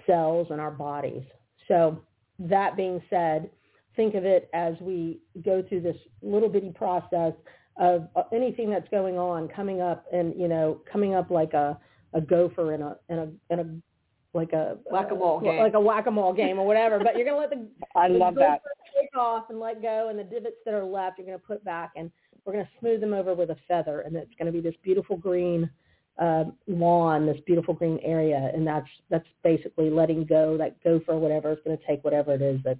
cells 0.06 0.46
and 0.50 0.60
our 0.60 0.70
bodies. 0.70 1.24
So 1.66 1.98
that 2.38 2.76
being 2.76 3.02
said, 3.10 3.50
think 3.96 4.14
of 4.14 4.24
it 4.24 4.48
as 4.54 4.74
we 4.80 5.18
go 5.44 5.60
through 5.68 5.80
this 5.80 5.96
little 6.22 6.48
bitty 6.48 6.70
process 6.70 7.32
of 7.76 8.06
anything 8.32 8.70
that's 8.70 8.88
going 8.90 9.18
on 9.18 9.48
coming 9.48 9.80
up 9.80 10.06
and 10.12 10.32
you 10.40 10.46
know 10.46 10.80
coming 10.90 11.16
up 11.16 11.32
like 11.32 11.52
a 11.54 11.76
a 12.12 12.20
gopher 12.20 12.72
in 12.72 12.82
a 12.82 12.96
in 13.08 13.18
a 13.18 13.28
in 13.52 13.58
a 13.58 14.38
like 14.38 14.52
a 14.52 14.76
whack-a-mole 14.88 15.38
uh, 15.38 15.42
game. 15.42 15.58
like 15.58 15.74
a 15.74 15.80
whack-a-mole 15.80 16.32
game 16.32 16.60
or 16.60 16.66
whatever 16.66 17.00
but 17.00 17.16
you're 17.16 17.24
going 17.24 17.34
to 17.34 17.40
let 17.40 17.50
the 17.50 17.66
I 17.96 18.08
the 18.08 18.14
love 18.14 18.36
that 18.36 18.60
take 18.96 19.16
off 19.16 19.46
and 19.50 19.58
let 19.58 19.82
go 19.82 20.08
and 20.08 20.16
the 20.16 20.22
divots 20.22 20.54
that 20.64 20.74
are 20.74 20.84
left 20.84 21.18
you're 21.18 21.26
going 21.26 21.38
to 21.38 21.44
put 21.44 21.64
back 21.64 21.90
and 21.96 22.12
we're 22.44 22.52
going 22.52 22.64
to 22.64 22.70
smooth 22.80 23.00
them 23.00 23.14
over 23.14 23.34
with 23.34 23.50
a 23.50 23.56
feather, 23.66 24.00
and 24.00 24.16
it's 24.16 24.34
going 24.38 24.46
to 24.46 24.52
be 24.52 24.60
this 24.60 24.74
beautiful 24.82 25.16
green 25.16 25.70
uh, 26.18 26.44
lawn, 26.68 27.26
this 27.26 27.40
beautiful 27.46 27.74
green 27.74 27.98
area, 28.02 28.50
and 28.54 28.66
that's 28.66 28.88
that's 29.10 29.26
basically 29.42 29.90
letting 29.90 30.24
go, 30.24 30.56
that 30.56 30.82
gopher 30.84 31.18
whatever 31.18 31.52
is 31.52 31.58
going 31.64 31.76
to 31.76 31.86
take 31.86 32.04
whatever 32.04 32.34
it 32.34 32.42
is 32.42 32.60
that's 32.64 32.78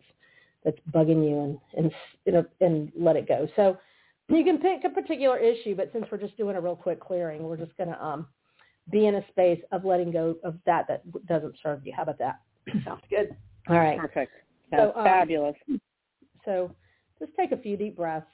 that's 0.65 0.79
bugging 0.93 1.29
you 1.29 1.41
and 1.41 1.59
and 1.77 1.93
you 2.25 2.33
know, 2.33 2.45
and 2.61 2.93
let 2.97 3.17
it 3.17 3.27
go. 3.27 3.49
So 3.57 3.77
you 4.29 4.45
can 4.45 4.59
pick 4.59 4.85
a 4.85 4.89
particular 4.89 5.39
issue, 5.39 5.75
but 5.75 5.91
since 5.93 6.07
we're 6.11 6.19
just 6.19 6.37
doing 6.37 6.57
a 6.57 6.61
real 6.61 6.77
quick 6.77 7.01
clearing, 7.01 7.43
we're 7.43 7.57
just 7.57 7.77
going 7.77 7.91
to 7.91 8.05
um, 8.05 8.27
be 8.91 9.07
in 9.07 9.17
a 9.17 9.29
space 9.29 9.61
of 9.73 9.85
letting 9.85 10.11
go 10.13 10.37
of 10.45 10.57
that 10.67 10.87
that 10.89 11.03
doesn't 11.27 11.55
serve 11.63 11.85
you. 11.85 11.93
How 11.95 12.05
about 12.05 12.19
that? 12.19 12.41
Sounds 12.85 13.03
good. 13.11 13.37
All 13.69 13.79
right. 13.79 13.99
Perfect. 13.99 14.33
That's 14.71 14.93
so, 14.95 14.99
um, 14.99 15.05
fabulous. 15.05 15.57
So 16.45 16.71
just 17.19 17.33
take 17.39 17.53
a 17.53 17.57
few 17.57 17.77
deep 17.77 17.97
breaths. 17.97 18.27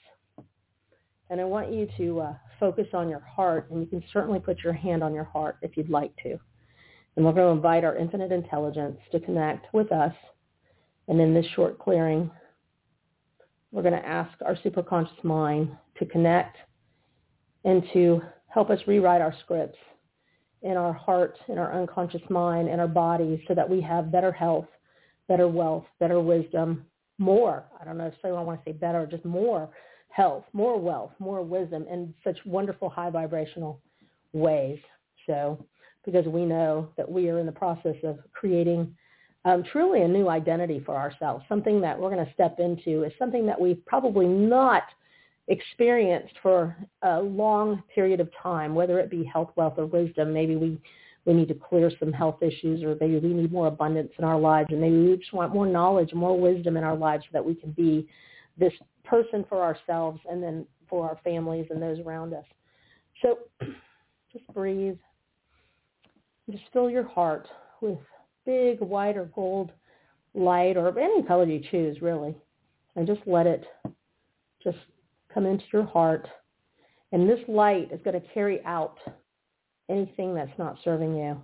And 1.30 1.40
I 1.40 1.44
want 1.44 1.72
you 1.72 1.88
to 1.96 2.20
uh, 2.20 2.34
focus 2.58 2.88
on 2.92 3.08
your 3.08 3.20
heart, 3.20 3.70
and 3.70 3.80
you 3.80 3.86
can 3.86 4.02
certainly 4.12 4.40
put 4.40 4.64
your 4.64 4.72
hand 4.72 5.04
on 5.04 5.14
your 5.14 5.24
heart 5.24 5.58
if 5.62 5.76
you'd 5.76 5.88
like 5.88 6.12
to. 6.24 6.36
And 7.16 7.24
we're 7.24 7.32
going 7.32 7.46
to 7.46 7.56
invite 7.56 7.84
our 7.84 7.96
infinite 7.96 8.32
intelligence 8.32 8.98
to 9.12 9.20
connect 9.20 9.72
with 9.72 9.92
us. 9.92 10.12
And 11.06 11.20
in 11.20 11.32
this 11.32 11.46
short 11.54 11.78
clearing, 11.78 12.30
we're 13.70 13.82
going 13.82 13.94
to 13.94 14.06
ask 14.06 14.32
our 14.44 14.56
superconscious 14.56 15.22
mind 15.22 15.70
to 15.98 16.06
connect 16.06 16.56
and 17.64 17.84
to 17.92 18.20
help 18.48 18.68
us 18.68 18.80
rewrite 18.88 19.20
our 19.20 19.34
scripts 19.44 19.78
in 20.62 20.76
our 20.76 20.92
heart, 20.92 21.38
in 21.48 21.58
our 21.58 21.72
unconscious 21.80 22.22
mind, 22.28 22.68
in 22.68 22.80
our 22.80 22.88
bodies 22.88 23.38
so 23.46 23.54
that 23.54 23.68
we 23.68 23.80
have 23.80 24.10
better 24.10 24.32
health, 24.32 24.66
better 25.28 25.46
wealth, 25.46 25.84
better 26.00 26.20
wisdom, 26.20 26.84
more. 27.18 27.64
I 27.80 27.84
don't 27.84 27.98
know 27.98 28.06
if 28.06 28.14
I 28.24 28.30
want 28.32 28.64
to 28.64 28.70
say 28.70 28.76
better, 28.76 29.06
just 29.06 29.24
more 29.24 29.70
health, 30.10 30.44
more 30.52 30.78
wealth, 30.78 31.12
more 31.18 31.42
wisdom 31.42 31.86
in 31.90 32.12
such 32.22 32.38
wonderful 32.44 32.88
high 32.88 33.10
vibrational 33.10 33.80
ways. 34.32 34.78
So 35.26 35.64
because 36.04 36.26
we 36.26 36.44
know 36.44 36.88
that 36.96 37.10
we 37.10 37.28
are 37.30 37.38
in 37.38 37.46
the 37.46 37.52
process 37.52 37.96
of 38.04 38.18
creating 38.32 38.94
um, 39.44 39.64
truly 39.72 40.02
a 40.02 40.08
new 40.08 40.28
identity 40.28 40.82
for 40.84 40.96
ourselves, 40.96 41.44
something 41.48 41.80
that 41.80 41.98
we're 41.98 42.10
going 42.10 42.24
to 42.24 42.32
step 42.32 42.58
into 42.58 43.04
is 43.04 43.12
something 43.18 43.46
that 43.46 43.58
we've 43.58 43.84
probably 43.86 44.26
not 44.26 44.82
experienced 45.48 46.34
for 46.42 46.76
a 47.02 47.20
long 47.20 47.82
period 47.94 48.20
of 48.20 48.28
time, 48.42 48.74
whether 48.74 48.98
it 48.98 49.10
be 49.10 49.24
health, 49.24 49.50
wealth, 49.56 49.74
or 49.78 49.86
wisdom. 49.86 50.32
Maybe 50.32 50.56
we, 50.56 50.78
we 51.24 51.32
need 51.32 51.48
to 51.48 51.54
clear 51.54 51.90
some 51.98 52.12
health 52.12 52.42
issues 52.42 52.82
or 52.82 52.96
maybe 53.00 53.18
we 53.18 53.34
need 53.34 53.52
more 53.52 53.66
abundance 53.66 54.12
in 54.18 54.24
our 54.24 54.38
lives 54.38 54.68
and 54.70 54.80
maybe 54.80 54.96
we 54.98 55.16
just 55.16 55.32
want 55.32 55.54
more 55.54 55.66
knowledge, 55.66 56.12
more 56.12 56.38
wisdom 56.38 56.76
in 56.76 56.84
our 56.84 56.96
lives 56.96 57.24
so 57.24 57.30
that 57.32 57.44
we 57.44 57.54
can 57.54 57.72
be 57.72 58.06
this 58.58 58.72
person 59.10 59.44
for 59.48 59.62
ourselves 59.62 60.20
and 60.30 60.40
then 60.40 60.64
for 60.88 61.08
our 61.08 61.18
families 61.24 61.66
and 61.70 61.82
those 61.82 61.98
around 61.98 62.32
us. 62.32 62.44
So 63.20 63.38
just 64.32 64.46
breathe. 64.54 64.96
Just 66.50 66.62
fill 66.72 66.88
your 66.88 67.06
heart 67.06 67.48
with 67.80 67.98
big 68.46 68.80
white 68.80 69.16
or 69.16 69.26
gold 69.34 69.72
light 70.34 70.76
or 70.76 70.96
any 70.98 71.22
color 71.24 71.44
you 71.44 71.60
choose 71.70 72.00
really. 72.00 72.34
And 72.96 73.06
just 73.06 73.20
let 73.26 73.46
it 73.46 73.64
just 74.62 74.78
come 75.32 75.46
into 75.46 75.64
your 75.72 75.84
heart. 75.84 76.28
And 77.12 77.28
this 77.28 77.40
light 77.48 77.90
is 77.92 78.00
going 78.04 78.20
to 78.20 78.26
carry 78.32 78.64
out 78.64 78.98
anything 79.88 80.34
that's 80.34 80.56
not 80.58 80.76
serving 80.84 81.16
you. 81.16 81.40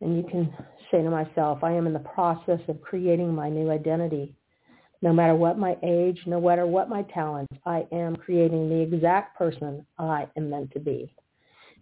And 0.00 0.16
you 0.16 0.22
can 0.30 0.52
say 0.90 1.02
to 1.02 1.10
myself, 1.10 1.64
I 1.64 1.72
am 1.72 1.86
in 1.86 1.92
the 1.92 1.98
process 1.98 2.60
of 2.68 2.80
creating 2.80 3.34
my 3.34 3.48
new 3.48 3.70
identity 3.70 4.34
No 5.00 5.12
matter 5.12 5.34
what 5.34 5.58
my 5.58 5.76
age, 5.82 6.20
no 6.26 6.40
matter 6.40 6.66
what 6.66 6.88
my 6.88 7.02
talents, 7.02 7.54
I 7.64 7.86
am 7.92 8.16
creating 8.16 8.68
the 8.68 8.80
exact 8.80 9.38
person 9.38 9.86
I 9.98 10.26
am 10.36 10.50
meant 10.50 10.72
to 10.72 10.80
be. 10.80 11.14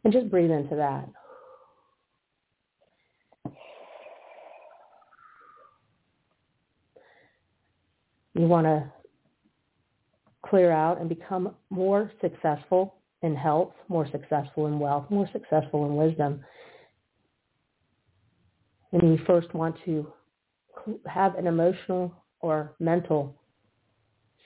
And 0.04 0.12
just 0.12 0.30
breathe 0.30 0.50
into 0.50 0.76
that. 0.76 1.08
You 8.34 8.46
want 8.46 8.66
to 8.66 8.92
clear 10.44 10.70
out 10.70 11.00
and 11.00 11.08
become 11.08 11.54
more 11.70 12.12
successful 12.20 12.96
in 13.22 13.34
health, 13.34 13.72
more 13.88 14.06
successful 14.10 14.66
in 14.66 14.78
wealth, 14.78 15.06
more 15.10 15.28
successful 15.32 15.86
in 15.86 15.96
wisdom. 15.96 16.44
And 18.92 19.02
you 19.02 19.24
first 19.26 19.52
want 19.54 19.76
to 19.86 20.06
have 21.06 21.34
an 21.36 21.46
emotional 21.46 22.12
or 22.40 22.74
mental 22.78 23.34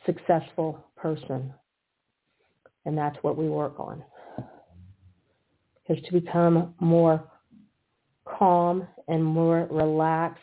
successful 0.06 0.82
person. 0.96 1.52
And 2.84 2.96
that's 2.96 3.16
what 3.22 3.36
we 3.36 3.48
work 3.48 3.78
on. 3.78 4.02
Because 5.86 6.02
to 6.04 6.12
become 6.12 6.74
more 6.80 7.22
calm 8.26 8.86
and 9.08 9.24
more 9.24 9.66
relaxed 9.70 10.40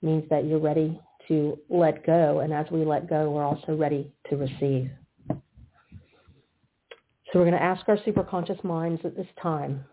means 0.00 0.24
that 0.30 0.46
you're 0.46 0.58
ready 0.58 1.00
to 1.28 1.58
let 1.68 2.04
go. 2.04 2.40
And 2.40 2.52
as 2.52 2.66
we 2.70 2.84
let 2.84 3.08
go, 3.08 3.30
we're 3.30 3.44
also 3.44 3.76
ready 3.76 4.12
to 4.28 4.36
receive. 4.36 4.90
So 5.28 7.38
we're 7.38 7.46
going 7.46 7.52
to 7.52 7.62
ask 7.62 7.88
our 7.88 7.96
superconscious 7.98 8.62
minds 8.62 9.00
at 9.04 9.16
this 9.16 9.28
time 9.40 9.84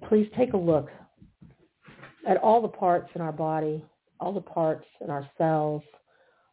to 0.00 0.08
please 0.08 0.28
take 0.36 0.54
a 0.54 0.56
look 0.56 0.88
at 2.26 2.38
all 2.38 2.62
the 2.62 2.68
parts 2.68 3.10
in 3.14 3.20
our 3.20 3.32
body, 3.32 3.84
all 4.20 4.32
the 4.32 4.40
parts 4.40 4.86
in 5.00 5.10
ourselves, 5.10 5.84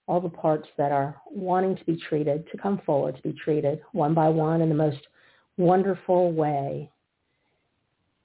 all 0.07 0.20
the 0.20 0.30
parts 0.30 0.68
that 0.78 0.91
are 0.91 1.16
wanting 1.32 1.76
to 1.76 1.86
be 1.86 1.95
treated, 1.95 2.45
to 2.51 2.57
come 2.57 2.82
forward 2.86 3.16
to 3.16 3.22
be 3.22 3.34
treated 3.34 3.82
one 3.91 4.14
by 4.14 4.30
one 4.30 4.61
in 4.61 4.70
the 4.70 4.76
most 4.76 4.99
wonderful 5.57 6.32
way. 6.32 6.89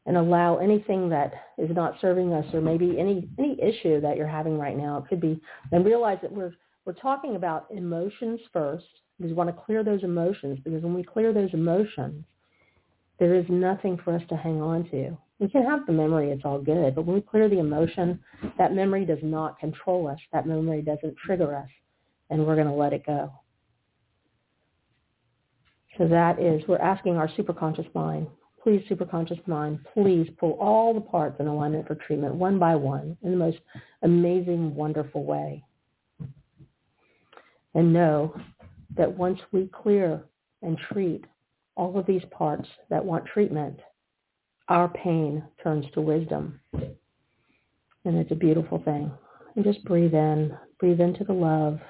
And 0.07 0.17
allow 0.17 0.57
anything 0.57 1.11
that 1.11 1.33
is 1.59 1.71
not 1.75 1.97
serving 2.01 2.33
us 2.33 2.47
or 2.55 2.63
maybe 2.63 2.99
any 2.99 3.29
any 3.39 3.61
issue 3.61 4.01
that 4.01 4.17
you're 4.17 4.27
having 4.27 4.59
right 4.59 4.75
now 4.75 4.97
it 4.97 5.07
could 5.07 5.21
be 5.21 5.39
and 5.71 5.85
realize 5.85 6.17
that 6.23 6.33
we're 6.33 6.55
we're 6.87 6.95
talking 6.95 7.37
about 7.37 7.67
emotions 7.71 8.41
first 8.51 8.87
we 9.21 9.35
want 9.35 9.55
to 9.55 9.63
clear 9.65 9.85
those 9.85 10.03
emotions 10.05 10.59
because 10.65 10.83
when 10.83 10.95
we 10.95 11.03
clear 11.03 11.35
those 11.35 11.53
emotions 11.53 12.25
there 13.19 13.35
is 13.35 13.45
nothing 13.51 13.99
for 14.03 14.15
us 14.15 14.23
to 14.31 14.37
hang 14.37 14.63
on 14.63 14.89
to 14.91 15.15
we 15.39 15.49
can 15.49 15.65
have 15.65 15.87
the 15.87 15.93
memory 15.93 16.31
it's 16.31 16.45
all 16.45 16.61
good 16.61 16.95
but 16.95 17.05
when 17.05 17.15
we 17.15 17.21
clear 17.21 17.49
the 17.49 17.59
emotion 17.59 18.19
that 18.59 18.75
memory 18.75 19.05
does 19.05 19.19
not 19.23 19.59
control 19.59 20.09
us 20.09 20.19
that 20.33 20.47
memory 20.47 20.83
doesn't 20.83 21.17
trigger 21.25 21.57
us 21.57 21.69
and 22.31 22.45
we're 22.45 22.57
going 22.57 22.67
to 22.67 22.73
let 22.73 22.93
it 22.93 23.05
go 23.07 23.31
so 25.97 26.07
that 26.07 26.41
is 26.41 26.63
we're 26.69 26.79
asking 26.79 27.17
our 27.17 27.29
superconscious 27.29 27.93
mind 27.95 28.27
please, 28.63 28.85
superconscious 28.91 29.47
mind, 29.47 29.79
please 29.95 30.29
pull 30.39 30.53
all 30.61 30.93
the 30.93 31.01
parts 31.01 31.37
in 31.41 31.47
alignment 31.47 31.87
for 31.87 31.95
treatment 31.95 32.35
one 32.35 32.59
by 32.59 32.75
one 32.75 33.17
in 33.23 33.31
the 33.31 33.37
most 33.37 33.59
amazing, 34.03 34.75
wonderful 34.75 35.25
way. 35.25 35.65
And 37.75 37.93
know 37.93 38.39
that 38.97 39.17
once 39.17 39.39
we 39.53 39.71
clear 39.73 40.23
and 40.63 40.77
treat 40.93 41.25
all 41.77 41.99
of 41.99 42.07
these 42.07 42.25
parts 42.31 42.69
that 42.91 43.05
want 43.05 43.25
treatment, 43.27 43.79
our 44.69 44.89
pain 44.89 45.43
turns 45.63 45.87
to 45.95 46.01
wisdom. 46.01 46.61
And 46.73 48.17
it's 48.17 48.33
a 48.33 48.37
beautiful 48.37 48.79
thing. 48.85 49.11
And 49.57 49.65
just 49.65 49.85
breathe 49.85 50.15
in, 50.15 50.57
breathe 50.79 51.01
into 51.01 51.25
the 51.25 51.33
love, 51.33 51.81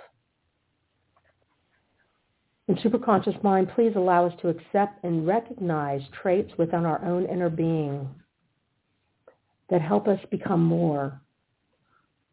in 2.69 2.77
superconscious 2.77 3.43
mind, 3.43 3.71
please 3.75 3.95
allow 3.97 4.27
us 4.27 4.35
to 4.43 4.49
accept 4.49 5.03
and 5.03 5.27
recognize 5.27 6.03
traits 6.23 6.53
within 6.59 6.85
our 6.85 7.03
own 7.03 7.25
inner 7.25 7.49
being 7.49 8.07
that 9.71 9.81
help 9.81 10.07
us 10.07 10.21
become 10.31 10.63
more, 10.63 11.19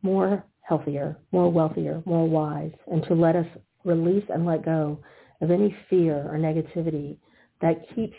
more 0.01 0.43
healthier, 0.59 1.17
more 1.31 1.49
wealthier, 1.49 2.03
more 2.05 2.27
wise, 2.27 2.73
and 2.91 3.01
to 3.03 3.13
let 3.13 3.37
us 3.37 3.47
release 3.85 4.25
and 4.27 4.45
let 4.45 4.65
go 4.65 4.99
of 5.39 5.51
any 5.51 5.73
fear 5.89 6.27
or 6.29 6.37
negativity 6.37 7.17
that 7.61 7.87
keeps 7.95 8.17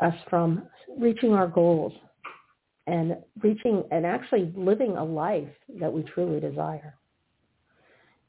us 0.00 0.14
from 0.28 0.62
reaching 0.98 1.32
our 1.32 1.46
goals 1.46 1.92
and 2.86 3.16
reaching 3.42 3.84
and 3.90 4.04
actually 4.04 4.52
living 4.56 4.96
a 4.96 5.04
life 5.04 5.48
that 5.78 5.92
we 5.92 6.02
truly 6.02 6.40
desire. 6.40 6.94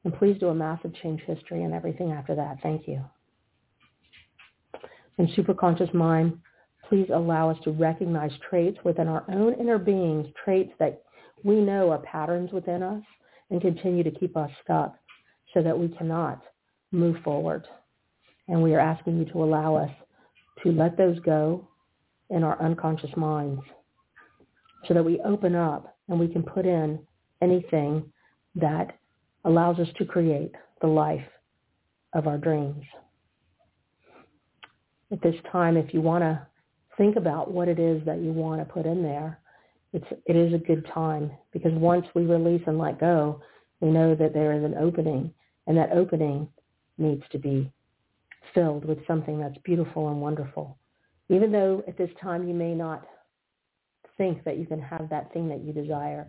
And 0.04 0.14
please 0.14 0.38
do 0.40 0.48
a 0.48 0.56
massive 0.56 0.94
change 1.02 1.22
history 1.22 1.64
and 1.64 1.74
everything 1.74 2.12
after 2.12 2.36
that. 2.36 2.58
Thank 2.62 2.88
you. 2.88 3.04
In 5.18 5.28
superconscious 5.28 5.94
mind, 5.94 6.38
please 6.90 7.08
allow 7.14 7.50
us 7.50 7.58
to 7.64 7.72
recognize 7.72 8.32
traits 8.50 8.78
within 8.84 9.08
our 9.08 9.24
own 9.30 9.54
inner 9.54 9.78
beings, 9.78 10.28
traits 10.44 10.72
that 10.80 11.04
we 11.44 11.56
know 11.56 11.92
are 11.92 12.00
patterns 12.00 12.52
within 12.52 12.84
us 12.84 13.04
and 13.50 13.62
continue 13.62 14.04
to 14.04 14.12
keep 14.12 14.36
us 14.36 14.50
stuck 14.64 14.96
so 15.54 15.62
that 15.62 15.78
we 15.78 15.90
cannot 15.90 16.42
move 16.92 17.18
forward. 17.24 17.68
And 18.48 18.62
we 18.62 18.74
are 18.74 18.80
asking 18.80 19.20
you 19.20 19.26
to 19.26 19.44
allow 19.44 19.76
us 19.76 19.92
to 20.64 20.72
let 20.72 20.97
those 20.97 21.20
go 21.20 21.68
in 22.30 22.43
our 22.43 22.62
unconscious 22.62 23.09
minds 23.16 23.62
so 24.88 24.93
that 24.93 25.03
we 25.03 25.20
open 25.22 25.55
up 25.55 25.97
and 26.07 26.20
we 26.20 26.28
can 26.28 26.43
put 26.43 26.66
in 26.66 26.99
anything 27.41 28.03
that 28.55 28.97
allows 29.45 29.80
us 29.80 29.88
to 29.97 30.05
create 30.05 30.51
the 30.82 30.88
life 30.88 31.26
of 32.14 32.28
our 32.28 32.38
dreams. 32.38 32.84
At 35.12 35.22
this 35.22 35.36
time, 35.51 35.78
if 35.78 35.93
you 35.93 36.01
want 36.01 36.24
to 36.24 36.45
think 36.97 37.16
about 37.16 37.51
what 37.51 37.68
it 37.68 37.80
is 37.80 38.03
that 38.05 38.20
you 38.20 38.32
want 38.32 38.62
to 38.62 38.74
put 38.74 38.86
in 38.86 39.03
there, 39.03 39.39
it's, 39.93 40.05
it 40.26 40.36
is 40.36 40.53
a 40.53 40.57
good 40.57 40.86
time 40.93 41.32
because 41.51 41.74
once 41.74 42.05
we 42.16 42.24
release 42.26 42.62
and 42.66 42.78
let 42.78 42.99
go, 42.99 43.41
we 43.82 43.89
know 43.89 44.16
that 44.16 44.34
there 44.34 44.53
is 44.53 44.64
an 44.64 44.76
opening 44.76 45.34
and 45.68 45.78
that 45.78 45.91
opening 45.91 46.47
needs 46.97 47.24
to 47.32 47.39
be 47.39 47.72
filled 48.54 48.86
with 48.86 49.06
something 49.08 49.39
that's 49.39 49.58
beautiful 49.64 50.10
and 50.10 50.22
wonderful. 50.22 50.78
Even 51.30 51.52
though 51.52 51.84
at 51.88 51.98
this 51.98 52.10
time 52.22 52.48
you 52.48 52.54
may 52.54 52.74
not 52.74 53.08
think 54.18 54.44
that 54.44 54.58
you 54.58 54.66
can 54.66 54.82
have 54.82 55.10
that 55.10 55.32
thing 55.34 55.48
that 55.50 55.64
you 55.64 55.74
desire. 55.74 56.28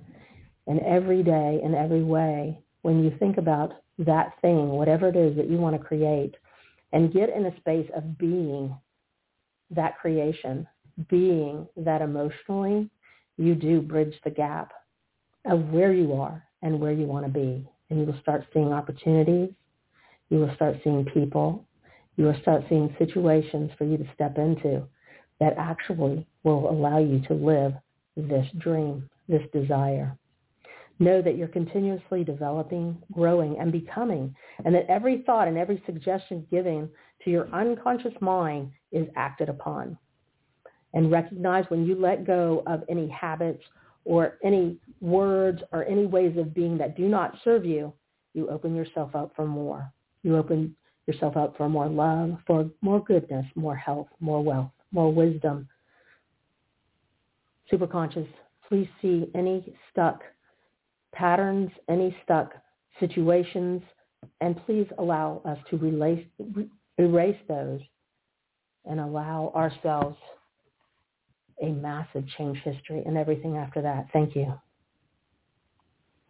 And 0.66 0.80
every 0.80 1.22
day 1.22 1.60
in 1.62 1.74
every 1.74 2.02
way, 2.02 2.58
when 2.82 3.02
you 3.02 3.12
think 3.18 3.36
about 3.36 3.72
that 3.98 4.32
thing, 4.40 4.68
whatever 4.70 5.08
it 5.08 5.16
is 5.16 5.36
that 5.36 5.50
you 5.50 5.58
want 5.58 5.76
to 5.76 5.82
create, 5.82 6.34
and 6.92 7.12
get 7.12 7.30
in 7.30 7.46
a 7.46 7.56
space 7.58 7.88
of 7.94 8.18
being 8.18 8.74
that 9.70 9.98
creation, 9.98 10.66
being 11.08 11.66
that 11.76 12.02
emotionally, 12.02 12.88
you 13.38 13.54
do 13.54 13.80
bridge 13.80 14.14
the 14.24 14.30
gap 14.30 14.72
of 15.46 15.68
where 15.70 15.92
you 15.92 16.12
are 16.14 16.42
and 16.62 16.78
where 16.78 16.92
you 16.92 17.06
want 17.06 17.26
to 17.26 17.32
be. 17.32 17.68
And 17.90 18.00
you 18.00 18.06
will 18.06 18.20
start 18.20 18.46
seeing 18.52 18.72
opportunities. 18.72 19.50
You 20.30 20.38
will 20.38 20.54
start 20.54 20.76
seeing 20.84 21.04
people. 21.04 21.66
You 22.22 22.28
will 22.28 22.40
start 22.40 22.62
seeing 22.68 22.94
situations 23.00 23.72
for 23.76 23.82
you 23.82 23.96
to 23.96 24.06
step 24.14 24.38
into 24.38 24.84
that 25.40 25.54
actually 25.58 26.24
will 26.44 26.70
allow 26.70 26.98
you 26.98 27.20
to 27.26 27.34
live 27.34 27.72
this 28.16 28.46
dream, 28.58 29.10
this 29.26 29.42
desire. 29.52 30.16
Know 31.00 31.20
that 31.20 31.36
you're 31.36 31.48
continuously 31.48 32.22
developing, 32.22 32.96
growing, 33.10 33.58
and 33.58 33.72
becoming, 33.72 34.36
and 34.64 34.72
that 34.72 34.86
every 34.88 35.22
thought 35.26 35.48
and 35.48 35.58
every 35.58 35.82
suggestion 35.84 36.46
given 36.48 36.88
to 37.24 37.30
your 37.30 37.52
unconscious 37.52 38.14
mind 38.20 38.70
is 38.92 39.08
acted 39.16 39.48
upon. 39.48 39.98
And 40.94 41.10
recognize 41.10 41.64
when 41.70 41.84
you 41.84 41.96
let 41.96 42.24
go 42.24 42.62
of 42.68 42.84
any 42.88 43.08
habits 43.08 43.64
or 44.04 44.38
any 44.44 44.78
words 45.00 45.60
or 45.72 45.84
any 45.86 46.06
ways 46.06 46.38
of 46.38 46.54
being 46.54 46.78
that 46.78 46.96
do 46.96 47.08
not 47.08 47.36
serve 47.42 47.64
you, 47.64 47.92
you 48.32 48.48
open 48.48 48.76
yourself 48.76 49.16
up 49.16 49.32
for 49.34 49.44
more. 49.44 49.92
You 50.22 50.36
open 50.36 50.76
yourself 51.06 51.36
up 51.36 51.56
for 51.56 51.68
more 51.68 51.88
love, 51.88 52.38
for 52.46 52.70
more 52.80 53.02
goodness, 53.02 53.46
more 53.54 53.76
health, 53.76 54.08
more 54.20 54.42
wealth, 54.42 54.70
more 54.92 55.12
wisdom. 55.12 55.68
Superconscious, 57.72 58.28
please 58.68 58.88
see 59.00 59.30
any 59.34 59.74
stuck 59.90 60.22
patterns, 61.12 61.70
any 61.88 62.16
stuck 62.22 62.52
situations, 63.00 63.82
and 64.40 64.56
please 64.66 64.86
allow 64.98 65.42
us 65.44 65.58
to 65.70 65.76
erase 66.98 67.38
those 67.48 67.80
and 68.84 69.00
allow 69.00 69.52
ourselves 69.54 70.16
a 71.62 71.66
massive 71.66 72.26
change 72.36 72.58
history 72.64 73.02
and 73.06 73.16
everything 73.16 73.56
after 73.56 73.82
that. 73.82 74.06
Thank 74.12 74.34
you. 74.34 74.52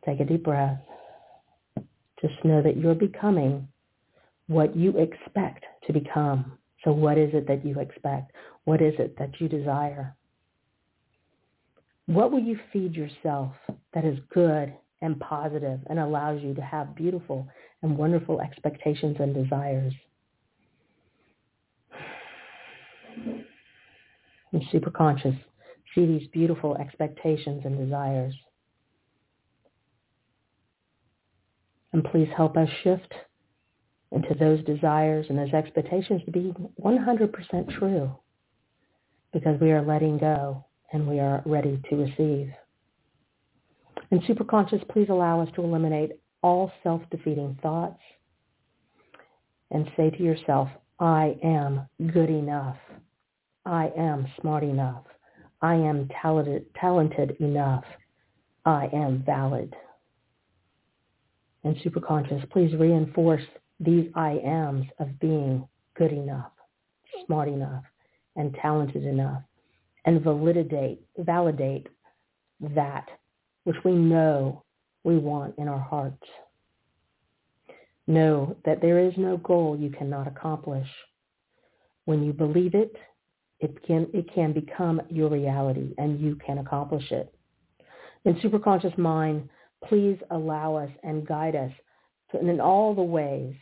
Take 0.05 0.21
a 0.21 0.25
deep 0.25 0.45
breath. 0.45 0.79
Just 2.21 2.35
know 2.45 2.63
that 2.63 2.77
you're 2.77 2.95
becoming 2.95 3.69
what 4.49 4.77
you 4.77 4.97
expect 4.99 5.65
to 5.87 5.93
become. 5.93 6.59
So 6.85 6.93
what 6.93 7.19
is 7.19 7.31
it 7.33 7.47
that 7.49 7.65
you 7.65 7.79
expect? 7.81 8.33
What 8.65 8.83
is 8.83 8.95
it 8.99 9.17
that 9.19 9.41
you 9.41 9.49
desire? 9.49 10.15
What 12.07 12.33
will 12.33 12.41
you 12.41 12.59
feed 12.73 12.95
yourself 12.95 13.53
that 13.95 14.05
is 14.05 14.19
good 14.33 14.73
and 15.03 15.19
positive 15.19 15.81
and 15.89 15.99
allows 15.99 16.41
you 16.43 16.55
to 16.55 16.63
have 16.63 16.95
beautiful 16.95 17.47
and 17.83 17.99
wonderful 17.99 18.41
expectations 18.41 19.17
and 19.19 19.35
desires. 19.35 19.93
And 24.53 24.63
superconscious, 24.73 25.39
see 25.95 26.07
these 26.07 26.29
beautiful 26.29 26.77
expectations 26.77 27.63
and 27.65 27.77
desires. 27.77 28.35
And 31.93 32.05
please 32.05 32.29
help 32.35 32.57
us 32.57 32.69
shift 32.83 33.13
into 34.13 34.35
those 34.35 34.63
desires 34.65 35.27
and 35.29 35.39
those 35.39 35.53
expectations 35.53 36.23
to 36.25 36.31
be 36.31 36.55
100% 36.83 37.79
true 37.79 38.11
because 39.33 39.59
we 39.61 39.73
are 39.73 39.83
letting 39.83 40.19
go 40.19 40.65
and 40.93 41.09
we 41.09 41.19
are 41.19 41.43
ready 41.47 41.81
to 41.89 41.97
receive. 41.97 42.53
And 44.11 44.23
superconscious, 44.23 44.87
please 44.89 45.09
allow 45.09 45.41
us 45.41 45.49
to 45.55 45.63
eliminate 45.63 46.13
all 46.43 46.71
self-defeating 46.83 47.59
thoughts 47.63 48.01
and 49.71 49.91
say 49.97 50.11
to 50.11 50.23
yourself, 50.23 50.69
I 50.99 51.37
am 51.43 51.89
good 52.13 52.29
enough. 52.29 52.77
I 53.65 53.91
am 53.97 54.27
smart 54.41 54.65
enough. 54.65 55.05
I 55.63 55.75
am 55.75 56.09
talented, 56.21 56.67
talented 56.75 57.37
enough. 57.41 57.85
I 58.67 58.89
am 58.93 59.23
valid. 59.25 59.75
And 61.65 61.77
superconscious, 61.77 62.49
please 62.51 62.75
reinforce 62.75 63.43
these 63.83 64.09
I 64.15 64.33
ams 64.45 64.87
of 64.99 65.19
being 65.19 65.67
good 65.97 66.13
enough, 66.13 66.53
smart 67.27 67.49
enough, 67.49 67.85
and 68.37 68.55
talented 68.61 69.05
enough, 69.05 69.43
and 70.05 70.23
validate, 70.23 71.03
validate 71.19 71.89
that 72.61 73.09
which 73.65 73.77
we 73.85 73.93
know 73.93 74.65
we 75.05 75.19
want 75.19 75.55
in 75.59 75.69
our 75.69 75.81
hearts. 75.81 76.23
Know 78.07 78.57
that 78.65 78.81
there 78.81 78.99
is 78.99 79.15
no 79.17 79.37
goal 79.37 79.77
you 79.79 79.91
cannot 79.91 80.27
accomplish. 80.27 80.89
When 82.05 82.23
you 82.23 82.33
believe 82.33 82.75
it, 82.75 82.97
it 83.61 83.81
can, 83.87 84.09
it 84.13 84.33
can 84.35 84.53
become 84.53 85.01
your 85.09 85.31
reality 85.31 85.95
and 85.99 86.21
you 86.21 86.37
can 86.45 86.59
accomplish 86.59 87.11
it. 87.13 87.33
In 88.25 88.35
superconscious 88.37 88.97
mind, 88.99 89.49
please 89.89 90.19
allow 90.31 90.77
us 90.77 90.91
and 91.05 91.27
guide 91.27 91.55
us 91.55 91.73
in 92.41 92.61
all 92.61 92.95
the 92.95 93.03
ways, 93.03 93.55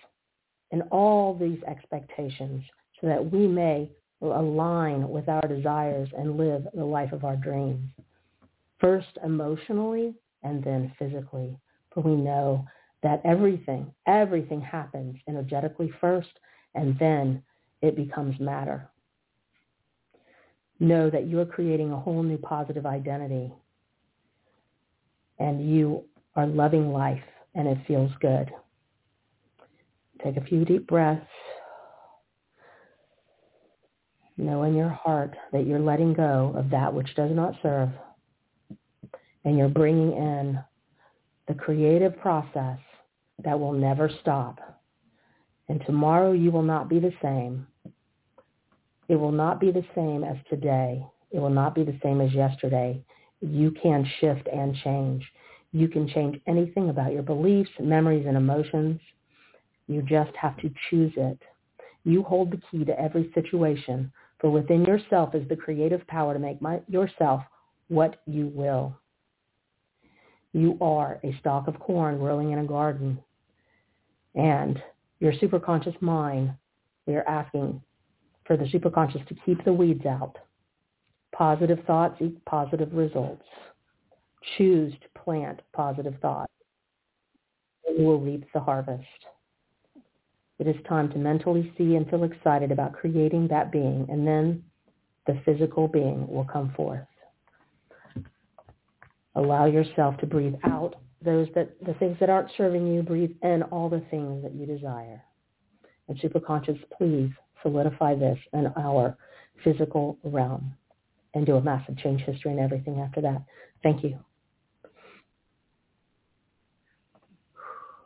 in 0.72 0.82
all 0.90 1.34
these 1.34 1.62
expectations, 1.66 2.62
so 3.00 3.06
that 3.06 3.32
we 3.32 3.46
may 3.46 3.90
align 4.22 5.08
with 5.08 5.28
our 5.28 5.46
desires 5.48 6.08
and 6.16 6.36
live 6.36 6.66
the 6.74 6.84
life 6.84 7.12
of 7.12 7.24
our 7.24 7.36
dreams. 7.36 7.88
First 8.78 9.18
emotionally 9.24 10.14
and 10.42 10.62
then 10.62 10.92
physically. 10.98 11.58
For 11.92 12.02
we 12.02 12.14
know 12.16 12.66
that 13.02 13.22
everything, 13.24 13.92
everything 14.06 14.60
happens 14.60 15.16
energetically 15.28 15.90
first 16.00 16.30
and 16.74 16.98
then 16.98 17.42
it 17.82 17.96
becomes 17.96 18.38
matter. 18.38 18.88
Know 20.78 21.10
that 21.10 21.26
you're 21.26 21.46
creating 21.46 21.92
a 21.92 21.98
whole 21.98 22.22
new 22.22 22.38
positive 22.38 22.86
identity 22.86 23.52
and 25.38 25.74
you 25.74 26.04
are 26.36 26.46
loving 26.46 26.92
life 26.92 27.22
and 27.54 27.66
it 27.66 27.78
feels 27.86 28.10
good. 28.20 28.50
Take 30.22 30.36
a 30.36 30.44
few 30.44 30.64
deep 30.64 30.86
breaths. 30.86 31.26
Know 34.36 34.62
in 34.62 34.74
your 34.74 34.88
heart 34.88 35.36
that 35.52 35.66
you're 35.66 35.78
letting 35.78 36.14
go 36.14 36.54
of 36.56 36.70
that 36.70 36.92
which 36.92 37.14
does 37.14 37.30
not 37.30 37.54
serve 37.62 37.90
and 39.44 39.56
you're 39.56 39.68
bringing 39.68 40.12
in 40.12 40.58
the 41.48 41.54
creative 41.54 42.18
process 42.18 42.78
that 43.44 43.58
will 43.58 43.72
never 43.72 44.10
stop. 44.20 44.58
And 45.68 45.82
tomorrow 45.86 46.32
you 46.32 46.50
will 46.50 46.62
not 46.62 46.88
be 46.88 46.98
the 46.98 47.12
same. 47.22 47.66
It 49.08 49.16
will 49.16 49.32
not 49.32 49.60
be 49.60 49.72
the 49.72 49.84
same 49.94 50.24
as 50.24 50.36
today. 50.48 51.04
It 51.30 51.38
will 51.38 51.50
not 51.50 51.74
be 51.74 51.84
the 51.84 51.98
same 52.02 52.20
as 52.20 52.32
yesterday. 52.32 53.02
You 53.40 53.70
can 53.70 54.08
shift 54.20 54.48
and 54.52 54.74
change. 54.84 55.24
You 55.72 55.88
can 55.88 56.08
change 56.08 56.40
anything 56.46 56.90
about 56.90 57.12
your 57.12 57.22
beliefs, 57.22 57.70
memories, 57.78 58.26
and 58.26 58.36
emotions. 58.36 59.00
You 59.90 60.02
just 60.02 60.30
have 60.36 60.56
to 60.58 60.70
choose 60.88 61.12
it. 61.16 61.38
You 62.04 62.22
hold 62.22 62.52
the 62.52 62.60
key 62.70 62.84
to 62.84 62.98
every 62.98 63.28
situation, 63.34 64.12
for 64.38 64.48
within 64.48 64.84
yourself 64.84 65.34
is 65.34 65.46
the 65.48 65.56
creative 65.56 66.06
power 66.06 66.32
to 66.32 66.38
make 66.38 66.62
my, 66.62 66.80
yourself 66.88 67.42
what 67.88 68.22
you 68.24 68.52
will. 68.54 68.94
You 70.52 70.78
are 70.80 71.18
a 71.24 71.36
stalk 71.40 71.66
of 71.66 71.80
corn 71.80 72.18
growing 72.18 72.52
in 72.52 72.60
a 72.60 72.64
garden. 72.64 73.18
And 74.36 74.80
your 75.18 75.32
superconscious 75.32 76.00
mind, 76.00 76.52
we 77.06 77.16
are 77.16 77.28
asking 77.28 77.82
for 78.44 78.56
the 78.56 78.66
superconscious 78.66 79.26
to 79.26 79.34
keep 79.44 79.64
the 79.64 79.72
weeds 79.72 80.06
out. 80.06 80.38
Positive 81.32 81.80
thoughts 81.84 82.16
eat 82.20 82.44
positive 82.44 82.92
results. 82.92 83.44
Choose 84.56 84.92
to 84.92 85.20
plant 85.20 85.62
positive 85.72 86.14
thoughts. 86.22 86.52
You 87.88 88.04
will 88.04 88.20
reap 88.20 88.44
the 88.54 88.60
harvest. 88.60 89.02
It 90.60 90.66
is 90.66 90.76
time 90.86 91.10
to 91.12 91.18
mentally 91.18 91.72
see 91.78 91.96
and 91.96 92.08
feel 92.10 92.22
excited 92.24 92.70
about 92.70 92.92
creating 92.92 93.48
that 93.48 93.72
being, 93.72 94.06
and 94.10 94.26
then 94.26 94.62
the 95.26 95.40
physical 95.46 95.88
being 95.88 96.28
will 96.28 96.44
come 96.44 96.74
forth. 96.76 97.00
Allow 99.36 99.64
yourself 99.64 100.18
to 100.18 100.26
breathe 100.26 100.56
out 100.64 100.96
those 101.22 101.48
that 101.54 101.82
the 101.86 101.94
things 101.94 102.18
that 102.20 102.28
aren't 102.28 102.50
serving 102.58 102.86
you. 102.92 103.02
Breathe 103.02 103.32
in 103.42 103.62
all 103.70 103.88
the 103.88 104.04
things 104.10 104.42
that 104.42 104.54
you 104.54 104.66
desire. 104.66 105.22
And 106.08 106.18
superconscious, 106.18 106.78
please 106.98 107.30
solidify 107.62 108.16
this 108.16 108.38
in 108.52 108.66
our 108.76 109.16
physical 109.64 110.18
realm 110.24 110.74
and 111.34 111.46
do 111.46 111.56
a 111.56 111.62
massive 111.62 111.96
change 111.96 112.20
history 112.20 112.50
and 112.50 112.60
everything 112.60 113.00
after 113.00 113.22
that. 113.22 113.42
Thank 113.82 114.04
you. 114.04 114.18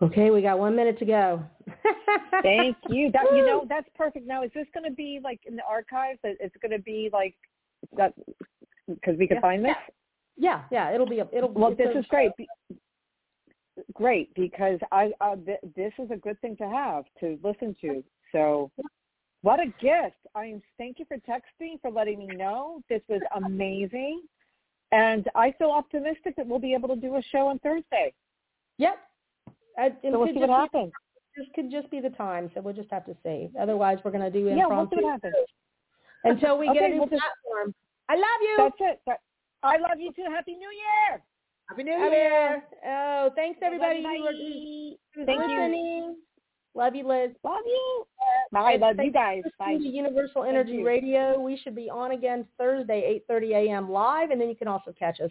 Okay, 0.02 0.30
we 0.30 0.40
got 0.40 0.58
one 0.60 0.76
minute 0.76 1.00
to 1.00 1.04
go. 1.04 1.42
Thank 2.42 2.76
you. 2.88 3.10
That 3.12 3.26
you 3.34 3.46
know 3.46 3.64
that's 3.68 3.88
perfect. 3.94 4.26
Now, 4.26 4.42
is 4.42 4.50
this 4.54 4.66
going 4.74 4.88
to 4.88 4.94
be 4.94 5.20
like 5.22 5.40
in 5.46 5.56
the 5.56 5.62
archives? 5.68 6.18
It's 6.22 6.54
going 6.60 6.72
to 6.72 6.82
be 6.82 7.10
like 7.12 7.34
that 7.96 8.14
because 8.88 9.16
we 9.18 9.26
can 9.26 9.36
yeah, 9.36 9.40
find 9.40 9.64
this. 9.64 9.76
Yeah. 10.36 10.62
Yeah, 10.70 10.92
it'll 10.92 11.06
be 11.06 11.20
a, 11.20 11.28
it'll. 11.32 11.52
Well, 11.52 11.74
this 11.74 11.88
is 11.94 12.04
great. 12.06 12.32
Great 13.92 14.32
because 14.34 14.78
I 14.92 15.10
uh, 15.20 15.34
th- 15.44 15.58
this 15.74 15.92
is 15.98 16.10
a 16.12 16.16
good 16.16 16.40
thing 16.40 16.56
to 16.58 16.68
have 16.68 17.04
to 17.20 17.38
listen 17.42 17.74
to. 17.80 18.04
So, 18.30 18.70
what 19.42 19.58
a 19.58 19.66
gift! 19.80 20.16
I 20.36 20.44
mean, 20.44 20.62
thank 20.78 21.00
you 21.00 21.06
for 21.06 21.16
texting 21.16 21.80
for 21.82 21.90
letting 21.90 22.18
me 22.18 22.26
know. 22.36 22.80
This 22.88 23.00
was 23.08 23.20
amazing, 23.34 24.22
and 24.92 25.28
I 25.34 25.52
feel 25.58 25.70
optimistic 25.70 26.36
that 26.36 26.46
we'll 26.46 26.60
be 26.60 26.72
able 26.72 26.88
to 26.90 26.96
do 26.96 27.16
a 27.16 27.22
show 27.32 27.48
on 27.48 27.58
Thursday. 27.58 28.14
Yep. 28.78 28.96
I, 29.76 29.88
so 29.88 30.18
we'll 30.20 30.32
see 30.32 30.38
what 30.38 30.50
happens. 30.50 30.92
This 31.36 31.46
could 31.54 31.70
just 31.70 31.90
be 31.90 32.00
the 32.00 32.10
time, 32.10 32.50
so 32.54 32.60
we'll 32.60 32.74
just 32.74 32.90
have 32.90 33.04
to 33.06 33.16
see. 33.22 33.50
Otherwise, 33.60 33.98
we're 34.04 34.12
going 34.12 34.22
to 34.22 34.30
do 34.30 34.46
impromptu. 34.48 34.56
Yeah, 34.56 34.76
we'll 34.76 34.88
see 34.90 35.04
what 35.04 35.12
happens. 35.12 35.34
Until 36.24 36.58
we 36.58 36.68
okay, 36.70 36.78
get 36.78 36.90
a 36.90 36.94
new 36.94 36.98
we'll 37.00 37.08
platform. 37.08 37.66
Just, 37.66 37.76
I 38.08 38.14
love 38.14 38.40
you. 38.42 38.54
That's 38.58 38.76
it. 38.80 39.00
That, 39.06 39.18
I 39.62 39.76
love 39.78 39.98
you 39.98 40.12
too. 40.12 40.24
Happy 40.30 40.52
New 40.52 40.70
Year. 40.70 41.22
Happy 41.68 41.82
New 41.82 41.92
Year. 41.92 42.62
Oh, 42.86 43.30
thanks 43.34 43.58
everybody 43.62 44.02
who 44.02 44.24
are 44.24 45.26
Thank 45.26 45.40
listening. 45.40 45.74
You. 45.74 46.16
Love 46.74 46.94
you, 46.94 47.06
Liz. 47.06 47.30
Love 47.44 47.62
you. 47.64 48.04
Bye. 48.52 48.76
Love 48.80 48.96
you 48.98 49.12
guys. 49.12 49.42
Bye. 49.58 49.76
To 49.76 49.88
Universal 49.88 50.44
Energy 50.44 50.82
Radio. 50.82 51.40
We 51.40 51.56
should 51.56 51.74
be 51.74 51.88
on 51.88 52.12
again 52.12 52.46
Thursday, 52.58 53.20
8:30 53.30 53.68
a.m. 53.68 53.90
live, 53.90 54.30
and 54.30 54.40
then 54.40 54.48
you 54.48 54.56
can 54.56 54.68
also 54.68 54.92
catch 54.98 55.20
us 55.20 55.30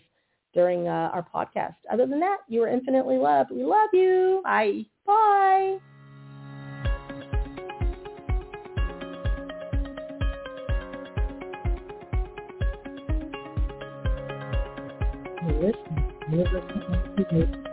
during 0.54 0.88
uh, 0.88 1.12
our 1.14 1.26
podcast. 1.34 1.76
Other 1.92 2.08
than 2.08 2.20
that, 2.22 2.38
you 2.48 2.64
are 2.64 2.70
infinitely 2.70 3.18
loved. 3.18 3.52
We 3.52 3.64
love 3.64 3.90
you. 3.94 4.42
Bye. 4.44 4.86
Bye. 5.06 5.78
Listening. 16.38 17.73